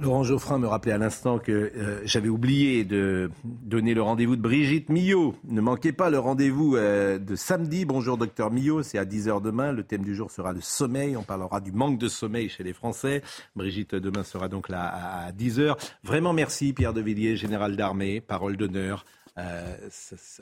[0.00, 4.42] Laurent Geoffrin me rappelait à l'instant que euh, j'avais oublié de donner le rendez-vous de
[4.42, 5.36] Brigitte Millot.
[5.44, 7.84] Ne manquez pas le rendez-vous euh, de samedi.
[7.84, 9.72] Bonjour docteur Millot, c'est à 10h demain.
[9.72, 11.16] Le thème du jour sera le sommeil.
[11.16, 13.22] On parlera du manque de sommeil chez les Français.
[13.54, 15.76] Brigitte demain sera donc là à 10h.
[16.02, 19.04] Vraiment merci Pierre de Villiers, général d'armée, parole d'honneur.
[19.38, 19.76] Euh,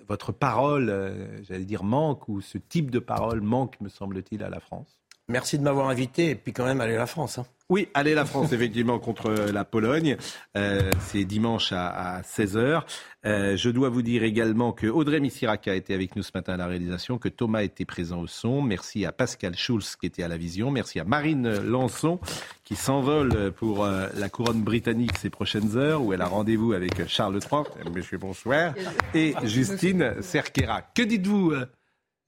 [0.08, 0.92] votre parole,
[1.42, 5.01] j'allais dire, manque, ou ce type de parole manque, me semble-t-il, à la France.
[5.28, 7.38] Merci de m'avoir invité, et puis quand même, aller la France.
[7.38, 7.46] Hein.
[7.72, 10.18] Oui, allez la France, effectivement, contre la Pologne.
[10.58, 12.82] Euh, c'est dimanche à, 16h.
[13.24, 16.56] Euh, je dois vous dire également que Audrey Missiraka était avec nous ce matin à
[16.58, 18.60] la réalisation, que Thomas était présent au son.
[18.60, 20.70] Merci à Pascal Schulz qui était à la vision.
[20.70, 22.20] Merci à Marine Lançon
[22.64, 27.08] qui s'envole pour euh, la couronne britannique ces prochaines heures, où elle a rendez-vous avec
[27.08, 28.74] Charles III, monsieur bonsoir,
[29.14, 30.82] et Justine Cerquera.
[30.82, 31.54] Que dites-vous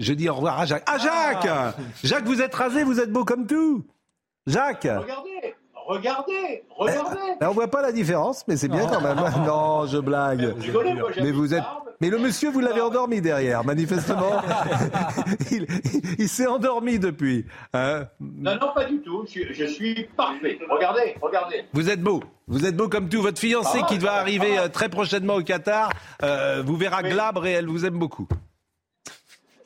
[0.01, 0.85] Je dis au revoir à Jacques.
[0.87, 3.85] Ah Jacques Jacques, vous êtes rasé, vous êtes beau comme tout
[4.47, 5.55] Jacques Regardez
[5.87, 7.19] Regardez, regardez.
[7.43, 9.17] On voit pas la différence, mais c'est bien quand même.
[9.47, 10.55] non, je blague.
[11.21, 11.63] mais vous êtes,
[12.01, 14.41] Mais le monsieur, vous l'avez endormi derrière, manifestement.
[16.19, 17.45] il, s'est endormi depuis.
[17.75, 18.07] Hein.
[18.19, 19.27] non, non, pas du tout.
[19.27, 20.59] Je, suis parfait.
[20.71, 21.65] Regardez, regardez.
[21.75, 22.23] Vous êtes beau.
[22.49, 23.21] Vous êtes beau comme tout.
[23.21, 25.91] Votre fiancée ah, qui va arriver euh, très prochainement au Qatar
[26.23, 28.27] euh, vous verra glabre et elle vous aime beaucoup.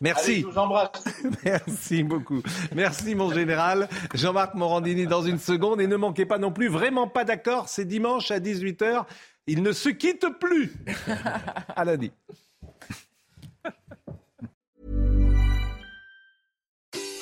[0.01, 0.43] Merci.
[0.43, 1.05] je vous embrasse.
[1.45, 2.43] Merci beaucoup.
[2.75, 3.89] Merci, mon général.
[4.15, 5.81] Jean-Marc Morandini dans une seconde.
[5.81, 9.05] Et ne manquez pas non plus, vraiment pas d'accord, c'est dimanche à 18h.
[9.47, 10.73] Il ne se quitte plus.
[11.77, 12.13] à lundi.